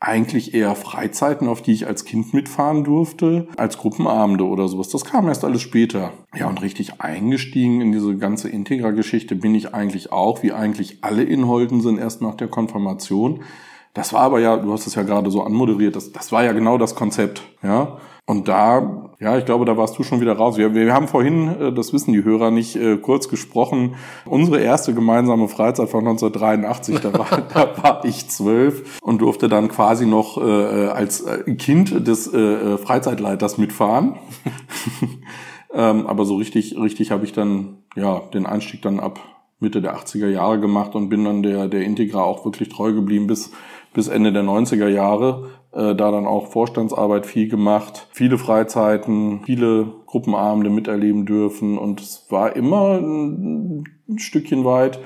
eigentlich 0.00 0.52
eher 0.52 0.74
Freizeiten, 0.74 1.48
auf 1.48 1.62
die 1.62 1.72
ich 1.72 1.86
als 1.86 2.04
Kind 2.04 2.34
mitfahren 2.34 2.84
durfte, 2.84 3.48
als 3.56 3.78
Gruppenabende 3.78 4.44
oder 4.44 4.68
sowas. 4.68 4.90
Das 4.90 5.06
kam 5.06 5.28
erst 5.28 5.42
alles 5.42 5.62
später. 5.62 6.12
Ja, 6.34 6.46
und 6.46 6.60
richtig 6.60 7.00
eingestiegen 7.00 7.80
in 7.80 7.90
diese 7.90 8.18
ganze 8.18 8.50
Integra-Geschichte 8.50 9.34
bin 9.34 9.54
ich 9.54 9.72
eigentlich 9.72 10.12
auch, 10.12 10.42
wie 10.42 10.52
eigentlich 10.52 10.98
alle 11.00 11.22
Inholten 11.22 11.80
sind, 11.80 11.96
erst 11.96 12.20
nach 12.20 12.34
der 12.34 12.48
Konfirmation. 12.48 13.44
Das 13.94 14.12
war 14.12 14.20
aber 14.20 14.40
ja, 14.40 14.58
du 14.58 14.74
hast 14.74 14.86
es 14.86 14.94
ja 14.94 15.04
gerade 15.04 15.30
so 15.30 15.42
anmoderiert, 15.42 15.96
das, 15.96 16.12
das 16.12 16.32
war 16.32 16.44
ja 16.44 16.52
genau 16.52 16.76
das 16.76 16.94
Konzept, 16.94 17.40
ja. 17.62 17.96
Und 18.28 18.48
da, 18.48 19.12
ja, 19.20 19.38
ich 19.38 19.44
glaube, 19.44 19.64
da 19.64 19.76
warst 19.76 19.96
du 19.98 20.02
schon 20.02 20.20
wieder 20.20 20.32
raus. 20.32 20.58
Wir, 20.58 20.74
wir 20.74 20.92
haben 20.92 21.06
vorhin, 21.06 21.48
äh, 21.60 21.72
das 21.72 21.92
wissen 21.92 22.12
die 22.12 22.24
Hörer 22.24 22.50
nicht, 22.50 22.74
äh, 22.74 22.96
kurz 22.96 23.28
gesprochen. 23.28 23.94
Unsere 24.24 24.60
erste 24.60 24.94
gemeinsame 24.94 25.46
Freizeit 25.48 25.88
von 25.88 26.00
1983, 26.00 26.98
da 26.98 27.12
war, 27.12 27.42
da 27.54 27.82
war 27.82 28.04
ich 28.04 28.28
zwölf 28.28 29.00
und 29.00 29.22
durfte 29.22 29.48
dann 29.48 29.68
quasi 29.68 30.06
noch 30.06 30.38
äh, 30.38 30.88
als 30.88 31.24
Kind 31.58 32.06
des 32.06 32.32
äh, 32.32 32.76
Freizeitleiters 32.78 33.58
mitfahren. 33.58 34.16
Ähm, 35.76 36.06
aber 36.06 36.24
so 36.24 36.36
richtig, 36.36 36.78
richtig 36.78 37.10
habe 37.10 37.26
ich 37.26 37.32
dann, 37.32 37.82
ja, 37.96 38.20
den 38.32 38.46
Einstieg 38.46 38.80
dann 38.80 38.98
ab 38.98 39.20
Mitte 39.58 39.82
der 39.82 39.96
80er 39.96 40.28
Jahre 40.28 40.58
gemacht 40.58 40.94
und 40.94 41.10
bin 41.10 41.24
dann 41.24 41.42
der, 41.42 41.68
der 41.68 41.82
Integra 41.82 42.22
auch 42.22 42.44
wirklich 42.46 42.70
treu 42.70 42.94
geblieben 42.94 43.26
bis, 43.26 43.52
bis 43.92 44.08
Ende 44.08 44.32
der 44.32 44.42
90er 44.42 44.88
Jahre. 44.88 45.50
Äh, 45.76 45.94
da 45.94 46.10
dann 46.10 46.26
auch 46.26 46.46
Vorstandsarbeit 46.46 47.26
viel 47.26 47.48
gemacht, 47.48 48.08
viele 48.10 48.38
Freizeiten, 48.38 49.42
viele 49.44 49.92
Gruppenabende 50.06 50.70
miterleben 50.70 51.26
dürfen 51.26 51.76
und 51.76 52.00
es 52.00 52.26
war 52.30 52.56
immer 52.56 52.98
ein 52.98 53.84
Stückchen 54.16 54.64
weit 54.64 55.00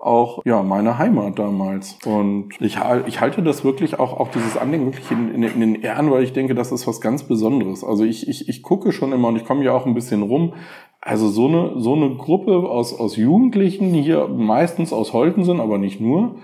auch 0.00 0.42
ja 0.44 0.64
meine 0.64 0.98
Heimat 0.98 1.38
damals 1.38 1.98
und 2.04 2.48
ich, 2.58 2.76
ich 3.06 3.20
halte 3.20 3.42
das 3.42 3.64
wirklich 3.64 4.00
auch 4.00 4.18
auch 4.18 4.28
dieses 4.32 4.56
Anliegen 4.56 4.86
wirklich 4.86 5.08
in, 5.12 5.32
in, 5.32 5.42
in, 5.44 5.60
den 5.60 5.74
Ehren, 5.76 6.10
weil 6.10 6.24
ich 6.24 6.32
denke, 6.32 6.56
das 6.56 6.72
ist 6.72 6.88
was 6.88 7.00
ganz 7.00 7.22
Besonderes. 7.22 7.84
Also 7.84 8.02
ich 8.02 8.28
ich, 8.28 8.48
ich 8.48 8.62
gucke 8.64 8.90
schon 8.90 9.12
immer 9.12 9.28
und 9.28 9.36
ich 9.36 9.44
komme 9.44 9.64
ja 9.64 9.72
auch 9.72 9.86
ein 9.86 9.94
bisschen 9.94 10.22
rum. 10.22 10.54
Also 11.00 11.28
so 11.28 11.46
eine 11.46 11.80
so 11.80 11.94
eine 11.94 12.16
Gruppe 12.16 12.68
aus 12.68 12.98
aus 12.98 13.16
Jugendlichen 13.16 13.94
hier 13.94 14.26
meistens 14.26 14.92
aus 14.92 15.12
Holtensen, 15.12 15.60
aber 15.60 15.78
nicht 15.78 16.00
nur 16.00 16.36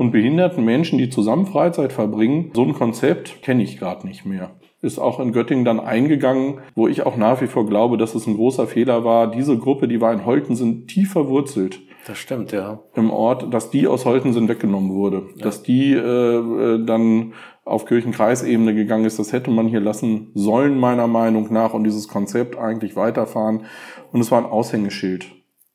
und 0.00 0.12
behinderten 0.12 0.64
Menschen, 0.64 0.96
die 0.96 1.10
zusammen 1.10 1.44
Freizeit 1.44 1.92
verbringen, 1.92 2.52
so 2.54 2.62
ein 2.62 2.72
Konzept 2.72 3.42
kenne 3.42 3.62
ich 3.62 3.78
gerade 3.78 4.06
nicht 4.06 4.24
mehr 4.24 4.52
ist 4.82 4.98
auch 4.98 5.20
in 5.20 5.32
Göttingen 5.32 5.66
dann 5.66 5.78
eingegangen, 5.78 6.60
wo 6.74 6.88
ich 6.88 7.04
auch 7.04 7.18
nach 7.18 7.42
wie 7.42 7.48
vor 7.48 7.66
glaube, 7.66 7.98
dass 7.98 8.14
es 8.14 8.26
ein 8.26 8.36
großer 8.36 8.66
Fehler 8.66 9.04
war. 9.04 9.30
Diese 9.30 9.58
Gruppe, 9.58 9.88
die 9.88 10.00
war 10.00 10.10
in 10.10 10.24
Holten, 10.24 10.56
sind 10.56 10.88
tief 10.88 11.12
verwurzelt. 11.12 11.80
Das 12.06 12.16
stimmt, 12.16 12.52
ja. 12.52 12.80
Im 12.94 13.10
Ort, 13.10 13.52
dass 13.52 13.68
die 13.68 13.86
aus 13.86 14.06
Holten 14.06 14.32
sind 14.32 14.48
weggenommen 14.48 14.94
wurde. 14.94 15.26
Ja. 15.36 15.44
Dass 15.44 15.62
die 15.62 15.92
äh, 15.92 15.98
äh, 15.98 16.82
dann 16.82 17.34
auf 17.66 17.84
Kirchenkreisebene 17.84 18.74
gegangen 18.74 19.04
ist, 19.04 19.18
das 19.18 19.34
hätte 19.34 19.50
man 19.50 19.68
hier 19.68 19.80
lassen 19.80 20.30
sollen, 20.32 20.78
meiner 20.78 21.08
Meinung 21.08 21.52
nach, 21.52 21.74
und 21.74 21.84
dieses 21.84 22.08
Konzept 22.08 22.56
eigentlich 22.56 22.96
weiterfahren. 22.96 23.66
Und 24.12 24.22
es 24.22 24.30
war 24.30 24.38
ein 24.38 24.50
Aushängeschild. 24.50 25.26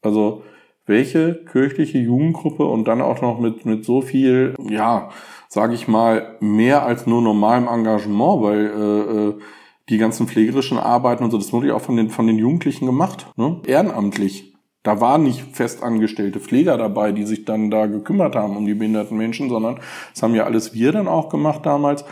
Also 0.02 0.42
welche 0.86 1.34
kirchliche 1.52 1.98
Jugendgruppe 1.98 2.66
und 2.66 2.88
dann 2.88 3.02
auch 3.02 3.22
noch 3.22 3.40
mit, 3.40 3.66
mit 3.66 3.86
so 3.86 4.02
viel, 4.02 4.56
ja, 4.60 5.10
sage 5.48 5.74
ich 5.74 5.88
mal, 5.88 6.36
mehr 6.40 6.84
als 6.84 7.08
nur 7.08 7.22
normalem 7.22 7.68
Engagement, 7.68 8.42
weil 8.44 8.66
äh, 8.66 9.30
äh, 9.30 9.34
die 9.90 9.98
ganzen 9.98 10.28
pflegerischen 10.28 10.78
Arbeiten 10.78 11.24
und 11.24 11.32
so, 11.32 11.38
das 11.38 11.54
wurde 11.54 11.68
ja 11.68 11.76
auch 11.76 11.82
von 11.82 11.96
den, 11.98 12.10
von 12.10 12.28
den 12.28 12.38
Jugendlichen 12.38 12.86
gemacht, 12.86 13.28
ne? 13.36 13.62
ehrenamtlich. 13.66 14.54
Da 14.84 15.02
waren 15.02 15.24
nicht 15.24 15.42
festangestellte 15.56 16.40
Pfleger 16.40 16.78
dabei, 16.78 17.12
die 17.12 17.24
sich 17.24 17.44
dann 17.44 17.72
da 17.72 17.88
gekümmert 17.88 18.36
haben 18.36 18.56
um 18.56 18.68
die 18.68 18.76
behinderten 18.76 19.18
Menschen, 19.18 19.50
sondern 19.50 19.80
das 20.14 20.22
haben 20.22 20.36
ja 20.36 20.44
alles 20.44 20.76
wir 20.76 20.92
dann 20.92 21.08
auch 21.08 21.30
gemacht 21.30 21.66
damals. 21.66 22.06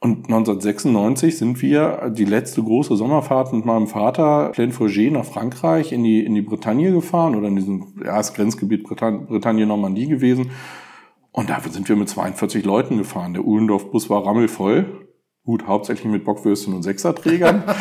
Und 0.00 0.26
1996 0.26 1.38
sind 1.38 1.60
wir 1.60 2.10
die 2.10 2.24
letzte 2.24 2.62
große 2.62 2.96
Sommerfahrt 2.96 3.52
mit 3.52 3.64
meinem 3.64 3.88
Vater 3.88 4.50
Plainfourget 4.50 5.12
nach 5.12 5.24
Frankreich 5.24 5.90
in 5.92 6.04
die, 6.04 6.24
in 6.24 6.36
die 6.36 6.42
Bretagne 6.42 6.92
gefahren 6.92 7.34
oder 7.34 7.48
in 7.48 7.56
diesem, 7.56 7.94
ja, 8.04 8.20
Grenzgebiet 8.20 8.84
Bretagne-Normandie 8.84 10.06
gewesen. 10.06 10.52
Und 11.32 11.50
da 11.50 11.60
sind 11.68 11.88
wir 11.88 11.96
mit 11.96 12.08
42 12.08 12.64
Leuten 12.64 12.96
gefahren. 12.96 13.34
Der 13.34 13.44
Uhlendorf-Bus 13.44 14.08
war 14.08 14.24
rammelvoll. 14.24 15.08
Gut, 15.44 15.66
hauptsächlich 15.66 16.10
mit 16.12 16.24
Bockwürsten 16.24 16.74
und 16.74 16.82
Sechserträgern. 16.84 17.64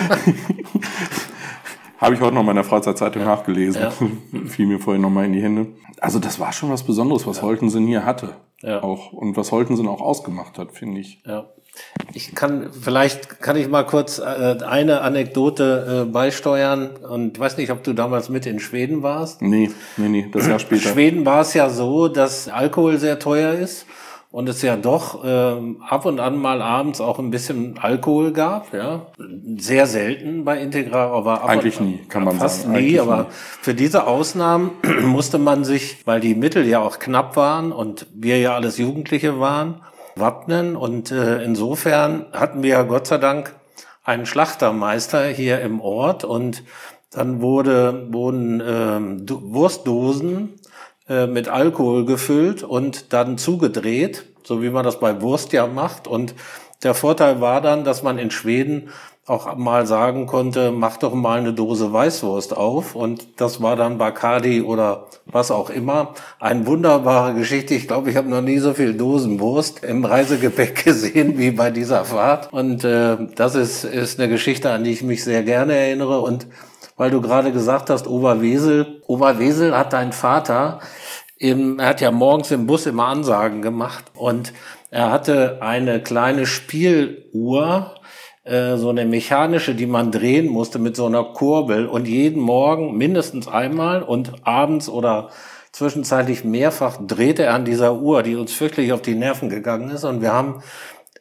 Habe 1.97 2.13
ich 2.15 2.21
heute 2.21 2.33
noch 2.33 2.41
in 2.41 2.47
meiner 2.47 2.63
Freizeitzeitung 2.63 3.23
ja. 3.23 3.27
nachgelesen. 3.27 3.81
Ja. 3.81 3.91
Fiel 4.45 4.67
mir 4.67 4.79
vorhin 4.79 5.01
noch 5.01 5.09
mal 5.09 5.25
in 5.25 5.33
die 5.33 5.41
Hände. 5.41 5.67
Also 5.99 6.17
das 6.19 6.39
war 6.39 6.53
schon 6.53 6.69
was 6.69 6.83
Besonderes, 6.83 7.27
was 7.27 7.37
ja. 7.37 7.43
Holtensen 7.43 7.85
hier 7.85 8.05
hatte. 8.05 8.37
Ja. 8.61 8.81
Auch. 8.81 9.13
Und 9.13 9.37
was 9.37 9.51
Holtensen 9.51 9.87
auch 9.87 10.01
ausgemacht 10.01 10.57
hat, 10.57 10.71
finde 10.71 11.01
ich. 11.01 11.21
Ja. 11.25 11.49
Ich 12.13 12.33
kann, 12.33 12.69
vielleicht 12.71 13.41
kann 13.41 13.55
ich 13.57 13.67
mal 13.67 13.83
kurz 13.83 14.19
äh, 14.19 14.23
eine 14.23 15.01
Anekdote 15.01 16.05
äh, 16.07 16.11
beisteuern 16.11 16.89
und 16.97 17.37
ich 17.37 17.39
weiß 17.39 17.57
nicht, 17.57 17.71
ob 17.71 17.83
du 17.83 17.93
damals 17.93 18.29
mit 18.29 18.45
in 18.45 18.59
Schweden 18.59 19.03
warst. 19.03 19.41
Nee, 19.41 19.71
nee, 19.97 20.07
nee, 20.07 20.29
das 20.31 20.47
Jahr 20.47 20.59
später. 20.59 20.89
Schweden 20.89 21.25
war 21.25 21.41
es 21.41 21.53
ja 21.53 21.69
so, 21.69 22.07
dass 22.07 22.47
Alkohol 22.47 22.97
sehr 22.97 23.19
teuer 23.19 23.53
ist 23.53 23.85
und 24.31 24.49
es 24.49 24.61
ja 24.61 24.75
doch 24.75 25.23
ähm, 25.25 25.81
ab 25.87 26.05
und 26.05 26.19
an 26.19 26.37
mal 26.37 26.61
abends 26.61 27.01
auch 27.01 27.17
ein 27.19 27.31
bisschen 27.31 27.77
Alkohol 27.79 28.33
gab, 28.33 28.73
ja. 28.73 29.07
Sehr 29.57 29.87
selten 29.87 30.43
bei 30.43 30.59
Integral, 30.59 31.09
aber 31.09 31.43
ab 31.43 31.49
eigentlich 31.49 31.79
nie, 31.79 31.99
kann 32.09 32.23
man 32.23 32.37
fast 32.37 32.63
sagen. 32.63 32.73
Fast 32.73 32.83
nie, 32.85 32.99
aber 32.99 33.23
nie. 33.23 33.25
für 33.29 33.73
diese 33.73 34.05
Ausnahmen 34.05 34.71
musste 35.01 35.37
man 35.37 35.63
sich, 35.63 36.05
weil 36.05 36.19
die 36.19 36.35
Mittel 36.35 36.67
ja 36.67 36.79
auch 36.79 36.99
knapp 36.99 37.35
waren 37.35 37.71
und 37.71 38.05
wir 38.13 38.39
ja 38.39 38.53
alles 38.55 38.77
Jugendliche 38.77 39.39
waren, 39.39 39.81
wappnen. 40.19 40.75
Und 40.75 41.11
äh, 41.11 41.43
insofern 41.43 42.25
hatten 42.31 42.63
wir 42.63 42.83
Gott 42.83 43.07
sei 43.07 43.17
Dank 43.17 43.55
einen 44.03 44.25
Schlachtermeister 44.25 45.25
hier 45.27 45.59
im 45.61 45.81
Ort 45.81 46.23
und 46.23 46.63
dann 47.11 47.41
wurde, 47.41 48.07
wurden 48.11 48.61
äh, 48.61 49.29
Wurstdosen 49.29 50.59
äh, 51.09 51.27
mit 51.27 51.47
Alkohol 51.49 52.05
gefüllt 52.05 52.63
und 52.63 53.13
dann 53.13 53.37
zugedreht, 53.37 54.25
so 54.43 54.61
wie 54.61 54.69
man 54.69 54.85
das 54.85 54.99
bei 54.99 55.21
Wurst 55.21 55.53
ja 55.53 55.67
macht. 55.67 56.07
Und 56.07 56.35
der 56.83 56.93
Vorteil 56.93 57.41
war 57.41 57.61
dann, 57.61 57.83
dass 57.83 58.03
man 58.03 58.17
in 58.17 58.31
Schweden 58.31 58.89
auch 59.27 59.57
mal 59.57 59.85
sagen 59.85 60.25
konnte, 60.25 60.71
mach 60.71 60.97
doch 60.97 61.13
mal 61.13 61.39
eine 61.39 61.51
Dose 61.51 61.91
Weißwurst 61.91 62.55
auf. 62.55 62.95
Und 62.95 63.41
das 63.41 63.61
war 63.61 63.75
dann 63.75 63.97
Bacardi 63.97 64.61
oder 64.61 65.07
was 65.25 65.51
auch 65.51 65.69
immer. 65.69 66.13
Eine 66.39 66.65
wunderbare 66.65 67.33
Geschichte. 67.33 67.73
Ich 67.73 67.87
glaube, 67.87 68.09
ich 68.09 68.15
habe 68.15 68.29
noch 68.29 68.41
nie 68.41 68.59
so 68.59 68.73
viel 68.73 68.93
Dosenwurst 68.93 69.83
im 69.83 70.05
Reisegepäck 70.05 70.83
gesehen 70.85 71.37
wie 71.37 71.51
bei 71.51 71.71
dieser 71.71 72.05
Fahrt. 72.05 72.53
Und 72.53 72.85
äh, 72.85 73.17
das 73.35 73.55
ist, 73.55 73.83
ist 73.83 74.19
eine 74.19 74.29
Geschichte, 74.29 74.71
an 74.71 74.85
die 74.85 74.91
ich 74.91 75.03
mich 75.03 75.25
sehr 75.25 75.43
gerne 75.43 75.75
erinnere. 75.75 76.21
Und 76.21 76.47
weil 76.95 77.11
du 77.11 77.19
gerade 77.19 77.51
gesagt 77.51 77.89
hast, 77.89 78.07
Oberwesel. 78.07 79.01
Oberwesel 79.07 79.77
hat 79.77 79.91
dein 79.91 80.13
Vater 80.13 80.79
im, 81.37 81.79
er 81.79 81.87
hat 81.87 82.01
ja 82.01 82.11
morgens 82.11 82.49
im 82.51 82.65
Bus 82.65 82.85
immer 82.85 83.07
Ansagen 83.07 83.61
gemacht 83.61 84.05
und 84.15 84.53
er 84.89 85.11
hatte 85.11 85.61
eine 85.61 86.01
kleine 86.01 86.45
Spieluhr, 86.45 87.95
äh, 88.43 88.77
so 88.77 88.89
eine 88.89 89.05
mechanische, 89.05 89.75
die 89.75 89.85
man 89.85 90.11
drehen 90.11 90.47
musste 90.47 90.79
mit 90.79 90.95
so 90.95 91.05
einer 91.05 91.23
Kurbel 91.23 91.87
und 91.87 92.07
jeden 92.07 92.41
Morgen 92.41 92.97
mindestens 92.97 93.47
einmal 93.47 94.01
und 94.01 94.47
abends 94.47 94.87
oder 94.87 95.29
zwischenzeitlich 95.73 96.43
mehrfach 96.43 96.97
drehte 97.05 97.43
er 97.43 97.53
an 97.53 97.65
dieser 97.65 97.95
Uhr, 97.99 98.23
die 98.23 98.35
uns 98.35 98.59
wirklich 98.59 98.93
auf 98.93 99.01
die 99.01 99.15
Nerven 99.15 99.49
gegangen 99.49 99.89
ist. 99.89 100.05
Und 100.05 100.21
wir 100.21 100.33
haben 100.33 100.63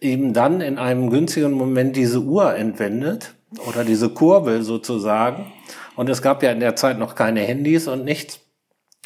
ihm 0.01 0.33
dann 0.33 0.61
in 0.61 0.79
einem 0.79 1.11
günstigen 1.11 1.53
Moment 1.53 1.97
diese 1.97 2.21
Uhr 2.21 2.55
entwendet 2.55 3.35
oder 3.69 3.85
diese 3.85 4.11
Kurbel 4.11 4.63
sozusagen. 4.63 5.53
Und 5.97 6.09
es 6.09 6.23
gab 6.23 6.43
ja 6.43 6.53
in 6.53 6.61
der 6.61 6.77
Zeit 6.77 6.99
noch 6.99 7.15
keine 7.15 7.41
Handys 7.41 7.89
und 7.89 8.05
nichts. 8.05 8.41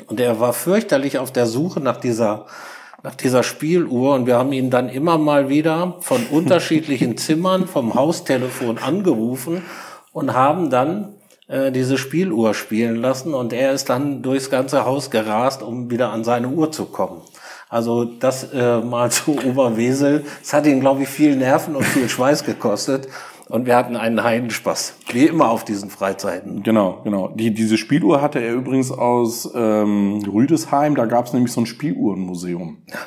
Und 0.06 0.20
er 0.20 0.40
war 0.40 0.52
fürchterlich 0.52 1.18
auf 1.18 1.32
der 1.32 1.46
Suche 1.46 1.80
nach 1.80 1.96
dieser 1.96 2.46
nach 3.02 3.14
dieser 3.14 3.42
Spieluhr 3.42 4.14
und 4.14 4.26
wir 4.26 4.36
haben 4.36 4.52
ihn 4.52 4.70
dann 4.70 4.88
immer 4.88 5.18
mal 5.18 5.48
wieder 5.48 5.96
von 6.00 6.26
unterschiedlichen 6.30 7.16
Zimmern 7.16 7.66
vom 7.66 7.94
Haustelefon 7.94 8.78
angerufen 8.78 9.62
und 10.12 10.34
haben 10.34 10.70
dann 10.70 11.14
äh, 11.48 11.72
diese 11.72 11.98
Spieluhr 11.98 12.54
spielen 12.54 12.96
lassen 12.96 13.34
und 13.34 13.52
er 13.52 13.72
ist 13.72 13.88
dann 13.88 14.22
durchs 14.22 14.50
ganze 14.50 14.84
Haus 14.84 15.10
gerast, 15.10 15.62
um 15.62 15.90
wieder 15.90 16.10
an 16.10 16.24
seine 16.24 16.48
Uhr 16.48 16.70
zu 16.72 16.86
kommen. 16.86 17.22
Also 17.68 18.04
das 18.04 18.52
äh, 18.52 18.80
mal 18.80 19.10
zu 19.10 19.38
Oberwesel. 19.44 20.24
Es 20.42 20.52
hat 20.52 20.66
ihn, 20.66 20.80
glaube 20.80 21.02
ich, 21.04 21.08
viel 21.08 21.36
Nerven 21.36 21.76
und 21.76 21.84
viel 21.84 22.08
Schweiß 22.08 22.44
gekostet. 22.44 23.08
Und 23.50 23.66
wir 23.66 23.76
hatten 23.76 23.96
einen 23.96 24.22
Heidenspaß, 24.22 24.94
wie 25.12 25.26
immer 25.26 25.50
auf 25.50 25.64
diesen 25.64 25.90
Freizeiten. 25.90 26.62
Genau, 26.62 27.00
genau. 27.04 27.28
Die, 27.28 27.52
diese 27.52 27.76
Spieluhr 27.76 28.22
hatte 28.22 28.38
er 28.38 28.54
übrigens 28.54 28.92
aus 28.92 29.50
ähm, 29.54 30.22
Rüdesheim. 30.26 30.94
Da 30.94 31.06
gab 31.06 31.26
es 31.26 31.32
nämlich 31.32 31.52
so 31.52 31.60
ein 31.60 31.66
Spieluhrenmuseum. 31.66 32.78
Ja. 32.88 32.98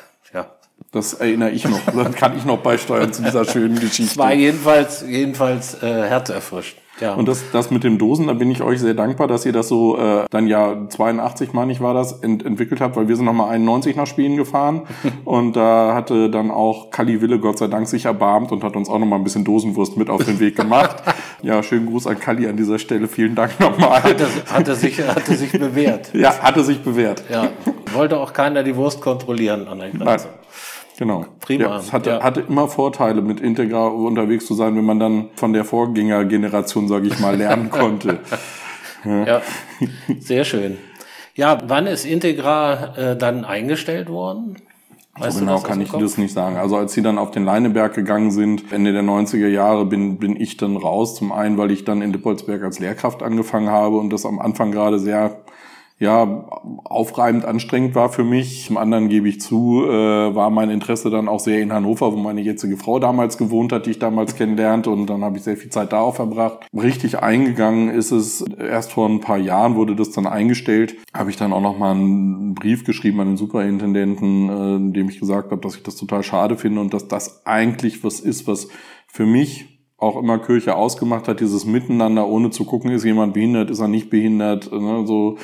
Das 0.94 1.14
erinnere 1.14 1.50
ich 1.50 1.68
noch. 1.68 1.80
Das 1.86 2.14
kann 2.14 2.36
ich 2.36 2.44
noch 2.44 2.58
beisteuern 2.58 3.12
zu 3.12 3.22
dieser 3.22 3.44
schönen 3.44 3.74
Geschichte. 3.80 4.12
Es 4.12 4.18
war 4.18 4.32
jedenfalls, 4.32 5.04
jedenfalls 5.08 5.82
äh, 5.82 6.08
herzerfrischt. 6.08 6.76
Ja. 7.00 7.14
Und 7.14 7.26
das, 7.26 7.50
das 7.52 7.70
mit 7.70 7.82
dem 7.82 7.98
Dosen, 7.98 8.28
da 8.28 8.34
bin 8.34 8.50
ich 8.50 8.62
euch 8.62 8.80
sehr 8.80 8.94
dankbar, 8.94 9.26
dass 9.26 9.44
ihr 9.44 9.52
das 9.52 9.68
so 9.68 9.98
äh, 9.98 10.24
dann 10.30 10.46
ja 10.46 10.88
82, 10.88 11.52
meine 11.52 11.72
ich, 11.72 11.80
war 11.80 11.92
das, 11.92 12.20
ent 12.20 12.44
entwickelt 12.44 12.80
habt, 12.80 12.96
weil 12.96 13.08
wir 13.08 13.16
sind 13.16 13.24
nochmal 13.24 13.50
91 13.50 13.96
nach 13.96 14.06
Spielen 14.06 14.36
gefahren 14.36 14.82
und 15.24 15.56
da 15.56 15.94
hatte 15.94 16.30
dann 16.30 16.50
auch 16.50 16.90
Kali 16.90 17.20
Wille 17.20 17.38
Gott 17.38 17.58
sei 17.58 17.66
Dank 17.66 17.88
sich 17.88 18.04
erbarmt 18.04 18.52
und 18.52 18.62
hat 18.62 18.76
uns 18.76 18.88
auch 18.88 18.98
nochmal 18.98 19.18
ein 19.18 19.24
bisschen 19.24 19.44
Dosenwurst 19.44 19.96
mit 19.96 20.08
auf 20.08 20.24
den 20.24 20.38
Weg 20.38 20.56
gemacht. 20.56 21.02
ja, 21.42 21.62
schönen 21.62 21.86
Gruß 21.86 22.06
an 22.06 22.18
Kali 22.18 22.46
an 22.46 22.56
dieser 22.56 22.78
Stelle. 22.78 23.08
Vielen 23.08 23.34
Dank 23.34 23.58
nochmal. 23.58 24.02
Hatte, 24.02 24.26
hatte, 24.46 24.74
sich, 24.76 25.00
hatte 25.00 25.34
sich 25.34 25.52
bewährt. 25.52 26.14
ja, 26.14 26.38
hatte 26.40 26.62
sich 26.62 26.82
bewährt. 26.82 27.24
Ja, 27.28 27.48
wollte 27.92 28.18
auch 28.18 28.32
keiner 28.32 28.62
die 28.62 28.76
Wurst 28.76 29.00
kontrollieren 29.00 29.66
an 29.66 29.78
der 29.78 29.90
Grenze. 29.90 30.04
Nein. 30.04 30.34
Genau. 30.96 31.26
Prima. 31.40 31.64
Ja, 31.64 31.78
es 31.78 31.92
hatte, 31.92 32.10
ja. 32.10 32.22
hatte 32.22 32.40
immer 32.42 32.68
Vorteile, 32.68 33.20
mit 33.20 33.40
Integra 33.40 33.88
unterwegs 33.88 34.46
zu 34.46 34.54
sein, 34.54 34.76
wenn 34.76 34.84
man 34.84 35.00
dann 35.00 35.30
von 35.34 35.52
der 35.52 35.64
Vorgängergeneration, 35.64 36.88
sage 36.88 37.08
ich 37.08 37.18
mal, 37.18 37.36
lernen 37.36 37.70
konnte. 37.70 38.20
ja. 39.04 39.24
ja, 39.24 39.42
sehr 40.20 40.44
schön. 40.44 40.78
Ja, 41.34 41.58
wann 41.66 41.88
ist 41.88 42.04
Integra 42.04 42.96
äh, 42.96 43.16
dann 43.16 43.44
eingestellt 43.44 44.08
worden? 44.08 44.56
Weißt 45.16 45.38
so 45.38 45.40
genau 45.44 45.60
kann 45.60 45.80
ich 45.80 45.90
das 45.90 46.18
nicht 46.18 46.32
sagen. 46.32 46.56
Also 46.56 46.76
als 46.76 46.92
sie 46.92 47.02
dann 47.02 47.18
auf 47.18 47.30
den 47.30 47.44
Leineberg 47.44 47.94
gegangen 47.94 48.32
sind, 48.32 48.72
Ende 48.72 48.92
der 48.92 49.02
90er 49.02 49.46
Jahre, 49.46 49.84
bin, 49.86 50.18
bin 50.18 50.40
ich 50.40 50.56
dann 50.56 50.76
raus. 50.76 51.14
Zum 51.14 51.30
einen, 51.30 51.56
weil 51.56 51.70
ich 51.70 51.84
dann 51.84 52.02
in 52.02 52.12
Dippolsberg 52.12 52.62
als 52.62 52.80
Lehrkraft 52.80 53.22
angefangen 53.22 53.68
habe 53.68 53.96
und 53.96 54.10
das 54.10 54.26
am 54.26 54.40
Anfang 54.40 54.72
gerade 54.72 54.98
sehr 54.98 55.36
ja, 55.98 56.48
aufreibend 56.84 57.44
anstrengend 57.44 57.94
war 57.94 58.08
für 58.08 58.24
mich. 58.24 58.66
Zum 58.66 58.78
anderen 58.78 59.08
gebe 59.08 59.28
ich 59.28 59.40
zu, 59.40 59.84
äh, 59.86 60.34
war 60.34 60.50
mein 60.50 60.70
Interesse 60.70 61.08
dann 61.08 61.28
auch 61.28 61.38
sehr 61.38 61.60
in 61.60 61.72
Hannover, 61.72 62.12
wo 62.12 62.16
meine 62.16 62.40
jetzige 62.40 62.76
Frau 62.76 62.98
damals 62.98 63.38
gewohnt 63.38 63.72
hat, 63.72 63.86
die 63.86 63.92
ich 63.92 63.98
damals 64.00 64.34
kennenlernte 64.34 64.90
und 64.90 65.06
dann 65.06 65.22
habe 65.22 65.36
ich 65.36 65.44
sehr 65.44 65.56
viel 65.56 65.70
Zeit 65.70 65.92
da 65.92 66.00
auch 66.00 66.16
verbracht. 66.16 66.66
Richtig 66.74 67.20
eingegangen 67.20 67.90
ist 67.90 68.10
es, 68.10 68.42
erst 68.42 68.92
vor 68.92 69.08
ein 69.08 69.20
paar 69.20 69.38
Jahren 69.38 69.76
wurde 69.76 69.94
das 69.94 70.10
dann 70.10 70.26
eingestellt, 70.26 70.96
habe 71.14 71.30
ich 71.30 71.36
dann 71.36 71.52
auch 71.52 71.62
noch 71.62 71.78
mal 71.78 71.92
einen 71.92 72.54
Brief 72.54 72.84
geschrieben 72.84 73.20
an 73.20 73.28
den 73.28 73.36
Superintendenten, 73.36 74.48
äh, 74.48 74.76
in 74.76 74.92
dem 74.92 75.08
ich 75.08 75.20
gesagt 75.20 75.52
habe, 75.52 75.60
dass 75.60 75.76
ich 75.76 75.84
das 75.84 75.94
total 75.94 76.24
schade 76.24 76.56
finde 76.56 76.80
und 76.80 76.92
dass 76.92 77.06
das 77.06 77.46
eigentlich 77.46 78.02
was 78.02 78.18
ist, 78.18 78.48
was 78.48 78.68
für 79.06 79.26
mich 79.26 79.73
auch 79.96 80.16
immer 80.16 80.38
Kirche 80.38 80.74
ausgemacht 80.74 81.28
hat, 81.28 81.40
dieses 81.40 81.64
Miteinander, 81.64 82.26
ohne 82.26 82.50
zu 82.50 82.64
gucken, 82.64 82.90
ist 82.90 83.04
jemand 83.04 83.34
behindert, 83.34 83.70
ist 83.70 83.80
er 83.80 83.88
nicht 83.88 84.10
behindert, 84.10 84.70
ne? 84.72 85.06
so 85.06 85.38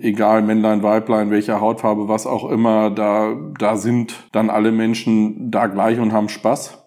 egal 0.00 0.42
Männlein, 0.42 0.82
Weiblein, 0.82 1.30
welche 1.30 1.60
Hautfarbe, 1.60 2.08
was 2.08 2.26
auch 2.26 2.48
immer, 2.50 2.90
da, 2.90 3.34
da 3.58 3.76
sind 3.76 4.28
dann 4.32 4.50
alle 4.50 4.70
Menschen 4.70 5.50
da 5.50 5.66
gleich 5.66 5.98
und 5.98 6.12
haben 6.12 6.28
Spaß. 6.28 6.85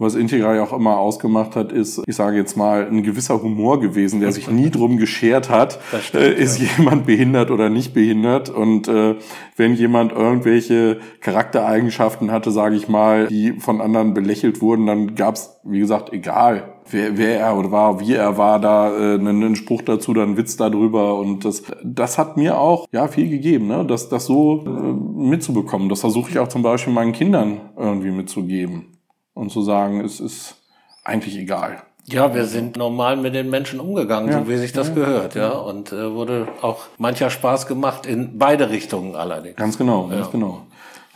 Was 0.00 0.14
Integral 0.14 0.56
ja 0.56 0.62
auch 0.62 0.72
immer 0.72 0.96
ausgemacht 0.96 1.56
hat, 1.56 1.72
ist, 1.72 2.02
ich 2.06 2.16
sage 2.16 2.38
jetzt 2.38 2.56
mal, 2.56 2.88
ein 2.88 3.02
gewisser 3.02 3.42
Humor 3.42 3.80
gewesen, 3.80 4.20
der 4.20 4.32
sich 4.32 4.50
nie 4.50 4.70
drum 4.70 4.96
geschert 4.96 5.50
hat, 5.50 5.78
stimmt, 6.00 6.24
äh, 6.24 6.32
ist 6.32 6.58
ja. 6.58 6.68
jemand 6.78 7.04
behindert 7.04 7.50
oder 7.50 7.68
nicht 7.68 7.92
behindert. 7.92 8.48
Und 8.48 8.88
äh, 8.88 9.16
wenn 9.56 9.74
jemand 9.74 10.12
irgendwelche 10.12 11.00
Charaktereigenschaften 11.20 12.32
hatte, 12.32 12.50
sage 12.50 12.76
ich 12.76 12.88
mal, 12.88 13.26
die 13.26 13.52
von 13.60 13.82
anderen 13.82 14.14
belächelt 14.14 14.62
wurden, 14.62 14.86
dann 14.86 15.16
gab's, 15.16 15.60
wie 15.64 15.80
gesagt, 15.80 16.14
egal, 16.14 16.80
wer, 16.88 17.18
wer 17.18 17.38
er 17.38 17.58
oder 17.58 17.70
war, 17.70 18.00
wie 18.00 18.14
er 18.14 18.38
war, 18.38 18.58
da 18.58 18.88
äh, 18.96 19.14
einen, 19.18 19.44
einen 19.44 19.54
Spruch 19.54 19.82
dazu, 19.82 20.14
dann 20.14 20.38
Witz 20.38 20.56
darüber. 20.56 21.18
Und 21.18 21.44
das, 21.44 21.62
das 21.84 22.16
hat 22.16 22.38
mir 22.38 22.58
auch 22.58 22.86
ja 22.90 23.06
viel 23.06 23.28
gegeben, 23.28 23.66
ne? 23.66 23.84
das, 23.84 24.08
das 24.08 24.24
so 24.24 24.64
äh, 24.64 25.28
mitzubekommen. 25.28 25.90
Das 25.90 26.00
versuche 26.00 26.30
ich 26.30 26.38
auch 26.38 26.48
zum 26.48 26.62
Beispiel 26.62 26.94
meinen 26.94 27.12
Kindern 27.12 27.60
irgendwie 27.76 28.12
mitzugeben 28.12 28.96
und 29.34 29.50
zu 29.50 29.62
sagen, 29.62 30.04
es 30.04 30.20
ist 30.20 30.56
eigentlich 31.04 31.36
egal. 31.36 31.82
Ja, 32.06 32.34
wir 32.34 32.46
sind 32.46 32.76
normal 32.76 33.16
mit 33.16 33.34
den 33.34 33.50
Menschen 33.50 33.78
umgegangen, 33.78 34.30
ja. 34.30 34.40
so 34.40 34.48
wie 34.48 34.56
sich 34.56 34.72
das 34.72 34.88
ja. 34.88 34.94
gehört, 34.94 35.34
ja. 35.34 35.50
Und 35.50 35.92
äh, 35.92 36.12
wurde 36.12 36.48
auch 36.60 36.86
mancher 36.98 37.30
Spaß 37.30 37.66
gemacht 37.66 38.06
in 38.06 38.38
beide 38.38 38.70
Richtungen 38.70 39.14
allerdings. 39.14 39.56
Ganz 39.56 39.78
genau, 39.78 40.08
ganz 40.08 40.30
genau. 40.30 40.62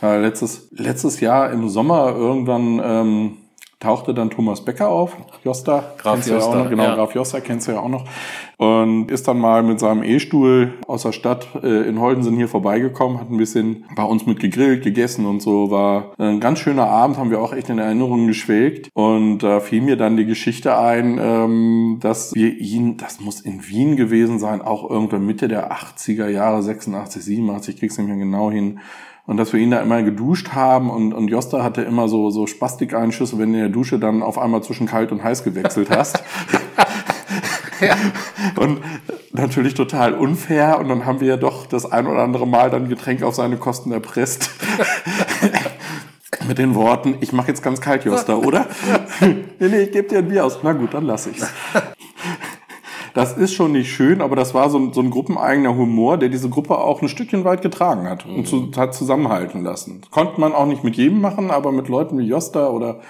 Letztes, 0.01 0.69
letztes 0.73 1.21
Jahr 1.21 1.51
im 1.51 1.69
Sommer 1.71 2.15
irgendwann 2.15 2.81
ähm, 2.85 3.37
tauchte 3.81 4.13
dann 4.13 4.29
Thomas 4.29 4.63
Becker 4.63 4.89
auf, 4.89 5.17
Josta, 5.45 5.95
Graf 5.97 6.15
kennst 6.15 6.29
Josta, 6.29 6.51
ja 6.51 6.53
auch 6.53 6.63
noch, 6.63 6.71
genau. 6.71 6.95
Graf 6.95 7.15
Josta 7.15 7.41
kennst 7.41 7.69
du 7.69 7.73
ja 7.73 7.81
auch 7.81 7.89
noch, 7.89 8.05
und 8.65 9.11
ist 9.11 9.29
dann 9.29 9.39
mal 9.39 9.63
mit 9.63 9.79
seinem 9.79 10.03
E-Stuhl 10.03 10.75
aus 10.87 11.03
der 11.03 11.13
Stadt 11.13 11.49
äh, 11.63 11.89
in 11.89 12.01
Holdensen 12.01 12.37
hier 12.37 12.49
vorbeigekommen, 12.49 13.21
hat 13.21 13.31
ein 13.31 13.37
bisschen 13.37 13.85
bei 13.95 14.05
uns 14.05 14.27
mit 14.27 14.41
gegrillt, 14.41 14.83
gegessen 14.83 15.27
und 15.27 15.43
so, 15.43 15.71
war 15.71 16.13
ein 16.19 16.41
ganz 16.41 16.61
schöner 16.61 16.87
Abend, 16.87 17.19
haben 17.19 17.31
wir 17.31 17.41
auch 17.41 17.53
echt 17.53 17.69
in 17.69 17.79
Erinnerungen 17.79 18.27
geschwelgt. 18.27 18.91
Und 18.95 19.39
da 19.39 19.59
äh, 19.59 19.61
fiel 19.61 19.83
mir 19.83 19.97
dann 19.97 20.17
die 20.17 20.25
Geschichte 20.25 20.79
ein, 20.79 21.19
ähm, 21.21 21.99
dass 22.01 22.35
wir 22.35 22.57
ihn, 22.59 22.97
das 22.97 23.21
muss 23.21 23.41
in 23.41 23.67
Wien 23.69 23.97
gewesen 23.97 24.39
sein, 24.39 24.63
auch 24.63 24.89
irgendwann 24.89 25.27
Mitte 25.27 25.49
der 25.49 25.73
80er 25.73 26.29
Jahre, 26.29 26.63
86, 26.63 27.23
87, 27.23 27.79
krieg's 27.79 27.99
nicht 27.99 28.09
mehr 28.09 28.17
genau 28.17 28.51
hin, 28.51 28.81
und 29.27 29.39
dass 29.39 29.55
wir 29.55 29.61
ihn 29.61 29.71
da 29.71 29.81
immer 29.81 30.03
geduscht 30.03 30.51
haben 30.53 30.91
und, 30.91 31.15
und 31.15 31.29
Josta 31.29 31.63
hatte 31.63 31.81
immer 31.81 32.09
so, 32.09 32.29
so 32.29 32.47
Spastikeinschüsse, 32.47 33.39
wenn 33.39 33.53
du 33.53 33.59
in 33.59 33.65
der 33.65 33.71
Dusche 33.71 33.99
dann 33.99 34.23
auf 34.23 34.37
einmal 34.37 34.63
zwischen 34.63 34.87
kalt 34.87 35.13
und 35.13 35.25
heiß 35.25 35.45
gewechselt 35.45 35.89
hast. 35.89 36.23
ja. 37.81 37.97
Und 38.57 38.81
natürlich 39.33 39.75
total 39.75 40.15
unfair 40.15 40.79
und 40.79 40.89
dann 40.89 41.07
haben 41.07 41.21
wir 41.21 41.29
ja 41.29 41.37
doch 41.37 41.67
das 41.67 41.91
ein 41.91 42.07
oder 42.07 42.23
andere 42.23 42.47
Mal 42.47 42.71
dann 42.71 42.89
Getränk 42.89 43.23
auf 43.23 43.35
seine 43.35 43.57
Kosten 43.57 43.93
erpresst. 43.93 44.51
Mit 46.49 46.59
den 46.59 46.75
Worten, 46.75 47.17
ich 47.21 47.33
mache 47.33 47.49
jetzt 47.49 47.63
ganz 47.63 47.81
kalt, 47.81 48.05
Josta, 48.05 48.37
oder? 48.37 48.67
nee, 49.21 49.69
nee, 49.69 49.81
ich 49.83 49.93
gebe 49.93 50.09
dir 50.09 50.19
ein 50.19 50.29
Bier 50.29 50.45
aus. 50.45 50.59
Na 50.63 50.73
gut, 50.73 50.93
dann 50.93 51.05
lass 51.05 51.27
ich's. 51.27 51.47
Das 53.15 53.37
ist 53.37 53.55
schon 53.55 53.73
nicht 53.73 53.93
schön, 53.93 54.21
aber 54.21 54.35
das 54.35 54.55
war 54.55 54.69
so 54.69 54.79
ein, 54.79 54.93
so 54.93 55.01
ein 55.01 55.11
gruppeneigener 55.11 55.75
Humor, 55.77 56.19
der 56.19 56.29
diese 56.29 56.51
Gruppe 56.51 56.77
auch 56.79 57.01
ein 57.01 57.09
Stückchen 57.09 57.45
weit 57.45 57.63
getragen 57.63 58.09
hat 58.09 58.27
und 58.27 58.47
zu, 58.47 58.71
hat 58.77 58.93
zusammenhalten 58.93 59.63
lassen. 59.63 60.03
Konnte 60.11 60.41
man 60.41 60.53
auch 60.53 60.67
nicht 60.67 60.83
mit 60.83 60.97
jedem 60.97 61.21
machen, 61.21 61.53
aber 61.53 61.71
mit 61.71 61.89
Leuten 61.89 62.19
wie 62.19 62.27
Josta 62.27 62.69
oder 62.69 63.01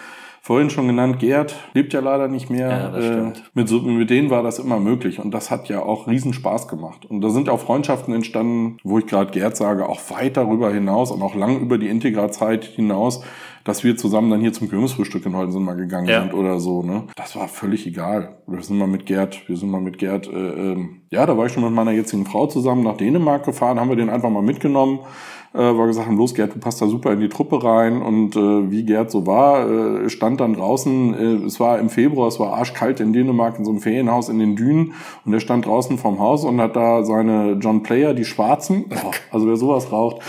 vorhin 0.44 0.68
schon 0.68 0.86
genannt, 0.86 1.20
Gerd 1.20 1.56
lebt 1.72 1.94
ja 1.94 2.00
leider 2.00 2.28
nicht 2.28 2.50
mehr. 2.50 2.68
Ja, 2.68 2.98
äh, 2.98 3.32
mit, 3.54 3.66
so, 3.66 3.80
mit 3.80 4.10
denen 4.10 4.28
war 4.28 4.42
das 4.42 4.58
immer 4.58 4.78
möglich 4.78 5.18
und 5.18 5.32
das 5.32 5.50
hat 5.50 5.70
ja 5.70 5.82
auch 5.82 6.06
riesen 6.06 6.34
Spaß 6.34 6.68
gemacht. 6.68 7.06
Und 7.06 7.22
da 7.22 7.30
sind 7.30 7.48
auch 7.48 7.60
Freundschaften 7.60 8.12
entstanden, 8.12 8.76
wo 8.84 8.98
ich 8.98 9.06
gerade 9.06 9.30
Gerd 9.30 9.56
sage, 9.56 9.88
auch 9.88 10.00
weit 10.10 10.36
darüber 10.36 10.70
hinaus 10.70 11.10
und 11.10 11.22
auch 11.22 11.34
lang 11.34 11.60
über 11.60 11.78
die 11.78 11.88
Integra-Zeit 11.88 12.64
hinaus, 12.64 13.24
dass 13.64 13.84
wir 13.84 13.96
zusammen 13.96 14.30
dann 14.30 14.42
hier 14.42 14.52
zum 14.52 14.68
Kirmesfrühstück 14.68 15.24
in 15.24 15.34
Holzen 15.34 15.64
mal 15.64 15.76
gegangen 15.76 16.08
ja. 16.08 16.20
sind 16.20 16.34
oder 16.34 16.60
so. 16.60 16.82
Ne? 16.82 17.04
Das 17.16 17.34
war 17.36 17.48
völlig 17.48 17.86
egal. 17.86 18.36
Wir 18.46 18.60
sind 18.60 18.76
mal 18.76 18.86
mit 18.86 19.06
Gerd, 19.06 19.48
wir 19.48 19.56
sind 19.56 19.70
mal 19.70 19.80
mit 19.80 19.96
Gerd, 19.96 20.26
äh, 20.26 20.72
ähm, 20.72 21.00
ja, 21.10 21.24
da 21.24 21.38
war 21.38 21.46
ich 21.46 21.52
schon 21.52 21.64
mit 21.64 21.72
meiner 21.72 21.92
jetzigen 21.92 22.26
Frau 22.26 22.48
zusammen 22.48 22.82
nach 22.82 22.98
Dänemark 22.98 23.46
gefahren, 23.46 23.80
haben 23.80 23.88
wir 23.88 23.96
den 23.96 24.10
einfach 24.10 24.28
mal 24.28 24.42
mitgenommen 24.42 24.98
äh, 25.54 25.58
war 25.58 25.86
gesagt 25.86 26.08
haben, 26.08 26.16
los 26.16 26.34
Gerd, 26.34 26.54
du 26.54 26.58
passt 26.58 26.82
da 26.82 26.86
super 26.86 27.12
in 27.12 27.20
die 27.20 27.28
Truppe 27.28 27.62
rein. 27.62 28.02
Und 28.02 28.34
äh, 28.36 28.70
wie 28.70 28.84
Gerd 28.84 29.10
so 29.10 29.26
war, 29.26 29.68
äh, 29.68 30.10
stand 30.10 30.40
dann 30.40 30.54
draußen, 30.54 31.14
äh, 31.14 31.46
es 31.46 31.60
war 31.60 31.78
im 31.78 31.88
Februar, 31.88 32.28
es 32.28 32.40
war 32.40 32.54
arschkalt 32.54 33.00
in 33.00 33.12
Dänemark 33.12 33.58
in 33.58 33.64
so 33.64 33.70
einem 33.70 33.80
Ferienhaus 33.80 34.28
in 34.28 34.40
den 34.40 34.56
Dünen. 34.56 34.94
Und 35.24 35.32
er 35.32 35.40
stand 35.40 35.66
draußen 35.66 35.96
vorm 35.96 36.18
Haus 36.18 36.44
und 36.44 36.60
hat 36.60 36.74
da 36.74 37.04
seine 37.04 37.52
John 37.60 37.82
Player, 37.84 38.14
die 38.14 38.24
Schwarzen, 38.24 38.86
oh, 39.04 39.10
also 39.30 39.46
wer 39.46 39.56
sowas 39.56 39.92
raucht, 39.92 40.22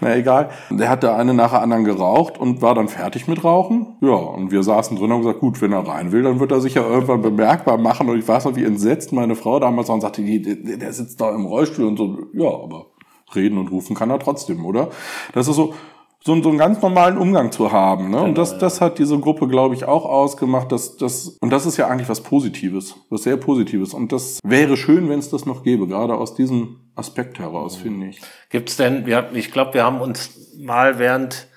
na 0.00 0.16
egal, 0.16 0.48
der 0.70 0.88
hat 0.88 1.02
da 1.02 1.16
eine 1.16 1.34
nach 1.34 1.50
der 1.50 1.60
anderen 1.60 1.84
geraucht 1.84 2.38
und 2.38 2.62
war 2.62 2.74
dann 2.74 2.88
fertig 2.88 3.28
mit 3.28 3.44
Rauchen. 3.44 3.98
Ja, 4.00 4.14
und 4.14 4.50
wir 4.50 4.62
saßen 4.62 4.96
drin 4.96 5.06
und 5.06 5.12
haben 5.12 5.22
gesagt, 5.22 5.40
gut, 5.40 5.60
wenn 5.60 5.72
er 5.72 5.86
rein 5.86 6.10
will, 6.10 6.22
dann 6.22 6.40
wird 6.40 6.52
er 6.52 6.60
sich 6.62 6.74
ja 6.74 6.88
irgendwann 6.88 7.20
bemerkbar 7.20 7.76
machen. 7.76 8.08
Und 8.08 8.18
ich 8.18 8.26
weiß 8.26 8.46
noch, 8.46 8.56
wie 8.56 8.64
entsetzt. 8.64 9.12
Meine 9.12 9.34
Frau 9.34 9.60
damals 9.60 9.88
war 9.88 9.96
und 9.96 10.00
sagte, 10.00 10.22
der, 10.22 10.78
der 10.78 10.92
sitzt 10.94 11.20
da 11.20 11.34
im 11.34 11.44
Rollstuhl 11.44 11.84
und 11.84 11.98
so, 11.98 12.18
ja, 12.32 12.48
aber 12.48 12.86
reden 13.34 13.58
und 13.58 13.70
rufen 13.70 13.96
kann 13.96 14.10
er 14.10 14.18
trotzdem, 14.18 14.64
oder? 14.64 14.90
Das 15.32 15.48
ist 15.48 15.56
so, 15.56 15.74
so, 16.22 16.40
so 16.42 16.48
einen 16.50 16.58
ganz 16.58 16.82
normalen 16.82 17.16
Umgang 17.16 17.50
zu 17.50 17.72
haben. 17.72 18.10
Ne? 18.10 18.16
Genau, 18.16 18.24
und 18.24 18.38
das, 18.38 18.58
das 18.58 18.80
hat 18.80 18.98
diese 18.98 19.18
Gruppe, 19.18 19.48
glaube 19.48 19.74
ich, 19.74 19.86
auch 19.86 20.04
ausgemacht. 20.04 20.70
Dass, 20.70 20.96
das, 20.96 21.38
und 21.40 21.50
das 21.50 21.64
ist 21.64 21.78
ja 21.78 21.88
eigentlich 21.88 22.08
was 22.08 22.20
Positives, 22.22 22.94
was 23.08 23.22
sehr 23.22 23.38
Positives. 23.38 23.94
Und 23.94 24.12
das 24.12 24.38
wäre 24.44 24.76
schön, 24.76 25.08
wenn 25.08 25.18
es 25.18 25.30
das 25.30 25.46
noch 25.46 25.62
gäbe, 25.62 25.86
gerade 25.86 26.14
aus 26.14 26.34
diesem 26.34 26.80
Aspekt 26.94 27.38
heraus, 27.38 27.78
mhm. 27.78 27.82
finde 27.82 28.06
ich. 28.08 28.20
Gibt's 28.50 28.76
denn, 28.76 29.06
wir, 29.06 29.30
ich 29.32 29.50
glaube, 29.50 29.74
wir 29.74 29.84
haben 29.84 30.00
uns 30.00 30.54
mal 30.58 30.98
während 30.98 31.48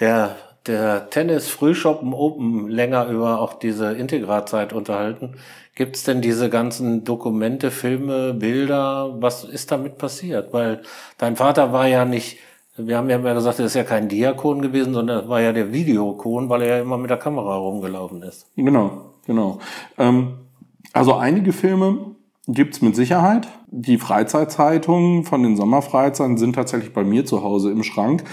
der, 0.00 0.36
der 0.66 1.10
Tennis-Frühschoppen 1.10 2.14
Open 2.14 2.68
länger 2.68 3.08
über 3.08 3.40
auch 3.40 3.54
diese 3.54 3.92
Integratzeit 3.92 4.72
unterhalten. 4.72 5.36
Gibt's 5.78 6.02
denn 6.02 6.20
diese 6.20 6.50
ganzen 6.50 7.04
Dokumente, 7.04 7.70
Filme, 7.70 8.34
Bilder? 8.34 9.14
Was 9.20 9.44
ist 9.44 9.70
damit 9.70 9.96
passiert? 9.96 10.52
Weil 10.52 10.82
dein 11.18 11.36
Vater 11.36 11.72
war 11.72 11.86
ja 11.86 12.04
nicht, 12.04 12.38
wir 12.76 12.96
haben 12.96 13.08
ja 13.08 13.14
immer 13.14 13.32
gesagt, 13.32 13.60
er 13.60 13.66
ist 13.66 13.76
ja 13.76 13.84
kein 13.84 14.08
Diakon 14.08 14.60
gewesen, 14.60 14.92
sondern 14.92 15.20
er 15.20 15.28
war 15.28 15.40
ja 15.40 15.52
der 15.52 15.72
Videokon, 15.72 16.48
weil 16.48 16.62
er 16.62 16.78
ja 16.78 16.82
immer 16.82 16.98
mit 16.98 17.10
der 17.10 17.16
Kamera 17.16 17.54
rumgelaufen 17.54 18.22
ist. 18.22 18.46
Genau, 18.56 19.12
genau. 19.24 19.60
Ähm, 19.98 20.38
also 20.92 21.14
einige 21.14 21.52
Filme 21.52 22.16
gibt's 22.48 22.82
mit 22.82 22.96
Sicherheit. 22.96 23.46
Die 23.68 23.98
Freizeitzeitungen 23.98 25.22
von 25.22 25.44
den 25.44 25.56
Sommerfreizeiten 25.56 26.38
sind 26.38 26.54
tatsächlich 26.54 26.92
bei 26.92 27.04
mir 27.04 27.24
zu 27.24 27.44
Hause 27.44 27.70
im 27.70 27.84
Schrank 27.84 28.24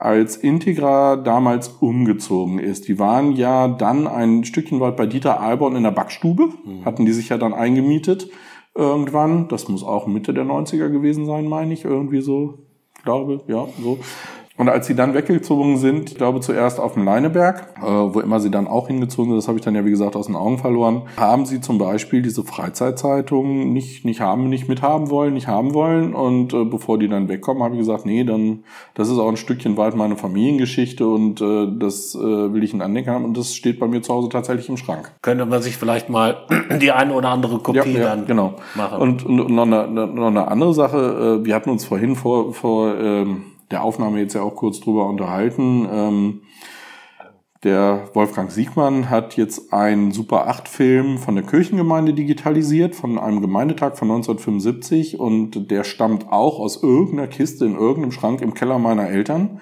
als 0.00 0.36
Integra 0.36 1.16
damals 1.16 1.68
umgezogen 1.68 2.58
ist. 2.58 2.88
Die 2.88 2.98
waren 2.98 3.32
ja 3.32 3.68
dann 3.68 4.06
ein 4.06 4.44
Stückchen 4.44 4.80
weit 4.80 4.96
bei 4.96 5.06
Dieter 5.06 5.40
Alborn 5.40 5.76
in 5.76 5.82
der 5.82 5.90
Backstube, 5.90 6.48
mhm. 6.64 6.84
hatten 6.86 7.04
die 7.04 7.12
sich 7.12 7.28
ja 7.28 7.36
dann 7.36 7.52
eingemietet 7.52 8.30
irgendwann. 8.74 9.48
Das 9.48 9.68
muss 9.68 9.82
auch 9.82 10.06
Mitte 10.06 10.32
der 10.32 10.44
90er 10.44 10.88
gewesen 10.88 11.26
sein, 11.26 11.46
meine 11.46 11.74
ich, 11.74 11.84
irgendwie 11.84 12.22
so, 12.22 12.60
glaube, 13.04 13.42
ja, 13.46 13.66
so. 13.82 13.98
Und 14.60 14.68
als 14.68 14.86
sie 14.86 14.94
dann 14.94 15.14
weggezogen 15.14 15.78
sind, 15.78 16.10
ich 16.10 16.18
glaube 16.18 16.40
zuerst 16.40 16.80
auf 16.80 16.92
dem 16.92 17.06
Leineberg, 17.06 17.72
äh, 17.78 17.82
wo 17.82 18.20
immer 18.20 18.40
sie 18.40 18.50
dann 18.50 18.68
auch 18.68 18.88
hingezogen 18.88 19.30
sind, 19.30 19.38
das 19.38 19.48
habe 19.48 19.56
ich 19.56 19.64
dann 19.64 19.74
ja 19.74 19.86
wie 19.86 19.90
gesagt 19.90 20.16
aus 20.16 20.26
den 20.26 20.36
Augen 20.36 20.58
verloren, 20.58 21.04
haben 21.16 21.46
sie 21.46 21.62
zum 21.62 21.78
Beispiel 21.78 22.20
diese 22.20 22.44
Freizeitzeitungen 22.44 23.72
nicht, 23.72 24.04
nicht 24.04 24.20
haben, 24.20 24.50
nicht 24.50 24.68
mithaben 24.68 25.08
wollen, 25.08 25.32
nicht 25.32 25.48
haben 25.48 25.72
wollen. 25.72 26.12
Und 26.12 26.52
äh, 26.52 26.66
bevor 26.66 26.98
die 26.98 27.08
dann 27.08 27.30
wegkommen, 27.30 27.62
habe 27.62 27.74
ich 27.74 27.78
gesagt, 27.80 28.04
nee, 28.04 28.22
dann, 28.22 28.64
das 28.92 29.08
ist 29.08 29.16
auch 29.16 29.30
ein 29.30 29.38
Stückchen 29.38 29.78
weit 29.78 29.96
meine 29.96 30.18
Familiengeschichte 30.18 31.08
und 31.08 31.40
äh, 31.40 31.66
das 31.78 32.14
äh, 32.14 32.18
will 32.20 32.62
ich 32.62 32.74
in 32.74 32.82
Andenken 32.82 33.14
haben 33.14 33.24
und 33.24 33.38
das 33.38 33.54
steht 33.54 33.80
bei 33.80 33.88
mir 33.88 34.02
zu 34.02 34.12
Hause 34.12 34.28
tatsächlich 34.28 34.68
im 34.68 34.76
Schrank. 34.76 35.10
Könnte 35.22 35.46
man 35.46 35.62
sich 35.62 35.78
vielleicht 35.78 36.10
mal 36.10 36.36
die 36.82 36.92
eine 36.92 37.14
oder 37.14 37.30
andere 37.30 37.60
Kopie 37.60 37.78
ja, 37.78 37.86
ja, 37.86 38.04
dann 38.10 38.26
genau. 38.26 38.56
machen. 38.74 38.98
Und, 38.98 39.24
und 39.24 39.48
noch, 39.48 39.62
eine, 39.62 39.86
noch 39.88 40.26
eine 40.26 40.48
andere 40.48 40.74
Sache, 40.74 41.38
äh, 41.40 41.46
wir 41.46 41.54
hatten 41.54 41.70
uns 41.70 41.86
vorhin 41.86 42.14
vor, 42.14 42.52
vor 42.52 42.94
ähm, 42.98 43.44
der 43.70 43.82
Aufnahme 43.82 44.20
jetzt 44.20 44.34
ja 44.34 44.42
auch 44.42 44.56
kurz 44.56 44.80
drüber 44.80 45.06
unterhalten. 45.06 45.88
Ähm, 45.90 46.42
der 47.62 48.08
Wolfgang 48.14 48.50
Siegmann 48.50 49.10
hat 49.10 49.36
jetzt 49.36 49.74
einen 49.74 50.12
Super 50.12 50.48
8 50.48 50.66
Film 50.66 51.18
von 51.18 51.34
der 51.34 51.44
Kirchengemeinde 51.44 52.14
digitalisiert, 52.14 52.94
von 52.94 53.18
einem 53.18 53.42
Gemeindetag 53.42 53.98
von 53.98 54.10
1975 54.10 55.20
und 55.20 55.70
der 55.70 55.84
stammt 55.84 56.32
auch 56.32 56.58
aus 56.58 56.82
irgendeiner 56.82 57.26
Kiste 57.26 57.66
in 57.66 57.74
irgendeinem 57.74 58.12
Schrank 58.12 58.40
im 58.40 58.54
Keller 58.54 58.78
meiner 58.78 59.10
Eltern. 59.10 59.60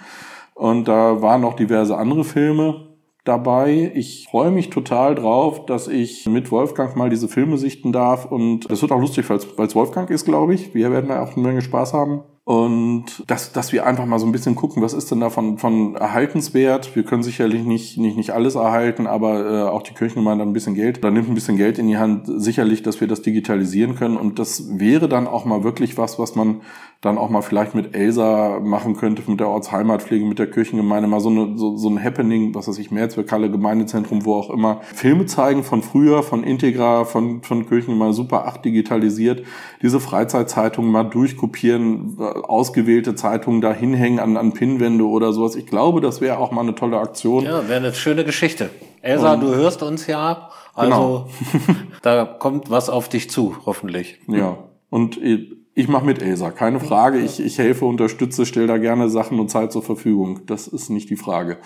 Und 0.55 0.87
da 0.87 1.23
waren 1.23 1.41
noch 1.41 1.57
diverse 1.57 1.97
andere 1.97 2.23
Filme 2.23 2.89
dabei. 3.25 3.91
Ich 3.97 4.29
freue 4.31 4.53
mich 4.53 4.71
total 4.71 5.17
drauf, 5.17 5.67
dass 5.67 5.89
ich 5.89 6.25
mit 6.27 6.53
Wolfgang 6.53 6.95
mal 6.95 7.11
diese 7.11 7.27
Filme 7.27 7.59
sichten 7.59 7.93
darf 7.93 8.27
und 8.27 8.71
es 8.71 8.81
wird 8.81 8.93
auch 8.93 9.01
lustig, 9.01 9.29
weil 9.29 9.39
es 9.39 9.75
Wolfgang 9.75 10.09
ist, 10.11 10.25
glaube 10.25 10.55
ich. 10.55 10.73
Wir 10.73 10.93
werden 10.93 11.09
da 11.09 11.21
auch 11.23 11.37
eine 11.37 11.47
Menge 11.47 11.63
Spaß 11.63 11.95
haben. 11.95 12.23
Und 12.49 13.25
dass, 13.27 13.53
dass 13.53 13.75
wir 13.75 13.85
einfach 13.85 14.07
mal 14.07 14.19
so 14.19 14.25
ein 14.25 14.33
bisschen 14.33 14.55
gucken, 14.55 14.83
was 14.83 14.95
ist 14.95 15.11
denn 15.11 15.21
da 15.21 15.29
von, 15.29 15.95
erhaltenswert. 15.97 16.97
Wir 16.97 17.03
können 17.03 17.23
sicherlich 17.23 17.63
nicht, 17.63 17.99
nicht, 17.99 18.17
nicht 18.17 18.31
alles 18.31 18.55
erhalten, 18.55 19.07
aber 19.07 19.45
äh, 19.45 19.69
auch 19.69 19.83
die 19.83 19.93
Kirchengemeinde 19.93 20.45
ein 20.45 20.55
bisschen 20.55 20.75
Geld 20.75 20.97
oder 20.97 21.11
nimmt 21.11 21.29
ein 21.29 21.35
bisschen 21.35 21.59
Geld 21.59 21.79
in 21.79 21.89
die 21.89 21.99
Hand, 21.99 22.23
sicherlich, 22.27 22.83
dass 22.83 23.03
wir 23.03 23.07
das 23.07 23.21
digitalisieren 23.21 23.97
können. 23.97 24.17
Und 24.17 24.39
das 24.39 24.79
wäre 24.79 25.11
dann 25.11 25.27
auch 25.27 25.45
mal 25.45 25.63
wirklich 25.63 25.99
was, 25.99 26.19
was 26.19 26.37
man 26.37 26.63
dann 27.01 27.17
auch 27.17 27.31
mal 27.31 27.43
vielleicht 27.43 27.77
mit 27.77 27.95
Elsa 27.95 28.59
machen 28.61 28.97
könnte, 28.97 29.23
mit 29.31 29.39
der 29.39 29.49
Ortsheimatpflege, 29.49 30.25
mit 30.25 30.41
der 30.41 30.51
Kirchengemeinde, 30.51 31.07
mal 31.07 31.21
so, 31.21 31.29
eine, 31.29 31.57
so, 31.57 31.77
so 31.77 31.89
ein 31.89 32.03
Happening, 32.03 32.55
was 32.57 32.67
weiß 32.67 32.79
ich, 32.79 32.91
Mehrzweckhalle, 32.91 33.51
Gemeindezentrum, 33.51 34.25
wo 34.25 34.35
auch 34.35 34.51
immer. 34.51 34.81
Filme 34.83 35.27
zeigen 35.27 35.63
von 35.63 35.83
früher, 35.83 36.25
von 36.25 36.43
Integra, 36.43 37.05
von, 37.05 37.43
von 37.43 37.69
Kirchengemeinde, 37.69 38.15
Super 38.15 38.47
8 38.47 38.65
digitalisiert, 38.65 39.45
diese 39.81 40.01
Freizeitzeitungen 40.01 40.91
mal 40.91 41.05
durchkopieren, 41.05 42.17
ausgewählte 42.45 43.15
Zeitungen 43.15 43.61
da 43.61 43.73
hinhängen 43.73 44.19
an, 44.19 44.37
an 44.37 44.53
Pinnwände 44.53 45.05
oder 45.05 45.33
sowas. 45.33 45.57
Ich 45.57 45.67
glaube, 45.67 46.01
das 46.01 46.21
wäre 46.21 46.39
auch 46.39 46.51
mal 46.51 46.63
eine 46.63 46.75
tolle 46.75 46.99
Aktion. 46.99 47.45
Ja, 47.45 47.69
wäre 47.69 47.81
eine 47.81 47.95
schöne 47.95 48.25
Geschichte. 48.25 48.71
Elsa, 49.03 49.35
Und, 49.35 49.41
du 49.41 49.55
hörst 49.55 49.83
uns 49.83 50.07
ja, 50.07 50.51
also 50.75 50.91
genau. 50.91 51.29
da 52.03 52.25
kommt 52.25 52.71
was 52.71 52.91
auf 52.91 53.09
dich 53.09 53.31
zu, 53.31 53.57
hoffentlich. 53.67 54.19
Ja. 54.27 54.59
Und 54.91 55.21
ich 55.23 55.89
mache 55.89 56.05
mit 56.05 56.23
Elsa, 56.23 56.51
keine 56.51 56.81
Frage. 56.81 57.19
Ich, 57.19 57.41
ich 57.41 57.59
helfe, 57.59 57.85
unterstütze, 57.85 58.47
stelle 58.47 58.67
da 58.67 58.79
gerne 58.79 59.09
Sachen 59.09 59.39
und 59.39 59.49
Zeit 59.49 59.73
zur 59.73 59.83
Verfügung. 59.83 60.41
Das 60.47 60.67
ist 60.67 60.91
nicht 60.91 61.11
die 61.11 61.17
Frage. 61.17 61.59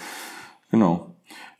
Genau. 0.71 1.12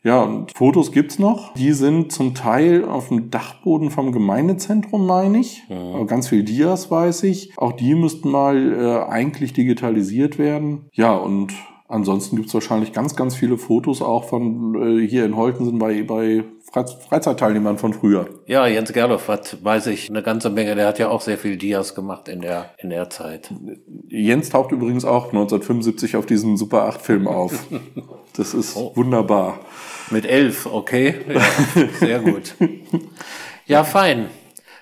Ja, 0.03 0.21
und 0.21 0.51
Fotos 0.55 0.91
gibt's 0.91 1.17
noch. 1.17 1.53
Die 1.53 1.71
sind 1.71 2.11
zum 2.11 2.35
Teil 2.35 2.83
auf 2.83 3.07
dem 3.07 3.31
Dachboden 3.31 3.89
vom 3.89 4.11
Gemeindezentrum, 4.11 5.07
meine 5.07 5.39
ich. 5.39 5.63
Ja. 5.69 6.03
Ganz 6.03 6.27
viel 6.27 6.43
Dias 6.43 6.91
weiß 6.91 7.23
ich. 7.23 7.57
Auch 7.57 7.71
die 7.71 7.95
müssten 7.95 8.29
mal 8.29 8.73
äh, 8.73 9.09
eigentlich 9.09 9.53
digitalisiert 9.53 10.37
werden. 10.37 10.89
Ja, 10.91 11.13
und 11.13 11.53
ansonsten 11.87 12.35
gibt's 12.35 12.53
wahrscheinlich 12.53 12.91
ganz, 12.91 13.15
ganz 13.15 13.35
viele 13.35 13.57
Fotos 13.57 14.01
auch 14.01 14.25
von 14.25 14.99
äh, 14.99 15.07
hier 15.07 15.23
in 15.23 15.37
Holten 15.37 15.79
bei, 15.79 16.03
bei 16.03 16.43
Freizeitteilnehmern 16.73 17.77
von 17.77 17.93
früher. 17.93 18.27
Ja, 18.47 18.67
Jens 18.67 18.91
Gerloff 18.91 19.27
hat, 19.27 19.63
weiß 19.63 19.87
ich, 19.87 20.09
eine 20.09 20.23
ganze 20.23 20.49
Menge. 20.49 20.75
Der 20.75 20.87
hat 20.87 20.99
ja 20.99 21.09
auch 21.09 21.21
sehr 21.21 21.37
viel 21.37 21.55
Dias 21.55 21.95
gemacht 21.95 22.27
in 22.27 22.41
der, 22.41 22.71
in 22.79 22.89
der 22.89 23.09
Zeit. 23.09 23.53
Jens 24.09 24.49
taucht 24.49 24.71
übrigens 24.71 25.05
auch 25.05 25.27
1975 25.27 26.17
auf 26.17 26.25
diesem 26.25 26.57
Super 26.57 26.87
8 26.87 27.01
Film 27.01 27.27
auf. 27.27 27.53
Das 28.35 28.55
ist 28.55 28.75
oh. 28.75 28.91
wunderbar. 28.95 29.59
Mit 30.11 30.25
elf, 30.25 30.65
okay. 30.65 31.15
Ja, 31.27 31.87
sehr 31.99 32.19
gut. 32.19 32.55
Ja, 33.65 33.83
fein. 33.83 34.29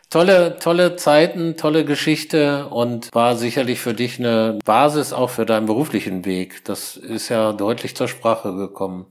Tolle, 0.09 0.57
tolle 0.59 0.97
Zeiten, 0.97 1.55
tolle 1.55 1.85
Geschichte 1.85 2.67
und 2.67 3.13
war 3.13 3.37
sicherlich 3.37 3.79
für 3.79 3.93
dich 3.93 4.19
eine 4.19 4.59
Basis 4.65 5.13
auch 5.13 5.29
für 5.29 5.45
deinen 5.45 5.67
beruflichen 5.67 6.25
Weg. 6.25 6.65
Das 6.65 6.97
ist 6.97 7.29
ja 7.29 7.53
deutlich 7.53 7.95
zur 7.95 8.09
Sprache 8.09 8.53
gekommen. 8.53 9.05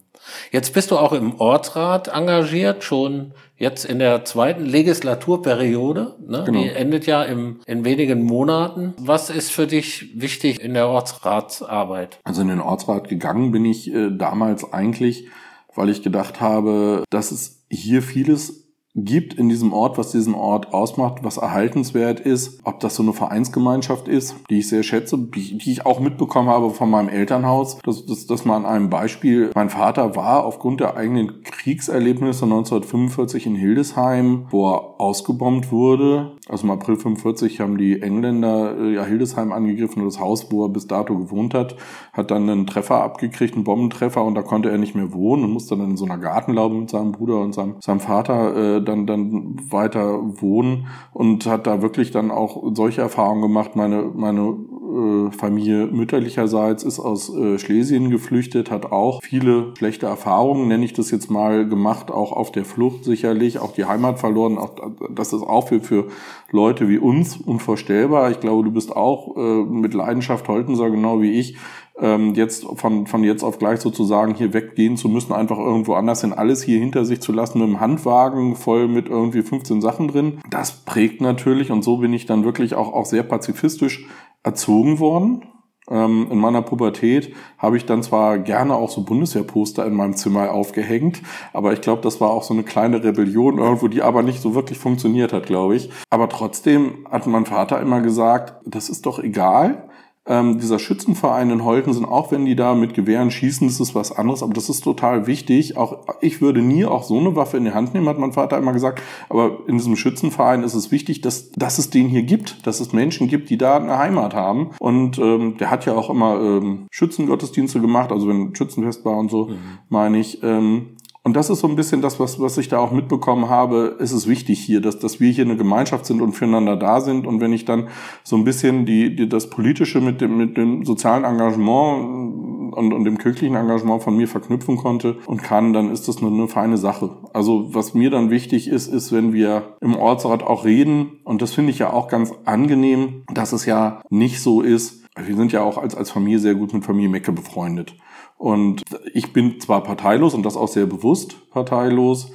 Jetzt 0.50 0.74
bist 0.74 0.90
du 0.90 0.98
auch 0.98 1.12
im 1.12 1.40
Ortsrat 1.40 2.08
engagiert, 2.08 2.84
schon 2.84 3.32
jetzt 3.56 3.84
in 3.84 3.98
der 3.98 4.24
zweiten 4.24 4.64
Legislaturperiode. 4.64 6.16
Ne? 6.26 6.42
Genau. 6.44 6.60
Die 6.60 6.68
endet 6.68 7.06
ja 7.06 7.22
im, 7.22 7.60
in 7.66 7.84
wenigen 7.84 8.22
Monaten. 8.22 8.94
Was 8.98 9.30
ist 9.30 9.50
für 9.50 9.66
dich 9.66 10.20
wichtig 10.20 10.60
in 10.60 10.74
der 10.74 10.88
Ortsratsarbeit? 10.88 12.18
Also 12.24 12.42
in 12.42 12.48
den 12.48 12.60
Ortsrat 12.60 13.08
gegangen 13.08 13.52
bin 13.52 13.64
ich 13.64 13.92
äh, 13.92 14.10
damals 14.10 14.72
eigentlich, 14.72 15.28
weil 15.74 15.88
ich 15.90 16.02
gedacht 16.02 16.40
habe, 16.40 17.04
dass 17.10 17.32
es 17.32 17.64
hier 17.70 18.02
vieles 18.02 18.59
gibt 18.94 19.34
in 19.34 19.48
diesem 19.48 19.72
Ort, 19.72 19.98
was 19.98 20.10
diesen 20.10 20.34
Ort 20.34 20.74
ausmacht, 20.74 21.22
was 21.22 21.36
erhaltenswert 21.36 22.18
ist, 22.18 22.60
ob 22.64 22.80
das 22.80 22.96
so 22.96 23.02
eine 23.02 23.12
Vereinsgemeinschaft 23.12 24.08
ist, 24.08 24.34
die 24.50 24.58
ich 24.58 24.68
sehr 24.68 24.82
schätze, 24.82 25.16
die, 25.16 25.58
ich 25.58 25.86
auch 25.86 26.00
mitbekommen 26.00 26.48
habe 26.48 26.70
von 26.70 26.90
meinem 26.90 27.08
Elternhaus. 27.08 27.78
Das, 27.84 28.04
das, 28.04 28.26
das 28.26 28.44
mal 28.44 28.56
an 28.56 28.66
einem 28.66 28.90
Beispiel. 28.90 29.50
Mein 29.54 29.70
Vater 29.70 30.16
war 30.16 30.44
aufgrund 30.44 30.80
der 30.80 30.96
eigenen 30.96 31.42
Kriegserlebnisse 31.44 32.44
1945 32.44 33.46
in 33.46 33.54
Hildesheim, 33.54 34.46
wo 34.50 34.72
er 34.72 35.00
ausgebombt 35.00 35.70
wurde. 35.70 36.32
Also 36.48 36.64
im 36.64 36.72
April 36.72 36.96
45 36.96 37.60
haben 37.60 37.78
die 37.78 38.02
Engländer 38.02 38.76
äh, 38.76 38.94
ja 38.94 39.04
Hildesheim 39.04 39.52
angegriffen 39.52 40.02
und 40.02 40.06
das 40.06 40.18
Haus, 40.18 40.50
wo 40.50 40.64
er 40.64 40.68
bis 40.68 40.88
dato 40.88 41.16
gewohnt 41.16 41.54
hat, 41.54 41.76
hat 42.12 42.32
dann 42.32 42.50
einen 42.50 42.66
Treffer 42.66 43.02
abgekriegt, 43.04 43.54
einen 43.54 43.62
Bombentreffer 43.62 44.24
und 44.24 44.34
da 44.34 44.42
konnte 44.42 44.68
er 44.68 44.78
nicht 44.78 44.96
mehr 44.96 45.12
wohnen 45.12 45.44
und 45.44 45.52
musste 45.52 45.76
dann 45.76 45.90
in 45.90 45.96
so 45.96 46.06
einer 46.06 46.18
Gartenlaube 46.18 46.74
mit 46.74 46.90
seinem 46.90 47.12
Bruder 47.12 47.40
und 47.40 47.54
seinem, 47.54 47.76
seinem 47.80 48.00
Vater 48.00 48.78
äh, 48.78 48.79
dann, 48.80 49.06
dann 49.06 49.56
weiter 49.70 50.20
wohnen 50.40 50.86
und 51.12 51.46
hat 51.46 51.66
da 51.66 51.82
wirklich 51.82 52.10
dann 52.10 52.30
auch 52.30 52.62
solche 52.74 53.00
Erfahrungen 53.00 53.42
gemacht. 53.42 53.76
Meine, 53.76 54.10
meine 54.14 54.56
äh, 54.90 55.30
Familie 55.30 55.86
mütterlicherseits 55.86 56.82
ist 56.82 56.98
aus 56.98 57.34
äh, 57.34 57.58
Schlesien 57.58 58.10
geflüchtet, 58.10 58.70
hat 58.70 58.90
auch 58.90 59.22
viele 59.22 59.74
schlechte 59.76 60.06
Erfahrungen, 60.06 60.68
nenne 60.68 60.84
ich 60.84 60.92
das 60.92 61.10
jetzt 61.10 61.30
mal, 61.30 61.68
gemacht, 61.68 62.10
auch 62.10 62.32
auf 62.32 62.50
der 62.52 62.64
Flucht 62.64 63.04
sicherlich, 63.04 63.58
auch 63.58 63.72
die 63.72 63.84
Heimat 63.84 64.18
verloren. 64.18 64.58
Auch, 64.58 64.74
das 65.14 65.32
ist 65.32 65.42
auch 65.42 65.68
für, 65.68 65.80
für 65.80 66.08
Leute 66.50 66.88
wie 66.88 66.98
uns 66.98 67.36
unvorstellbar. 67.36 68.30
Ich 68.30 68.40
glaube, 68.40 68.64
du 68.64 68.72
bist 68.72 68.94
auch 68.94 69.36
äh, 69.36 69.64
mit 69.64 69.94
Leidenschaft 69.94 70.48
Holtenser, 70.48 70.90
genau 70.90 71.20
wie 71.20 71.38
ich, 71.38 71.56
ähm, 72.00 72.34
jetzt 72.34 72.64
von, 72.74 73.06
von 73.06 73.24
jetzt 73.24 73.42
auf 73.42 73.58
gleich 73.58 73.80
sozusagen 73.80 74.34
hier 74.34 74.52
weggehen 74.52 74.96
zu 74.96 75.08
müssen, 75.08 75.32
einfach 75.32 75.58
irgendwo 75.58 75.94
anders 75.94 76.22
hin, 76.22 76.32
alles 76.32 76.62
hier 76.62 76.78
hinter 76.78 77.04
sich 77.04 77.20
zu 77.20 77.32
lassen 77.32 77.58
mit 77.58 77.68
einem 77.68 77.80
Handwagen 77.80 78.56
voll 78.56 78.88
mit 78.88 79.08
irgendwie 79.08 79.42
15 79.42 79.80
Sachen 79.80 80.08
drin. 80.08 80.40
Das 80.50 80.84
prägt 80.84 81.20
natürlich 81.20 81.70
und 81.70 81.82
so 81.82 81.98
bin 81.98 82.12
ich 82.12 82.26
dann 82.26 82.44
wirklich 82.44 82.74
auch, 82.74 82.92
auch 82.92 83.06
sehr 83.06 83.22
pazifistisch 83.22 84.06
erzogen 84.42 84.98
worden. 84.98 85.42
Ähm, 85.90 86.28
in 86.30 86.38
meiner 86.38 86.62
Pubertät 86.62 87.34
habe 87.58 87.76
ich 87.76 87.84
dann 87.84 88.02
zwar 88.02 88.38
gerne 88.38 88.74
auch 88.74 88.90
so 88.90 89.02
Bundeswehrposter 89.02 89.84
in 89.84 89.94
meinem 89.94 90.14
Zimmer 90.14 90.52
aufgehängt, 90.52 91.20
aber 91.52 91.72
ich 91.72 91.80
glaube, 91.80 92.02
das 92.02 92.20
war 92.20 92.30
auch 92.30 92.44
so 92.44 92.54
eine 92.54 92.62
kleine 92.62 93.02
Rebellion 93.02 93.58
irgendwo, 93.58 93.88
die 93.88 94.02
aber 94.02 94.22
nicht 94.22 94.40
so 94.40 94.54
wirklich 94.54 94.78
funktioniert 94.78 95.32
hat, 95.32 95.46
glaube 95.46 95.74
ich. 95.74 95.90
Aber 96.08 96.28
trotzdem 96.28 97.06
hat 97.10 97.26
mein 97.26 97.46
Vater 97.46 97.80
immer 97.80 98.00
gesagt, 98.00 98.54
das 98.64 98.88
ist 98.88 99.04
doch 99.04 99.18
egal, 99.18 99.89
ähm, 100.30 100.60
dieser 100.60 100.78
Schützenverein 100.78 101.50
in 101.50 101.64
Holten 101.64 101.92
sind, 101.92 102.04
auch 102.04 102.30
wenn 102.30 102.44
die 102.44 102.54
da 102.54 102.74
mit 102.74 102.94
Gewehren 102.94 103.32
schießen, 103.32 103.66
das 103.66 103.80
ist 103.80 103.96
was 103.96 104.12
anderes, 104.12 104.44
aber 104.44 104.54
das 104.54 104.68
ist 104.68 104.82
total 104.82 105.26
wichtig. 105.26 105.76
Auch 105.76 105.98
ich 106.20 106.40
würde 106.40 106.62
nie 106.62 106.84
auch 106.84 107.02
so 107.02 107.18
eine 107.18 107.34
Waffe 107.34 107.56
in 107.56 107.64
die 107.64 107.72
Hand 107.72 107.94
nehmen, 107.94 108.08
hat 108.08 108.18
mein 108.18 108.32
Vater 108.32 108.56
immer 108.56 108.72
gesagt. 108.72 109.02
Aber 109.28 109.58
in 109.66 109.76
diesem 109.76 109.96
Schützenverein 109.96 110.62
ist 110.62 110.74
es 110.74 110.92
wichtig, 110.92 111.20
dass, 111.20 111.50
dass 111.50 111.78
es 111.78 111.90
den 111.90 112.08
hier 112.08 112.22
gibt, 112.22 112.64
dass 112.64 112.78
es 112.78 112.92
Menschen 112.92 113.26
gibt, 113.26 113.50
die 113.50 113.58
da 113.58 113.76
eine 113.76 113.98
Heimat 113.98 114.34
haben. 114.34 114.70
Und 114.78 115.18
ähm, 115.18 115.56
der 115.58 115.70
hat 115.70 115.84
ja 115.84 115.94
auch 115.94 116.08
immer 116.08 116.40
ähm, 116.40 116.86
Schützengottesdienste 116.92 117.80
gemacht, 117.80 118.12
also 118.12 118.28
wenn 118.28 118.54
Schützenfest 118.54 119.04
war 119.04 119.16
und 119.16 119.32
so, 119.32 119.46
mhm. 119.46 119.58
meine 119.88 120.20
ich. 120.20 120.42
Ähm, 120.44 120.96
und 121.22 121.36
das 121.36 121.50
ist 121.50 121.60
so 121.60 121.68
ein 121.68 121.76
bisschen 121.76 122.00
das, 122.00 122.18
was, 122.18 122.40
was 122.40 122.56
ich 122.56 122.68
da 122.68 122.78
auch 122.78 122.92
mitbekommen 122.92 123.50
habe. 123.50 123.96
Es 124.00 124.10
ist 124.10 124.26
wichtig 124.26 124.58
hier, 124.58 124.80
dass, 124.80 124.98
dass 124.98 125.20
wir 125.20 125.30
hier 125.30 125.44
eine 125.44 125.56
Gemeinschaft 125.56 126.06
sind 126.06 126.22
und 126.22 126.32
füreinander 126.32 126.76
da 126.76 127.02
sind. 127.02 127.26
Und 127.26 127.42
wenn 127.42 127.52
ich 127.52 127.66
dann 127.66 127.88
so 128.24 128.36
ein 128.36 128.44
bisschen 128.44 128.86
die, 128.86 129.14
die, 129.14 129.28
das 129.28 129.50
Politische 129.50 130.00
mit 130.00 130.22
dem, 130.22 130.38
mit 130.38 130.56
dem 130.56 130.86
sozialen 130.86 131.24
Engagement 131.24 132.72
und, 132.72 132.94
und 132.94 133.04
dem 133.04 133.18
kirchlichen 133.18 133.54
Engagement 133.54 134.02
von 134.02 134.16
mir 134.16 134.28
verknüpfen 134.28 134.78
konnte 134.78 135.18
und 135.26 135.42
kann, 135.42 135.74
dann 135.74 135.90
ist 135.90 136.08
das 136.08 136.22
eine, 136.22 136.28
eine 136.28 136.48
feine 136.48 136.78
Sache. 136.78 137.10
Also 137.34 137.74
was 137.74 137.92
mir 137.92 138.08
dann 138.08 138.30
wichtig 138.30 138.66
ist, 138.68 138.86
ist, 138.86 139.12
wenn 139.12 139.34
wir 139.34 139.76
im 139.82 139.96
Ortsrat 139.96 140.42
auch 140.42 140.64
reden, 140.64 141.20
und 141.24 141.42
das 141.42 141.52
finde 141.52 141.70
ich 141.70 141.80
ja 141.80 141.92
auch 141.92 142.08
ganz 142.08 142.32
angenehm, 142.46 143.24
dass 143.34 143.52
es 143.52 143.66
ja 143.66 144.00
nicht 144.08 144.40
so 144.40 144.62
ist, 144.62 145.04
wir 145.16 145.36
sind 145.36 145.52
ja 145.52 145.62
auch 145.62 145.76
als, 145.76 145.94
als 145.94 146.10
Familie 146.10 146.38
sehr 146.38 146.54
gut 146.54 146.72
mit 146.72 146.84
Familie 146.84 147.10
Mecke 147.10 147.32
befreundet. 147.32 147.94
Und 148.40 148.82
ich 149.12 149.34
bin 149.34 149.60
zwar 149.60 149.82
parteilos 149.82 150.32
und 150.32 150.44
das 150.46 150.56
auch 150.56 150.68
sehr 150.68 150.86
bewusst 150.86 151.50
parteilos, 151.50 152.32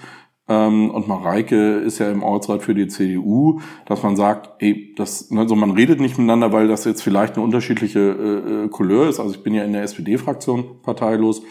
ähm, 0.47 0.91
und 0.91 1.07
Mareike 1.07 1.77
ist 1.77 1.97
ja 1.97 2.11
im 2.11 2.21
Ortsrat 2.21 2.61
für 2.61 2.75
die 2.75 2.87
CDU, 2.87 3.61
dass 3.87 4.03
man 4.03 4.15
sagt, 4.15 4.61
ey, 4.61 4.93
das, 4.95 5.31
also 5.35 5.55
man 5.55 5.71
redet 5.71 5.99
nicht 5.99 6.19
miteinander, 6.19 6.51
weil 6.53 6.67
das 6.67 6.85
jetzt 6.85 7.01
vielleicht 7.01 7.35
eine 7.35 7.43
unterschiedliche 7.43 7.99
äh, 7.99 8.65
äh 8.65 8.69
Couleur 8.69 9.09
ist. 9.09 9.19
Also 9.19 9.33
ich 9.33 9.41
bin 9.41 9.55
ja 9.55 9.63
in 9.63 9.73
der 9.73 9.81
SPD-Fraktion 9.81 10.83
parteilos, 10.83 11.41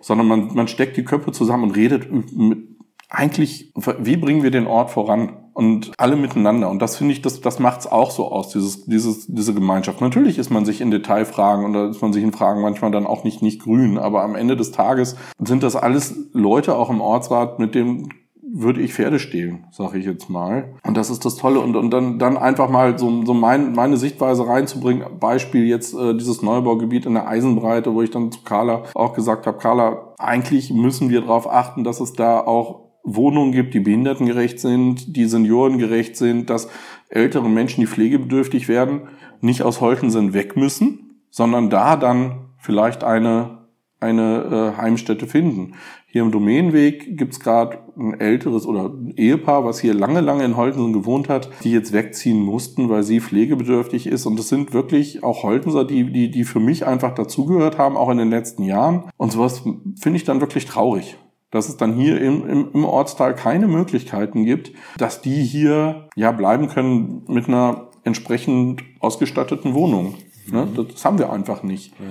sondern 0.00 0.28
man, 0.28 0.54
man 0.54 0.68
steckt 0.68 0.96
die 0.96 1.04
Köpfe 1.04 1.32
zusammen 1.32 1.64
und 1.64 1.70
redet 1.72 2.08
mit, 2.12 2.68
eigentlich, 3.08 3.72
wie 3.98 4.16
bringen 4.16 4.44
wir 4.44 4.52
den 4.52 4.68
Ort 4.68 4.90
voran? 4.90 5.45
Und 5.56 5.92
alle 5.96 6.16
miteinander. 6.16 6.68
Und 6.68 6.82
das 6.82 6.98
finde 6.98 7.14
ich, 7.14 7.22
das, 7.22 7.40
das 7.40 7.58
macht 7.58 7.80
es 7.80 7.86
auch 7.86 8.10
so 8.10 8.30
aus, 8.30 8.50
dieses, 8.50 8.84
dieses, 8.84 9.26
diese 9.26 9.54
Gemeinschaft. 9.54 10.02
Natürlich 10.02 10.36
ist 10.36 10.50
man 10.50 10.66
sich 10.66 10.82
in 10.82 10.90
Detailfragen 10.90 11.64
und 11.64 11.72
da 11.72 11.88
ist 11.88 12.02
man 12.02 12.12
sich 12.12 12.22
in 12.22 12.32
Fragen 12.32 12.60
manchmal 12.60 12.90
dann 12.90 13.06
auch 13.06 13.24
nicht, 13.24 13.40
nicht 13.40 13.62
grün, 13.62 13.96
aber 13.96 14.22
am 14.22 14.34
Ende 14.34 14.54
des 14.54 14.70
Tages 14.70 15.16
sind 15.42 15.62
das 15.62 15.74
alles 15.74 16.14
Leute 16.34 16.76
auch 16.76 16.90
im 16.90 17.00
Ortsrat, 17.00 17.58
mit 17.58 17.74
dem 17.74 18.10
würde 18.42 18.82
ich 18.82 18.92
Pferde 18.92 19.18
stehlen, 19.18 19.64
sage 19.70 19.98
ich 19.98 20.04
jetzt 20.04 20.28
mal. 20.28 20.74
Und 20.86 20.96
das 20.96 21.08
ist 21.08 21.24
das 21.24 21.36
Tolle. 21.36 21.60
Und, 21.60 21.74
und 21.74 21.90
dann, 21.90 22.18
dann 22.18 22.36
einfach 22.36 22.68
mal 22.68 22.98
so, 22.98 23.24
so 23.24 23.32
mein, 23.32 23.72
meine 23.72 23.96
Sichtweise 23.96 24.46
reinzubringen. 24.46 25.04
Beispiel 25.18 25.66
jetzt 25.66 25.94
äh, 25.94 26.14
dieses 26.14 26.42
Neubaugebiet 26.42 27.06
in 27.06 27.14
der 27.14 27.28
Eisenbreite, 27.28 27.94
wo 27.94 28.02
ich 28.02 28.10
dann 28.10 28.30
zu 28.30 28.40
Carla 28.44 28.84
auch 28.94 29.14
gesagt 29.14 29.46
habe, 29.46 29.58
Carla, 29.58 30.14
eigentlich 30.18 30.70
müssen 30.72 31.08
wir 31.08 31.22
darauf 31.22 31.50
achten, 31.50 31.82
dass 31.82 32.00
es 32.00 32.12
da 32.12 32.40
auch 32.40 32.85
Wohnungen 33.06 33.52
gibt, 33.52 33.72
die 33.72 33.80
behindertengerecht 33.80 34.58
sind, 34.58 35.16
die 35.16 35.24
seniorengerecht 35.26 36.16
sind, 36.16 36.50
dass 36.50 36.68
ältere 37.08 37.48
Menschen, 37.48 37.80
die 37.80 37.86
pflegebedürftig 37.86 38.68
werden, 38.68 39.02
nicht 39.40 39.62
aus 39.62 39.80
Holtensen 39.80 40.34
weg 40.34 40.56
müssen, 40.56 41.22
sondern 41.30 41.70
da 41.70 41.96
dann 41.96 42.48
vielleicht 42.58 43.04
eine, 43.04 43.58
eine 44.00 44.74
äh, 44.74 44.80
Heimstätte 44.80 45.28
finden. 45.28 45.74
Hier 46.08 46.22
im 46.22 46.32
Domänenweg 46.32 47.16
gibt's 47.16 47.38
gerade 47.38 47.78
ein 47.96 48.18
älteres 48.18 48.66
oder 48.66 48.86
ein 48.86 49.12
Ehepaar, 49.16 49.64
was 49.64 49.78
hier 49.78 49.94
lange, 49.94 50.20
lange 50.20 50.44
in 50.44 50.56
Holtensen 50.56 50.92
gewohnt 50.92 51.28
hat, 51.28 51.50
die 51.62 51.70
jetzt 51.70 51.92
wegziehen 51.92 52.40
mussten, 52.40 52.88
weil 52.88 53.04
sie 53.04 53.20
pflegebedürftig 53.20 54.08
ist. 54.08 54.26
Und 54.26 54.38
das 54.38 54.48
sind 54.48 54.72
wirklich 54.72 55.22
auch 55.22 55.44
Holtenser, 55.44 55.84
die, 55.84 56.10
die, 56.10 56.30
die 56.30 56.44
für 56.44 56.58
mich 56.58 56.86
einfach 56.86 57.14
dazugehört 57.14 57.78
haben, 57.78 57.96
auch 57.96 58.10
in 58.10 58.18
den 58.18 58.30
letzten 58.30 58.64
Jahren. 58.64 59.04
Und 59.16 59.30
sowas 59.30 59.62
finde 60.00 60.16
ich 60.16 60.24
dann 60.24 60.40
wirklich 60.40 60.64
traurig 60.64 61.16
dass 61.50 61.68
es 61.68 61.76
dann 61.76 61.94
hier 61.94 62.20
im, 62.20 62.48
im, 62.48 62.68
im 62.72 62.84
Ortsteil 62.84 63.34
keine 63.34 63.68
Möglichkeiten 63.68 64.44
gibt, 64.44 64.72
dass 64.98 65.20
die 65.20 65.42
hier 65.42 66.08
ja 66.16 66.32
bleiben 66.32 66.68
können 66.68 67.22
mit 67.28 67.48
einer 67.48 67.88
entsprechend 68.04 68.82
ausgestatteten 69.00 69.74
Wohnung. 69.74 70.14
Ne? 70.50 70.66
Mhm. 70.66 70.88
Das 70.92 71.04
haben 71.04 71.18
wir 71.18 71.32
einfach 71.32 71.62
nicht. 71.62 71.98
Mhm. 71.98 72.04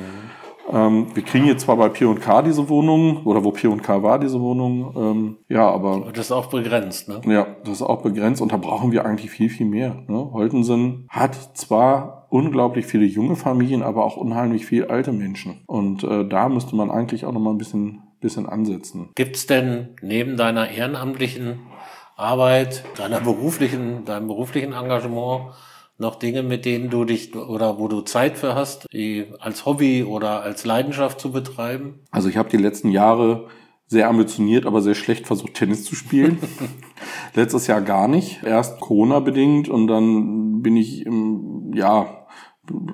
Ähm, 0.72 1.08
wir 1.14 1.24
kriegen 1.24 1.46
jetzt 1.46 1.66
zwar 1.66 1.78
bei 1.78 1.90
P&K 1.90 2.42
diese 2.42 2.68
Wohnung, 2.70 3.24
oder 3.26 3.44
wo 3.44 3.52
P&K 3.52 4.02
war 4.02 4.18
diese 4.18 4.42
Wohnung, 4.42 4.94
ähm, 4.98 5.38
ja, 5.48 5.70
aber... 5.70 6.12
Das 6.12 6.28
ist 6.28 6.32
auch 6.32 6.48
begrenzt, 6.48 7.08
ne? 7.08 7.22
Ja, 7.32 7.48
das 7.64 7.76
ist 7.76 7.82
auch 7.84 8.02
begrenzt 8.02 8.42
und 8.42 8.52
da 8.52 8.58
brauchen 8.58 8.92
wir 8.92 9.06
eigentlich 9.06 9.30
viel, 9.30 9.50
viel 9.50 9.68
mehr. 9.68 10.04
Ne? 10.08 10.32
Holtensen 10.34 11.08
hat 11.10 11.36
zwar 11.56 12.28
unglaublich 12.30 12.86
viele 12.88 13.06
junge 13.06 13.36
Familien, 13.36 13.84
aber 13.84 14.04
auch 14.04 14.18
unheimlich 14.18 14.66
viele 14.66 14.90
alte 14.90 15.12
Menschen. 15.12 15.62
Und 15.68 16.04
äh, 16.04 16.28
da 16.28 16.50
müsste 16.50 16.76
man 16.76 16.90
eigentlich 16.90 17.26
auch 17.26 17.32
noch 17.32 17.40
mal 17.40 17.52
ein 17.52 17.60
bisschen 17.60 18.02
bisschen 18.26 18.48
ansetzen. 18.48 19.10
Gibt 19.16 19.36
es 19.36 19.46
denn 19.46 19.90
neben 20.02 20.36
deiner 20.36 20.70
ehrenamtlichen 20.70 21.60
Arbeit, 22.18 22.84
deiner 22.98 23.20
beruflichen, 23.20 24.06
deinem 24.06 24.28
beruflichen 24.28 24.74
Engagement 24.74 25.54
noch 25.98 26.16
Dinge, 26.16 26.44
mit 26.44 26.66
denen 26.66 26.90
du 26.90 27.06
dich 27.06 27.36
oder 27.36 27.80
wo 27.80 27.88
du 27.88 28.02
Zeit 28.02 28.38
für 28.38 28.56
hast, 28.56 28.88
die 28.92 29.28
als 29.40 29.66
Hobby 29.66 30.04
oder 30.04 30.42
als 30.42 30.66
Leidenschaft 30.66 31.22
zu 31.22 31.32
betreiben? 31.32 32.00
Also 32.12 32.28
ich 32.28 32.38
habe 32.38 32.50
die 32.50 32.58
letzten 32.58 32.90
Jahre 32.90 33.48
sehr 33.88 34.10
ambitioniert, 34.10 34.66
aber 34.66 34.82
sehr 34.82 34.96
schlecht 34.96 35.28
versucht, 35.28 35.54
Tennis 35.54 35.86
zu 35.86 35.96
spielen. 35.96 36.40
Letztes 37.36 37.68
Jahr 37.68 37.82
gar 37.82 38.08
nicht. 38.08 38.42
Erst 38.44 38.80
Corona 38.80 39.20
bedingt 39.20 39.70
und 39.70 39.88
dann 39.88 40.62
bin 40.64 40.76
ich 40.76 41.06
im, 41.06 41.72
ja, 41.76 42.25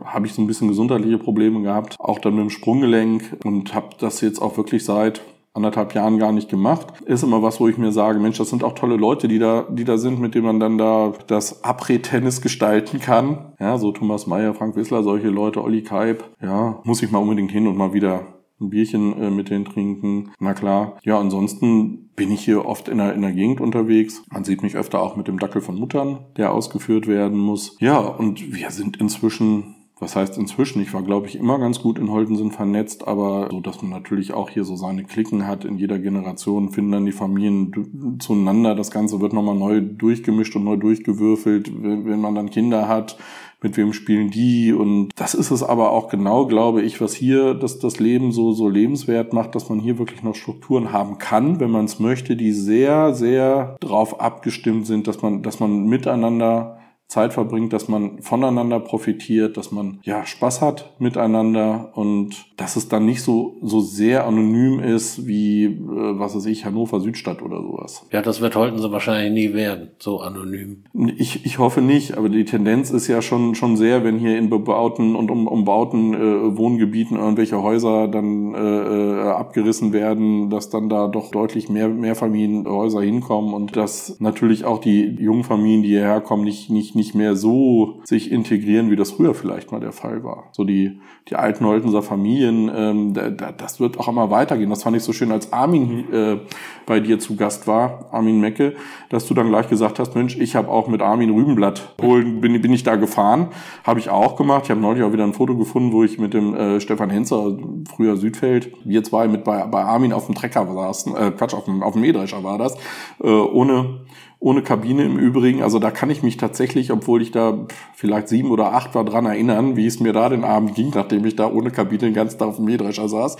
habe 0.06 0.26
ich 0.26 0.34
so 0.34 0.42
ein 0.42 0.48
bisschen 0.48 0.68
gesundheitliche 0.68 1.18
Probleme 1.18 1.62
gehabt, 1.62 1.96
auch 2.00 2.20
dann 2.20 2.36
mit 2.36 2.44
dem 2.44 2.50
Sprunggelenk 2.50 3.38
und 3.44 3.74
habe 3.74 3.90
das 4.00 4.22
jetzt 4.22 4.42
auch 4.42 4.58
wirklich 4.58 4.86
seit 4.86 5.22
anderthalb 5.54 5.94
Jahren 5.94 6.18
gar 6.18 6.32
nicht 6.32 6.50
gemacht. 6.50 6.88
Ist 7.06 7.24
immer 7.24 7.44
was, 7.44 7.60
wo 7.60 7.68
ich 7.68 7.78
mir 7.78 7.92
sage, 7.92 8.20
Mensch, 8.20 8.38
das 8.38 8.50
sind 8.50 8.64
auch 8.64 8.74
tolle 8.74 8.96
Leute, 8.96 9.28
die 9.28 9.40
da, 9.40 9.66
die 9.70 9.84
da 9.84 9.98
sind, 9.98 10.20
mit 10.20 10.34
denen 10.34 10.46
man 10.46 10.60
dann 10.60 10.78
da 10.78 11.14
das 11.28 11.64
Après-Tennis 11.64 12.42
gestalten 12.42 13.00
kann. 13.00 13.54
Ja, 13.60 13.78
so 13.78 13.92
Thomas 13.92 14.28
Mayer, 14.28 14.54
Frank 14.54 14.76
Wissler, 14.76 15.04
solche 15.04 15.28
Leute, 15.28 15.62
Olli 15.64 15.84
Kaib. 15.84 16.24
Ja, 16.42 16.80
muss 16.84 17.04
ich 17.04 17.12
mal 17.12 17.20
unbedingt 17.20 17.52
hin 17.52 17.68
und 17.68 17.78
mal 17.78 17.94
wieder 17.94 18.41
ein 18.62 18.70
Bierchen 18.70 19.20
äh, 19.22 19.30
mit 19.30 19.50
denen 19.50 19.66
trinken. 19.66 20.32
Na 20.40 20.54
klar. 20.54 20.98
Ja, 21.04 21.20
ansonsten 21.20 22.10
bin 22.16 22.32
ich 22.32 22.46
hier 22.46 22.66
oft 22.66 22.88
in 22.88 22.98
der, 23.00 23.14
in 23.14 23.22
der 23.22 23.34
Gegend 23.34 23.62
unterwegs. 23.62 24.24
Man 24.32 24.44
sieht 24.44 24.64
mich 24.64 24.76
öfter 24.76 25.02
auch 25.02 25.16
mit 25.16 25.28
dem 25.28 25.40
Dackel 25.40 25.62
von 25.62 25.76
Muttern, 25.76 26.20
der 26.38 26.54
ausgeführt 26.54 27.08
werden 27.08 27.38
muss. 27.38 27.78
Ja, 27.80 28.00
und 28.00 28.54
wir 28.54 28.70
sind 28.72 28.98
inzwischen 28.98 29.76
was 30.02 30.16
heißt 30.16 30.36
inzwischen? 30.40 30.82
Ich 30.82 30.96
war, 30.96 31.04
glaube 31.04 31.28
ich, 31.28 31.36
immer 31.36 31.60
ganz 31.60 31.80
gut 31.80 32.00
in 32.00 32.10
Holtensen 32.10 32.50
vernetzt, 32.50 33.08
aber 33.08 33.50
so, 33.52 33.60
dass 33.60 33.84
man 33.84 33.92
natürlich 33.92 34.34
auch 34.34 34.50
hier 34.50 34.64
so 34.64 34.76
seine 34.76 35.04
Klicken 35.04 35.46
hat. 35.46 35.64
In 35.64 35.78
jeder 35.78 36.00
Generation 36.00 36.72
finden 36.72 36.92
dann 36.92 37.06
die 37.06 37.12
Familien 37.12 38.18
zueinander. 38.20 38.74
Das 38.74 38.90
Ganze 38.90 39.22
wird 39.22 39.32
nochmal 39.32 39.56
neu 39.56 39.80
durchgemischt 39.80 40.56
und 40.56 40.64
neu 40.64 40.78
durchgewürfelt, 40.78 41.72
wenn 41.72 42.20
man 42.20 42.34
dann 42.34 42.50
Kinder 42.50 42.88
hat 42.88 43.18
mit 43.64 43.78
wem 43.78 43.94
spielen 43.94 44.32
die? 44.32 44.74
Und 44.74 45.10
das 45.16 45.34
ist 45.34 45.52
es 45.52 45.64
aber 45.64 45.92
auch 45.92 46.10
genau, 46.10 46.46
glaube 46.48 46.82
ich, 46.82 47.00
was 47.00 47.14
hier 47.14 47.54
das, 47.54 47.80
das 47.80 48.00
Leben 48.00 48.32
so, 48.32 48.52
so 48.52 48.68
lebenswert 48.68 49.34
macht, 49.34 49.56
dass 49.56 49.70
man 49.70 49.80
hier 49.80 50.00
wirklich 50.00 50.24
noch 50.24 50.36
Strukturen 50.36 50.92
haben 50.92 51.18
kann, 51.18 51.60
wenn 51.60 51.72
man 51.72 51.86
es 51.86 52.00
möchte, 52.00 52.36
die 52.36 52.52
sehr, 52.52 53.14
sehr 53.14 53.78
drauf 53.80 54.20
abgestimmt 54.20 54.88
sind, 54.88 55.08
dass 55.08 55.22
man, 55.22 55.44
dass 55.44 55.60
man 55.60 55.86
miteinander 55.86 56.81
Zeit 57.12 57.34
verbringt, 57.34 57.74
dass 57.74 57.90
man 57.90 58.22
voneinander 58.22 58.80
profitiert, 58.80 59.58
dass 59.58 59.74
man 59.74 60.00
ja 60.04 60.26
Spaß 60.26 60.62
hat 60.62 60.94
miteinander 60.98 61.92
und 61.94 62.46
dass 62.56 62.78
es 62.78 62.88
dann 62.88 63.06
nicht 63.06 63.22
so 63.22 63.58
so 63.62 63.82
sehr 63.82 64.26
anonym 64.26 64.80
ist 64.80 65.28
wie 65.28 65.66
äh, 65.66 65.76
was 65.84 66.38
weiß 66.38 66.46
ich 66.46 66.64
Hannover 66.64 67.02
Südstadt 67.02 67.42
oder 67.42 67.62
sowas. 67.62 68.08
Ja, 68.14 68.22
das 68.22 68.40
wird 68.40 68.56
Holten 68.56 68.78
so 68.78 68.94
wahrscheinlich 68.94 69.34
nie 69.34 69.54
werden, 69.54 69.90
so 70.00 70.22
anonym. 70.22 70.86
Ich, 71.18 71.46
ich 71.46 71.60
hoffe 71.60 71.82
nicht, 71.82 72.18
aber 72.18 72.30
die 72.30 72.46
Tendenz 72.46 72.92
ist 72.92 73.10
ja 73.10 73.22
schon 73.22 73.56
schon 73.56 73.76
sehr, 73.76 74.06
wenn 74.06 74.18
hier 74.18 74.38
in 74.38 74.50
bebauten 74.50 75.18
und 75.18 75.30
um, 75.32 75.48
umbauten 75.48 76.14
äh, 76.14 76.58
Wohngebieten 76.58 77.18
irgendwelche 77.18 77.62
Häuser 77.62 78.08
dann 78.08 78.56
äh, 78.56 78.60
äh, 78.60 79.28
abgerissen 79.32 79.92
werden, 79.92 80.50
dass 80.50 80.70
dann 80.70 80.88
da 80.88 81.10
doch 81.10 81.30
deutlich 81.30 81.68
mehr 81.68 81.90
mehr 81.90 82.16
Familienhäuser 82.16 83.02
hinkommen 83.02 83.54
und 83.54 83.76
dass 83.76 84.16
natürlich 84.22 84.64
auch 84.64 84.80
die 84.80 85.18
jungen 85.20 85.44
Familien, 85.44 85.84
die 85.84 85.90
hierher 85.90 86.22
kommen, 86.22 86.46
nicht 86.46 86.70
nicht 86.70 86.96
nicht 86.96 87.01
mehr 87.14 87.36
so 87.36 88.02
sich 88.04 88.32
integrieren, 88.32 88.90
wie 88.90 88.96
das 88.96 89.12
früher 89.12 89.34
vielleicht 89.34 89.72
mal 89.72 89.80
der 89.80 89.92
Fall 89.92 90.24
war. 90.24 90.46
So 90.52 90.64
die, 90.64 91.00
die 91.30 91.36
alten 91.36 91.66
Holtenser 91.66 92.02
Familien, 92.02 92.72
ähm, 92.74 93.14
da, 93.14 93.30
da, 93.30 93.52
das 93.52 93.80
wird 93.80 94.00
auch 94.00 94.08
immer 94.08 94.30
weitergehen. 94.30 94.70
Das 94.70 94.84
fand 94.84 94.96
ich 94.96 95.04
so 95.04 95.14
schön, 95.14 95.32
als 95.32 95.52
Armin 95.52 96.12
äh, 96.14 96.38
bei 96.86 97.00
dir 97.00 97.20
zu 97.20 97.36
Gast 97.36 97.68
war, 97.68 98.10
Armin 98.12 98.40
Mecke, 98.40 98.76
dass 99.10 99.26
du 99.26 99.34
dann 99.34 99.50
gleich 99.50 99.70
gesagt 99.70 100.00
hast, 100.00 100.16
Mensch, 100.16 100.38
ich 100.38 100.56
habe 100.56 100.70
auch 100.70 100.88
mit 100.88 101.02
Armin 101.02 101.30
Rübenblatt 101.30 101.96
holen, 102.02 102.42
bin, 102.42 102.62
bin 102.62 102.74
ich 102.74 102.84
da 102.84 102.96
gefahren. 102.96 103.48
Habe 103.84 104.00
ich 104.00 104.10
auch 104.10 104.36
gemacht. 104.36 104.64
Ich 104.66 104.72
habe 104.72 104.82
neulich 104.82 105.04
auch 105.04 105.14
wieder 105.14 105.24
ein 105.24 105.34
Foto 105.34 105.56
gefunden, 105.56 105.92
wo 105.92 106.04
ich 106.04 106.18
mit 106.18 106.34
dem 106.34 106.54
äh, 106.54 106.80
Stefan 106.80 107.10
Henzer, 107.10 107.58
früher 107.96 108.18
Südfeld, 108.18 108.74
wir 108.84 109.04
zwei 109.04 109.28
mit 109.28 109.44
bei, 109.44 109.66
bei 109.66 109.84
Armin 109.84 110.14
auf 110.14 110.26
dem 110.26 110.36
Trecker 110.36 110.68
saßen, 110.72 111.16
äh, 111.16 111.32
Quatsch, 111.32 111.54
auf 111.54 111.66
dem, 111.66 111.84
auf 111.84 111.94
dem 111.94 112.02
Mähdrescher 112.02 112.44
war 112.44 112.58
das, 112.58 112.76
äh, 113.22 113.28
ohne 113.28 114.02
ohne 114.42 114.64
Kabine 114.64 115.04
im 115.04 115.20
Übrigen. 115.20 115.62
Also 115.62 115.78
da 115.78 115.92
kann 115.92 116.10
ich 116.10 116.24
mich 116.24 116.36
tatsächlich, 116.36 116.92
obwohl 116.92 117.22
ich 117.22 117.32
da 117.32 117.68
vielleicht 117.94 118.28
sieben 118.28 118.50
oder 118.50 118.74
acht 118.74 118.96
war, 118.96 119.06
dran 119.06 119.28
erinnern, 119.28 119.76
wie 119.78 119.86
es 119.86 120.00
mir 120.00 120.14
da 120.14 120.30
den 120.30 120.44
Abend 120.44 120.74
ging, 120.74 120.92
nachdem 120.96 121.24
ich 121.26 121.36
da 121.36 121.50
ohne 121.50 121.70
Kabine 121.70 122.00
den 122.00 122.16
ganzen 122.16 122.40
Tag 122.40 122.48
auf 122.48 122.56
dem 122.56 122.66
Mähdrescher 122.66 123.08
saß. 123.08 123.38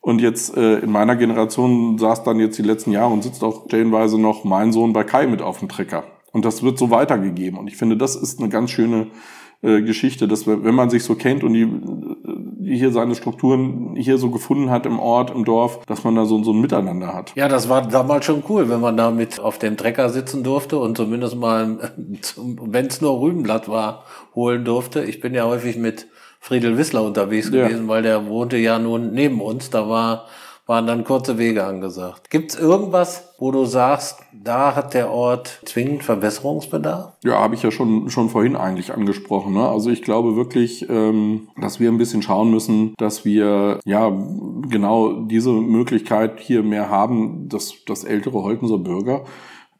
Und 0.00 0.20
jetzt 0.20 0.56
äh, 0.56 0.78
in 0.78 0.92
meiner 0.92 1.16
Generation 1.16 1.98
saß 1.98 2.22
dann 2.22 2.38
jetzt 2.38 2.56
die 2.56 2.62
letzten 2.62 2.92
Jahre 2.92 3.12
und 3.12 3.24
sitzt 3.24 3.42
auch 3.42 3.66
stellenweise 3.66 4.16
noch 4.16 4.44
mein 4.44 4.70
Sohn 4.70 4.92
bei 4.92 5.02
Kai 5.02 5.26
mit 5.26 5.42
auf 5.42 5.58
dem 5.58 5.68
Trecker. 5.68 6.04
Und 6.30 6.44
das 6.44 6.62
wird 6.62 6.78
so 6.78 6.88
weitergegeben. 6.88 7.58
Und 7.58 7.66
ich 7.66 7.76
finde, 7.76 7.96
das 7.96 8.14
ist 8.14 8.38
eine 8.38 8.48
ganz 8.48 8.70
schöne 8.70 9.08
äh, 9.64 9.82
Geschichte, 9.82 10.28
dass 10.28 10.46
wenn 10.46 10.74
man 10.74 10.90
sich 10.90 11.04
so 11.04 11.14
kennt 11.14 11.42
und 11.42 11.54
die 11.54 11.66
hier 12.64 12.90
seine 12.92 13.14
Strukturen 13.14 13.94
hier 13.96 14.18
so 14.18 14.30
gefunden 14.30 14.70
hat 14.70 14.86
im 14.86 14.98
Ort, 14.98 15.30
im 15.30 15.44
Dorf, 15.44 15.84
dass 15.86 16.04
man 16.04 16.14
da 16.14 16.24
so, 16.24 16.42
so 16.42 16.52
ein 16.52 16.60
Miteinander 16.60 17.14
hat. 17.14 17.32
Ja, 17.34 17.48
das 17.48 17.68
war 17.68 17.86
damals 17.86 18.24
schon 18.24 18.42
cool, 18.48 18.68
wenn 18.68 18.80
man 18.80 18.96
da 18.96 19.10
mit 19.10 19.40
auf 19.40 19.58
dem 19.58 19.76
Trecker 19.76 20.08
sitzen 20.08 20.42
durfte 20.42 20.78
und 20.78 20.96
zumindest 20.96 21.36
mal, 21.36 21.92
wenn 22.36 22.86
es 22.86 23.00
nur 23.00 23.20
Rübenblatt 23.20 23.68
war, 23.68 24.04
holen 24.34 24.64
durfte. 24.64 25.04
Ich 25.04 25.20
bin 25.20 25.34
ja 25.34 25.44
häufig 25.44 25.76
mit 25.76 26.06
Friedel 26.40 26.76
Wissler 26.76 27.02
unterwegs 27.02 27.50
ja. 27.50 27.66
gewesen, 27.66 27.88
weil 27.88 28.02
der 28.02 28.26
wohnte 28.26 28.56
ja 28.56 28.78
nun 28.78 29.12
neben 29.12 29.40
uns. 29.40 29.70
Da 29.70 29.88
war 29.88 30.26
waren 30.66 30.86
dann 30.86 31.04
kurze 31.04 31.38
Wege 31.38 31.64
angesagt. 31.64 32.30
Gibt's 32.30 32.54
irgendwas, 32.54 33.34
wo 33.38 33.50
du 33.50 33.64
sagst, 33.64 34.20
da 34.32 34.74
hat 34.74 34.94
der 34.94 35.10
Ort 35.10 35.60
zwingend 35.64 36.02
Verbesserungsbedarf? 36.02 37.12
Ja, 37.22 37.38
habe 37.38 37.54
ich 37.54 37.62
ja 37.62 37.70
schon, 37.70 38.08
schon 38.08 38.30
vorhin 38.30 38.56
eigentlich 38.56 38.92
angesprochen. 38.92 39.52
Ne? 39.52 39.68
Also 39.68 39.90
ich 39.90 40.02
glaube 40.02 40.36
wirklich, 40.36 40.88
ähm, 40.88 41.48
dass 41.60 41.80
wir 41.80 41.90
ein 41.90 41.98
bisschen 41.98 42.22
schauen 42.22 42.50
müssen, 42.50 42.94
dass 42.96 43.24
wir 43.24 43.80
ja 43.84 44.10
genau 44.68 45.24
diese 45.24 45.52
Möglichkeit 45.52 46.40
hier 46.40 46.62
mehr 46.62 46.88
haben, 46.88 47.48
dass, 47.48 47.84
dass 47.86 48.04
ältere 48.04 48.42
Holtenser 48.42 48.78
Bürger 48.78 49.24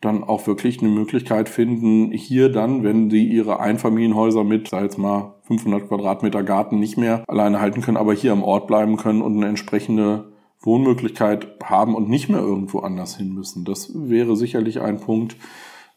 dann 0.04 0.22
auch 0.22 0.46
wirklich 0.46 0.80
eine 0.80 0.90
Möglichkeit 0.90 1.48
finden, 1.48 2.12
hier 2.12 2.50
dann, 2.50 2.84
wenn 2.84 3.08
sie 3.08 3.24
ihre 3.26 3.60
Einfamilienhäuser 3.60 4.44
mit, 4.44 4.68
sag 4.68 4.82
jetzt 4.82 4.98
mal, 4.98 5.34
500 5.44 5.88
Quadratmeter 5.88 6.42
Garten 6.42 6.78
nicht 6.78 6.98
mehr 6.98 7.24
alleine 7.26 7.60
halten 7.60 7.80
können, 7.80 7.96
aber 7.96 8.12
hier 8.12 8.32
am 8.32 8.42
Ort 8.42 8.66
bleiben 8.66 8.98
können 8.98 9.22
und 9.22 9.36
eine 9.36 9.48
entsprechende 9.48 10.33
Wohnmöglichkeit 10.64 11.48
haben 11.62 11.94
und 11.94 12.08
nicht 12.08 12.28
mehr 12.28 12.40
irgendwo 12.40 12.80
anders 12.80 13.16
hin 13.16 13.32
müssen. 13.34 13.64
Das 13.64 13.92
wäre 13.94 14.36
sicherlich 14.36 14.80
ein 14.80 15.00
Punkt. 15.00 15.36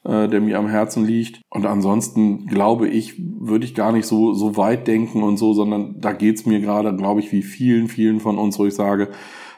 äh, 0.07 0.27
der 0.27 0.41
mir 0.41 0.57
am 0.57 0.69
Herzen 0.69 1.05
liegt. 1.05 1.41
Und 1.49 1.65
ansonsten 1.65 2.45
glaube 2.47 2.87
ich, 2.87 3.15
würde 3.17 3.65
ich 3.65 3.75
gar 3.75 3.91
nicht 3.91 4.05
so, 4.05 4.33
so 4.33 4.55
weit 4.55 4.87
denken 4.87 5.21
und 5.21 5.37
so, 5.37 5.53
sondern 5.53 5.99
da 5.99 6.13
geht's 6.13 6.45
mir 6.45 6.59
gerade, 6.61 6.95
glaube 6.95 7.19
ich, 7.19 7.31
wie 7.31 7.43
vielen, 7.43 7.87
vielen 7.87 8.19
von 8.19 8.37
uns, 8.37 8.57
wo 8.57 8.65
ich 8.65 8.75
sage, 8.75 9.09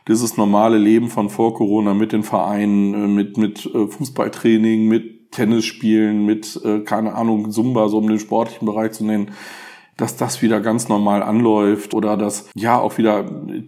dieses 0.07 0.38
normale 0.38 0.78
Leben 0.78 1.10
von 1.10 1.30
vor 1.30 1.53
Corona 1.53 1.93
mit 1.93 2.14
den 2.14 2.24
Vereinen, 2.24 2.93
äh, 2.93 3.07
mit, 3.07 3.38
mit 3.38 3.66
äh, 3.68 3.88
Fußballtraining, 3.88 4.88
mit 4.88 5.32
Tennisspielen, 5.32 6.26
mit, 6.26 6.60
äh, 6.66 6.80
keine 6.80 7.14
Ahnung, 7.14 7.51
Zumba, 7.51 7.88
so 7.88 7.99
um 7.99 8.07
den 8.07 8.20
sportlichen 8.20 8.66
Bereich 8.66 8.93
zu 8.93 9.05
nennen, 9.05 9.32
dass 10.00 10.16
das 10.16 10.41
wieder 10.41 10.62
ganz 10.62 10.88
normal 10.88 11.22
anläuft 11.22 11.93
oder 11.93 12.16
dass 12.16 12.50
ja 12.56 12.80
auch 12.80 12.97
wieder, 12.97 13.26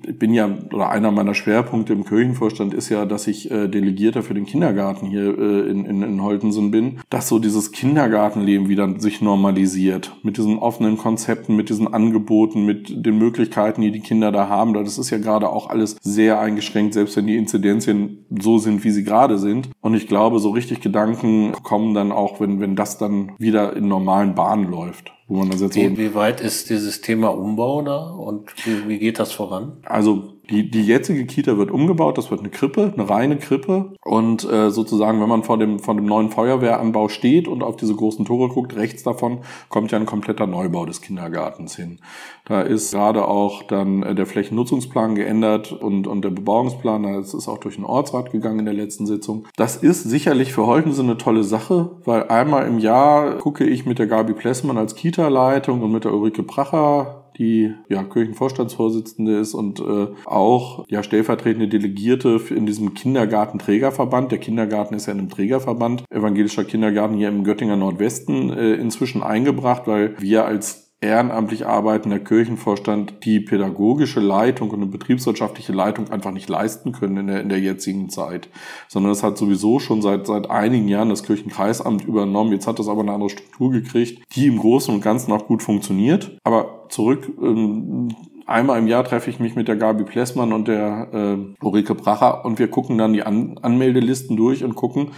ich 0.08 0.18
bin 0.18 0.34
ja, 0.34 0.50
oder 0.72 0.90
einer 0.90 1.12
meiner 1.12 1.34
Schwerpunkte 1.34 1.94
im 1.94 2.06
Kirchenvorstand 2.06 2.74
ist 2.74 2.90
ja, 2.90 3.06
dass 3.06 3.28
ich 3.28 3.52
äh, 3.52 3.68
Delegierter 3.68 4.24
für 4.24 4.34
den 4.34 4.46
Kindergarten 4.46 5.08
hier 5.08 5.38
äh, 5.38 5.70
in, 5.70 5.86
in, 5.86 6.02
in 6.02 6.24
Holtensen 6.24 6.72
bin, 6.72 7.00
dass 7.10 7.28
so 7.28 7.40
dieses 7.40 7.72
Kindergartenleben 7.72 8.70
wieder 8.70 9.00
sich 9.00 9.22
normalisiert 9.22 10.16
mit 10.24 10.38
diesen 10.38 10.58
offenen 10.58 10.98
Konzepten, 10.98 11.56
mit 11.56 11.70
diesen 11.70 11.94
Angeboten, 11.94 12.66
mit 12.66 13.06
den 13.06 13.18
Möglichkeiten, 13.18 13.82
die 13.82 13.92
die 13.92 14.00
Kinder 14.00 14.32
da 14.32 14.48
haben. 14.48 14.74
Das 14.74 14.98
ist 14.98 15.10
ja 15.10 15.18
gerade 15.18 15.50
auch 15.50 15.70
alles 15.70 15.98
sehr 16.02 16.40
eingeschränkt, 16.40 16.94
selbst 16.94 17.18
wenn 17.18 17.28
die 17.28 17.36
Inzidenzien 17.36 18.26
so 18.42 18.58
sind, 18.58 18.84
wie 18.84 18.92
sie 18.92 19.04
gerade 19.04 19.38
sind. 19.38 19.70
Und 19.82 19.96
ich 19.96 20.08
glaube, 20.08 20.40
so 20.40 20.52
richtig 20.52 20.80
Gedanken 20.80 21.52
kommen 21.64 21.94
dann 21.94 22.12
auch, 22.12 22.40
wenn, 22.40 22.62
wenn 22.62 22.76
das 22.76 22.98
dann 22.98 23.34
wieder 23.38 23.76
in 23.76 23.88
normalen 23.88 24.36
Bahnen 24.36 24.70
läuft 24.70 25.12
wo 25.32 25.38
man 25.38 25.50
das 25.50 25.62
jetzt 25.62 25.78
wie, 25.78 25.88
so 25.88 25.98
wie 25.98 26.14
weit 26.14 26.42
ist 26.42 26.70
dieses 26.70 27.00
Thema 27.00 27.30
Umbau 27.30 27.82
da 27.84 28.10
und 28.10 28.52
wie, 28.66 28.90
wie 28.90 29.00
geht 29.00 29.18
das 29.18 29.32
voran? 29.32 29.78
Also 29.84 30.34
die, 30.50 30.70
die 30.70 30.86
jetzige 30.86 31.26
Kita 31.26 31.58
wird 31.58 31.72
umgebaut, 31.72 32.18
das 32.18 32.32
wird 32.32 32.42
eine 32.42 32.50
Krippe, 32.50 32.92
eine 32.94 33.10
reine 33.10 33.38
Krippe. 33.38 33.94
Und 34.04 34.50
äh, 34.50 34.70
sozusagen, 34.72 35.22
wenn 35.22 35.30
man 35.30 35.44
vor 35.44 35.58
dem, 35.58 35.80
vor 35.80 35.96
dem 35.96 36.06
neuen 36.06 36.30
Feuerwehranbau 36.30 37.10
steht 37.10 37.48
und 37.48 37.64
auf 37.64 37.78
diese 37.78 37.96
großen 37.96 38.26
Tore 38.26 38.50
guckt, 38.50 38.76
rechts 38.76 39.04
davon 39.04 39.40
kommt 39.70 39.92
ja 39.92 40.00
ein 40.00 40.06
kompletter 40.06 40.48
Neubau 40.48 40.86
des 40.86 41.02
Kindergartens 41.02 41.76
hin. 41.76 42.00
Da 42.46 42.62
ist 42.62 42.92
gerade 42.92 43.28
auch 43.28 43.64
dann 43.64 44.04
äh, 44.04 44.16
der 44.16 44.26
Flächennutzungsplan 44.26 45.16
geändert 45.16 45.72
und, 45.72 46.08
und 46.08 46.24
der 46.24 46.32
Bebauungsplan, 46.32 47.04
das 47.04 47.34
ist 47.34 47.48
auch 47.48 47.60
durch 47.60 47.76
den 47.76 47.86
Ortsrat 47.86 48.32
gegangen 48.32 48.60
in 48.60 48.66
der 48.66 48.74
letzten 48.74 49.06
Sitzung. 49.06 49.48
Das 49.56 49.78
ist 49.78 50.04
sicherlich 50.04 50.54
für 50.54 50.66
Holtensen 50.66 51.06
eine 51.06 51.18
tolle 51.18 51.44
Sache, 51.44 51.92
weil 52.06 52.28
einmal 52.28 52.68
im 52.68 52.80
Jahr 52.80 53.38
gucke 53.38 53.66
ich 53.66 53.86
mit 53.86 54.00
der 54.00 54.08
Gabi 54.08 54.34
Plessmann 54.34 54.78
als 54.78 54.96
Kita-Leitung 54.96 55.82
und 55.82 55.92
mit 55.92 56.04
der 56.04 56.14
Ulrike 56.14 56.44
Pracher 56.44 57.21
die 57.42 57.74
ja 57.90 58.04
Kirchenvorstandsvorsitzende 58.04 59.40
ist 59.40 59.56
und 59.56 59.80
äh, 59.80 60.08
auch 60.26 60.86
ja 60.90 61.02
stellvertretende 61.02 61.68
Delegierte 61.68 62.40
in 62.52 62.68
diesem 62.68 62.94
Kindergartenträgerverband. 62.94 64.32
Der 64.32 64.38
Kindergarten 64.38 64.94
ist 64.94 65.08
ja 65.08 65.14
in 65.14 65.20
einem 65.20 65.30
Trägerverband, 65.30 66.04
evangelischer 66.12 66.64
Kindergarten 66.64 67.16
hier 67.16 67.30
im 67.30 67.44
Göttinger 67.44 67.78
Nordwesten 67.78 68.52
äh, 68.52 68.76
inzwischen 68.76 69.24
eingebracht, 69.24 69.88
weil 69.88 70.16
wir 70.20 70.46
als 70.46 70.91
ehrenamtlich 71.02 71.66
arbeitender 71.66 72.20
Kirchenvorstand 72.20 73.26
die 73.26 73.40
pädagogische 73.40 74.20
Leitung 74.20 74.70
und 74.70 74.78
eine 74.78 74.86
betriebswirtschaftliche 74.86 75.74
Leitung 75.74 76.12
einfach 76.12 76.32
nicht 76.32 76.48
leisten 76.48 76.92
können 76.92 77.18
in 77.18 77.28
der, 77.28 77.42
in 77.42 77.50
der 77.50 77.60
jetzigen 77.60 78.10
Zeit. 78.10 78.50
Sondern 78.88 79.12
es 79.12 79.24
hat 79.24 79.36
sowieso 79.36 79.80
schon 79.80 80.04
seit, 80.04 80.28
seit 80.28 80.52
einigen 80.52 80.88
Jahren 80.88 81.10
das 81.10 81.24
Kirchenkreisamt 81.24 82.06
übernommen. 82.06 82.52
Jetzt 82.52 82.68
hat 82.68 82.78
das 82.78 82.88
aber 82.88 83.02
eine 83.02 83.14
andere 83.14 83.32
Struktur 83.32 83.72
gekriegt, 83.72 84.22
die 84.36 84.46
im 84.46 84.60
Großen 84.60 84.94
und 84.94 85.02
Ganzen 85.02 85.32
auch 85.32 85.48
gut 85.48 85.64
funktioniert. 85.64 86.38
Aber 86.44 86.86
zurück, 86.90 87.32
ähm, 87.42 88.10
einmal 88.46 88.78
im 88.78 88.88
Jahr 88.88 89.04
treffe 89.04 89.32
ich 89.32 89.40
mich 89.40 89.56
mit 89.56 89.68
der 89.68 89.78
Gabi 89.78 90.04
Plessmann 90.04 90.54
und 90.54 90.68
der 90.68 91.10
äh, 91.12 91.66
Ulrike 91.66 91.96
Bracher 91.96 92.46
und 92.46 92.60
wir 92.60 92.68
gucken 92.68 93.00
dann 93.00 93.14
die 93.14 93.24
An 93.24 93.58
Anmeldelisten 93.60 94.38
durch 94.38 94.64
und 94.64 94.76
gucken, 94.76 95.12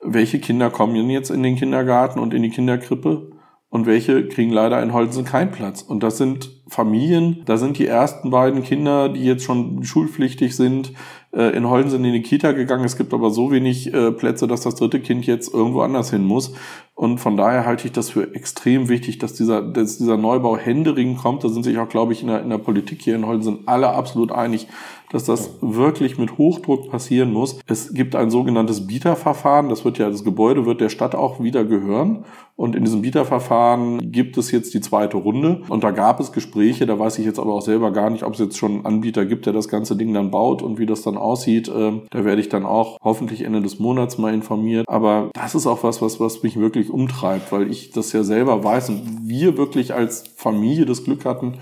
welche 0.00 0.38
Kinder 0.38 0.70
kommen 0.70 1.10
jetzt 1.10 1.30
in 1.30 1.42
den 1.42 1.56
Kindergarten 1.56 2.18
und 2.18 2.32
in 2.32 2.42
die 2.42 2.50
Kinderkrippe 2.50 3.37
und 3.70 3.86
welche 3.86 4.26
kriegen 4.28 4.50
leider 4.50 4.82
in 4.82 4.94
Holzen 4.94 5.24
keinen 5.24 5.50
Platz. 5.50 5.82
Und 5.82 6.02
das 6.02 6.16
sind 6.16 6.50
Familien, 6.68 7.42
da 7.44 7.56
sind 7.58 7.78
die 7.78 7.86
ersten 7.86 8.30
beiden 8.30 8.62
Kinder, 8.62 9.08
die 9.10 9.24
jetzt 9.24 9.44
schon 9.44 9.84
schulpflichtig 9.84 10.56
sind, 10.56 10.92
äh, 11.32 11.54
in 11.54 11.68
Holden 11.68 11.90
sind 11.90 12.04
in 12.04 12.14
die 12.14 12.22
Kita 12.22 12.52
gegangen. 12.52 12.84
Es 12.84 12.96
gibt 12.96 13.12
aber 13.12 13.30
so 13.30 13.50
wenig 13.50 13.92
äh, 13.92 14.12
Plätze, 14.12 14.46
dass 14.46 14.62
das 14.62 14.76
dritte 14.76 15.00
Kind 15.00 15.26
jetzt 15.26 15.52
irgendwo 15.52 15.82
anders 15.82 16.10
hin 16.10 16.24
muss. 16.24 16.54
Und 16.94 17.18
von 17.18 17.36
daher 17.36 17.66
halte 17.66 17.86
ich 17.86 17.92
das 17.92 18.10
für 18.10 18.34
extrem 18.34 18.88
wichtig, 18.88 19.18
dass 19.18 19.34
dieser, 19.34 19.62
dass 19.62 19.98
dieser 19.98 20.16
Neubau 20.16 20.56
händering 20.56 21.16
kommt. 21.16 21.44
Da 21.44 21.48
sind 21.48 21.62
sich 21.62 21.78
auch, 21.78 21.88
glaube 21.88 22.14
ich, 22.14 22.22
in 22.22 22.28
der, 22.28 22.42
in 22.42 22.48
der 22.48 22.58
Politik 22.58 23.02
hier 23.02 23.14
in 23.14 23.26
Holden 23.26 23.42
sind 23.42 23.68
alle 23.68 23.90
absolut 23.90 24.32
einig, 24.32 24.66
dass 25.10 25.24
das 25.24 25.50
wirklich 25.60 26.18
mit 26.18 26.38
Hochdruck 26.38 26.90
passieren 26.90 27.32
muss. 27.32 27.58
Es 27.66 27.94
gibt 27.94 28.14
ein 28.14 28.30
sogenanntes 28.30 28.86
Bieterverfahren. 28.86 29.68
Das 29.68 29.84
wird 29.84 29.98
ja, 29.98 30.10
das 30.10 30.24
Gebäude 30.24 30.66
wird 30.66 30.80
der 30.80 30.88
Stadt 30.88 31.14
auch 31.14 31.40
wieder 31.42 31.64
gehören. 31.64 32.24
Und 32.56 32.74
in 32.74 32.84
diesem 32.84 33.02
Bieterverfahren 33.02 34.10
gibt 34.10 34.36
es 34.36 34.50
jetzt 34.50 34.74
die 34.74 34.80
zweite 34.80 35.16
Runde. 35.16 35.62
Und 35.68 35.84
da 35.84 35.92
gab 35.92 36.18
es 36.18 36.32
Gespräche, 36.32 36.86
da 36.86 36.98
weiß 36.98 37.18
ich 37.20 37.24
jetzt 37.24 37.38
aber 37.38 37.54
auch 37.54 37.62
selber 37.62 37.92
gar 37.92 38.10
nicht, 38.10 38.24
ob 38.24 38.34
es 38.34 38.40
jetzt 38.40 38.58
schon 38.58 38.72
einen 38.72 38.86
Anbieter 38.86 39.24
gibt, 39.24 39.46
der 39.46 39.52
das 39.52 39.68
ganze 39.68 39.96
Ding 39.96 40.12
dann 40.12 40.30
baut 40.30 40.62
und 40.62 40.78
wie 40.78 40.86
das 40.86 41.02
dann 41.02 41.16
aussieht. 41.16 41.70
Ähm, 41.74 42.02
da 42.10 42.24
werde 42.24 42.40
ich 42.40 42.48
dann 42.48 42.66
auch 42.66 42.98
hoffentlich 43.00 43.42
Ende 43.42 43.62
des 43.62 43.78
Monats 43.78 44.18
mal 44.18 44.34
informiert. 44.34 44.88
Aber 44.88 45.30
das 45.34 45.54
ist 45.54 45.66
auch 45.66 45.84
was, 45.84 46.02
was, 46.02 46.18
was 46.18 46.42
mich 46.42 46.58
wirklich 46.58 46.90
umtreibt, 46.90 47.52
weil 47.52 47.70
ich 47.70 47.92
das 47.92 48.12
ja 48.12 48.24
selber 48.24 48.64
weiß 48.64 48.88
und 48.90 49.28
wir 49.28 49.56
wirklich 49.56 49.94
als 49.94 50.24
Familie 50.34 50.84
das 50.84 51.04
Glück 51.04 51.24
hatten, 51.24 51.58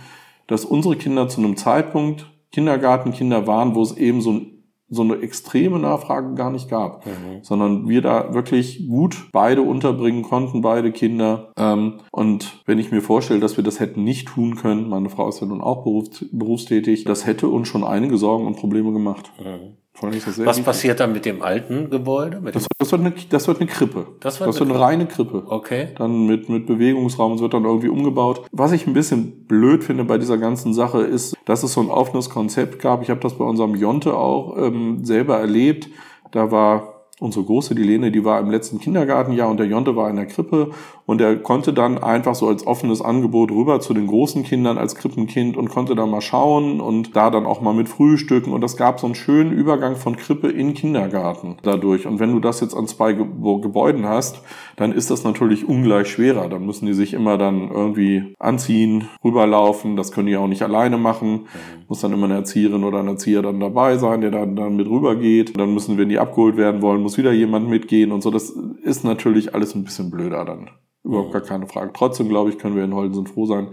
dass 0.46 0.64
unsere 0.64 0.96
Kinder 0.96 1.28
zu 1.28 1.40
einem 1.40 1.56
Zeitpunkt 1.56 2.26
Kindergartenkinder 2.52 3.46
waren, 3.46 3.74
wo 3.74 3.82
es 3.82 3.96
eben 3.96 4.20
so, 4.20 4.40
so 4.88 5.02
eine 5.02 5.16
extreme 5.16 5.78
Nachfrage 5.78 6.34
gar 6.34 6.50
nicht 6.50 6.68
gab, 6.68 7.04
mhm. 7.06 7.42
sondern 7.42 7.88
wir 7.88 8.02
da 8.02 8.34
wirklich 8.34 8.86
gut 8.88 9.28
beide 9.32 9.62
unterbringen 9.62 10.22
konnten, 10.22 10.62
beide 10.62 10.92
Kinder. 10.92 11.52
Ähm, 11.56 12.00
und 12.12 12.62
wenn 12.66 12.78
ich 12.78 12.92
mir 12.92 13.02
vorstelle, 13.02 13.40
dass 13.40 13.56
wir 13.56 13.64
das 13.64 13.80
hätten 13.80 14.04
nicht 14.04 14.28
tun 14.28 14.56
können, 14.56 14.88
meine 14.88 15.10
Frau 15.10 15.28
ist 15.28 15.40
ja 15.40 15.46
nun 15.46 15.60
auch 15.60 15.84
berufstätig, 16.32 17.04
das 17.04 17.26
hätte 17.26 17.48
uns 17.48 17.68
schon 17.68 17.84
einige 17.84 18.16
Sorgen 18.16 18.46
und 18.46 18.56
Probleme 18.56 18.92
gemacht. 18.92 19.32
Mhm. 19.38 19.76
Was 20.00 20.60
passiert 20.60 21.00
dann 21.00 21.12
mit 21.12 21.24
dem 21.24 21.42
alten 21.42 21.90
Gebäude? 21.90 22.40
Das, 22.52 22.66
das, 22.78 22.92
wird 22.92 23.00
eine, 23.00 23.12
das 23.30 23.48
wird 23.48 23.60
eine 23.60 23.68
Krippe. 23.68 24.06
Das 24.20 24.40
wird, 24.40 24.48
das 24.48 24.60
wird 24.60 24.68
eine, 24.68 24.78
eine 24.78 24.84
reine 24.84 25.06
Krippe. 25.06 25.44
Okay. 25.46 25.88
Dann 25.96 26.26
mit, 26.26 26.48
mit 26.48 26.66
Bewegungsraum, 26.66 27.32
es 27.32 27.40
wird 27.40 27.54
dann 27.54 27.64
irgendwie 27.64 27.88
umgebaut. 27.88 28.42
Was 28.52 28.72
ich 28.72 28.86
ein 28.86 28.92
bisschen 28.92 29.46
blöd 29.46 29.84
finde 29.84 30.04
bei 30.04 30.18
dieser 30.18 30.38
ganzen 30.38 30.74
Sache 30.74 31.00
ist, 31.02 31.36
dass 31.44 31.62
es 31.62 31.72
so 31.72 31.80
ein 31.80 31.90
offenes 31.90 32.30
Konzept 32.30 32.80
gab. 32.80 33.02
Ich 33.02 33.10
habe 33.10 33.20
das 33.20 33.34
bei 33.38 33.44
unserem 33.44 33.74
Jonte 33.74 34.16
auch 34.16 34.56
ähm, 34.58 35.04
selber 35.04 35.38
erlebt. 35.38 35.88
Da 36.32 36.50
war 36.50 36.96
unsere 37.18 37.44
Große, 37.44 37.74
die 37.74 37.82
Lene, 37.82 38.10
die 38.10 38.24
war 38.24 38.40
im 38.40 38.50
letzten 38.50 38.78
Kindergartenjahr 38.78 39.48
und 39.48 39.58
der 39.58 39.66
Jonte 39.66 39.96
war 39.96 40.10
in 40.10 40.16
der 40.16 40.26
Krippe 40.26 40.70
und 41.06 41.20
er 41.20 41.36
konnte 41.36 41.72
dann 41.72 41.98
einfach 41.98 42.34
so 42.34 42.48
als 42.48 42.66
offenes 42.66 43.00
Angebot 43.00 43.50
rüber 43.50 43.80
zu 43.80 43.94
den 43.94 44.06
großen 44.06 44.42
Kindern 44.42 44.76
als 44.76 44.94
Krippenkind 44.94 45.56
und 45.56 45.68
konnte 45.68 45.94
da 45.94 46.04
mal 46.04 46.20
schauen 46.20 46.80
und 46.80 47.16
da 47.16 47.30
dann 47.30 47.46
auch 47.46 47.60
mal 47.60 47.74
mit 47.74 47.88
frühstücken 47.88 48.52
und 48.52 48.60
das 48.60 48.76
gab 48.76 49.00
so 49.00 49.06
einen 49.06 49.14
schönen 49.14 49.52
Übergang 49.52 49.96
von 49.96 50.16
Krippe 50.16 50.48
in 50.48 50.74
Kindergarten 50.74 51.56
dadurch 51.62 52.06
und 52.06 52.20
wenn 52.20 52.32
du 52.32 52.40
das 52.40 52.60
jetzt 52.60 52.74
an 52.74 52.86
zwei 52.86 53.12
Gebäuden 53.12 54.06
hast, 54.06 54.42
dann 54.76 54.92
ist 54.92 55.10
das 55.10 55.24
natürlich 55.24 55.68
ungleich 55.68 56.08
schwerer, 56.08 56.48
dann 56.48 56.66
müssen 56.66 56.86
die 56.86 56.94
sich 56.94 57.14
immer 57.14 57.38
dann 57.38 57.70
irgendwie 57.70 58.34
anziehen, 58.38 59.08
rüberlaufen, 59.24 59.96
das 59.96 60.12
können 60.12 60.26
die 60.26 60.36
auch 60.36 60.48
nicht 60.48 60.62
alleine 60.62 60.98
machen, 60.98 61.32
mhm. 61.32 61.84
muss 61.88 62.00
dann 62.00 62.12
immer 62.12 62.26
eine 62.26 62.34
Erzieherin 62.34 62.84
oder 62.84 63.00
ein 63.00 63.08
Erzieher 63.08 63.42
dann 63.42 63.60
dabei 63.60 63.96
sein, 63.96 64.20
der 64.20 64.30
dann, 64.30 64.56
dann 64.56 64.76
mit 64.76 64.88
rübergeht, 64.88 65.58
dann 65.58 65.72
müssen, 65.72 65.98
wenn 65.98 66.08
die 66.08 66.18
abgeholt 66.18 66.56
werden 66.56 66.82
wollen, 66.82 67.02
muss 67.02 67.18
wieder 67.18 67.32
jemand 67.32 67.68
mitgehen 67.68 68.12
und 68.12 68.22
so. 68.22 68.30
Das 68.30 68.50
ist 68.82 69.04
natürlich 69.04 69.54
alles 69.54 69.74
ein 69.74 69.84
bisschen 69.84 70.10
blöder 70.10 70.44
dann. 70.44 70.70
Überhaupt 71.06 71.32
gar 71.32 71.42
keine 71.42 71.68
Frage. 71.68 71.92
Trotzdem, 71.94 72.28
glaube 72.28 72.50
ich, 72.50 72.58
können 72.58 72.74
wir 72.74 72.82
in 72.82 72.92
Holden 72.92 73.26
froh 73.26 73.46
sein, 73.46 73.68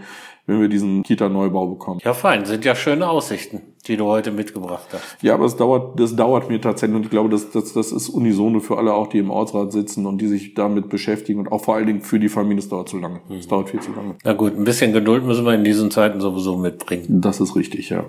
wenn 0.46 0.62
wir 0.62 0.68
diesen 0.68 1.02
Kita-Neubau 1.02 1.68
bekommen. 1.68 2.00
Ja, 2.04 2.14
fein. 2.14 2.46
Sind 2.46 2.64
ja 2.64 2.76
schöne 2.76 3.10
Aussichten, 3.10 3.62
die 3.88 3.98
du 3.98 4.06
heute 4.06 4.32
mitgebracht 4.32 4.88
hast. 4.94 5.18
Ja, 5.24 5.34
aber 5.34 5.46
es 5.46 5.56
dauert, 5.56 6.00
das 6.00 6.16
dauert 6.16 6.50
mir 6.50 6.62
tatsächlich 6.62 6.96
und 6.96 7.04
ich 7.06 7.10
glaube, 7.10 7.30
das, 7.30 7.50
das, 7.50 7.74
das 7.74 7.92
ist 7.92 8.10
unisono 8.10 8.60
für 8.60 8.78
alle 8.78 8.94
auch, 8.94 9.08
die 9.08 9.18
im 9.18 9.32
Ortsrat 9.32 9.72
sitzen 9.72 10.06
und 10.06 10.20
die 10.20 10.28
sich 10.28 10.54
damit 10.54 10.90
beschäftigen 10.90 11.40
und 11.40 11.52
auch 11.52 11.64
vor 11.64 11.76
allen 11.76 11.88
Dingen 11.88 12.02
für 12.02 12.20
die 12.20 12.30
Familie. 12.30 12.60
Es 12.60 12.70
dauert 12.70 12.90
zu 12.90 13.00
lange. 13.00 13.22
Es 13.30 13.46
mhm. 13.46 13.50
dauert 13.50 13.70
viel 13.70 13.80
zu 13.80 13.92
lange. 13.94 14.16
Na 14.24 14.34
gut, 14.34 14.56
ein 14.56 14.64
bisschen 14.64 14.94
Geduld 14.94 15.26
müssen 15.26 15.46
wir 15.46 15.54
in 15.54 15.64
diesen 15.64 15.90
Zeiten 15.90 16.22
sowieso 16.22 16.58
mitbringen. 16.58 17.22
Das 17.22 17.40
ist 17.40 17.56
richtig, 17.56 17.90
ja. 17.90 18.06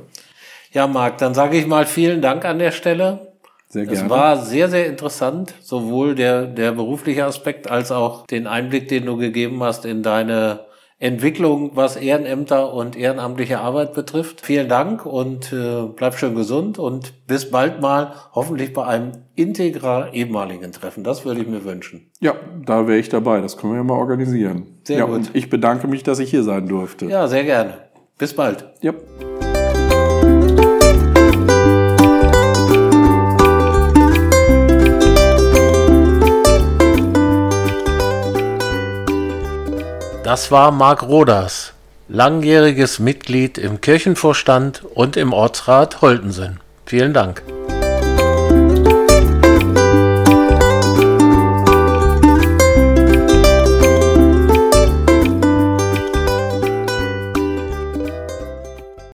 Ja, 0.73 0.87
Marc, 0.87 1.19
dann 1.19 1.35
sage 1.35 1.57
ich 1.57 1.67
mal 1.67 1.87
vielen 1.87 2.21
Dank 2.21 2.45
an 2.45 2.59
der 2.59 2.73
Stelle. 2.73 3.34
Sehr 3.75 3.87
gerne. 3.87 4.05
Es 4.05 4.09
war 4.09 4.37
sehr, 4.37 4.69
sehr 4.69 4.87
interessant, 4.87 5.53
sowohl 5.61 6.15
der, 6.15 6.47
der 6.47 6.71
berufliche 6.71 7.25
Aspekt 7.25 7.69
als 7.69 7.91
auch 7.91 8.25
den 8.25 8.47
Einblick, 8.47 8.87
den 8.87 9.05
du 9.05 9.17
gegeben 9.17 9.65
hast 9.65 9.85
in 9.85 10.05
deine 10.05 10.61
Entwicklung, 11.01 11.73
was 11.75 11.97
Ehrenämter 11.97 12.73
und 12.73 12.97
ehrenamtliche 12.97 13.59
Arbeit 13.59 13.93
betrifft. 13.93 14.43
Vielen 14.43 14.69
Dank 14.69 15.05
und 15.05 15.53
äh, 15.53 15.87
bleib 15.95 16.17
schön 16.17 16.37
gesund 16.37 16.79
und 16.79 17.27
bis 17.27 17.51
bald 17.51 17.81
mal, 17.81 18.15
hoffentlich 18.33 18.73
bei 18.73 18.87
einem 18.87 19.11
Integra 19.35 20.13
ehemaligen 20.13 20.71
Treffen. 20.71 21.03
Das 21.03 21.25
würde 21.25 21.41
ich 21.41 21.49
mir 21.49 21.65
wünschen. 21.65 22.13
Ja, 22.21 22.37
da 22.65 22.87
wäre 22.87 22.99
ich 22.99 23.09
dabei. 23.09 23.41
Das 23.41 23.57
können 23.57 23.73
wir 23.73 23.79
ja 23.79 23.83
mal 23.83 23.99
organisieren. 23.99 24.69
Sehr 24.85 24.99
ja, 24.99 25.07
gut. 25.07 25.17
Und 25.17 25.31
ich 25.35 25.51
bedanke 25.51 25.89
mich, 25.89 26.05
dass 26.05 26.21
ich 26.21 26.31
hier 26.31 26.45
sein 26.45 26.69
durfte. 26.69 27.07
Ja, 27.07 27.27
sehr 27.27 27.43
gerne. 27.43 27.75
Bis 28.19 28.35
bald. 28.35 28.73
Ja. 28.83 28.95
Das 40.25 40.51
war 40.51 40.71
Marc 40.71 41.03
Roders, 41.03 41.75
langjähriges 42.09 42.99
Mitglied 42.99 43.59
im 43.59 43.83
Kirchenvorstand 43.83 44.83
und 44.95 45.19
im 45.19 45.35
Ortsrat 45.35 46.01
Holtensen. 46.01 46.61
Vielen 46.87 47.13
Dank. 47.13 47.43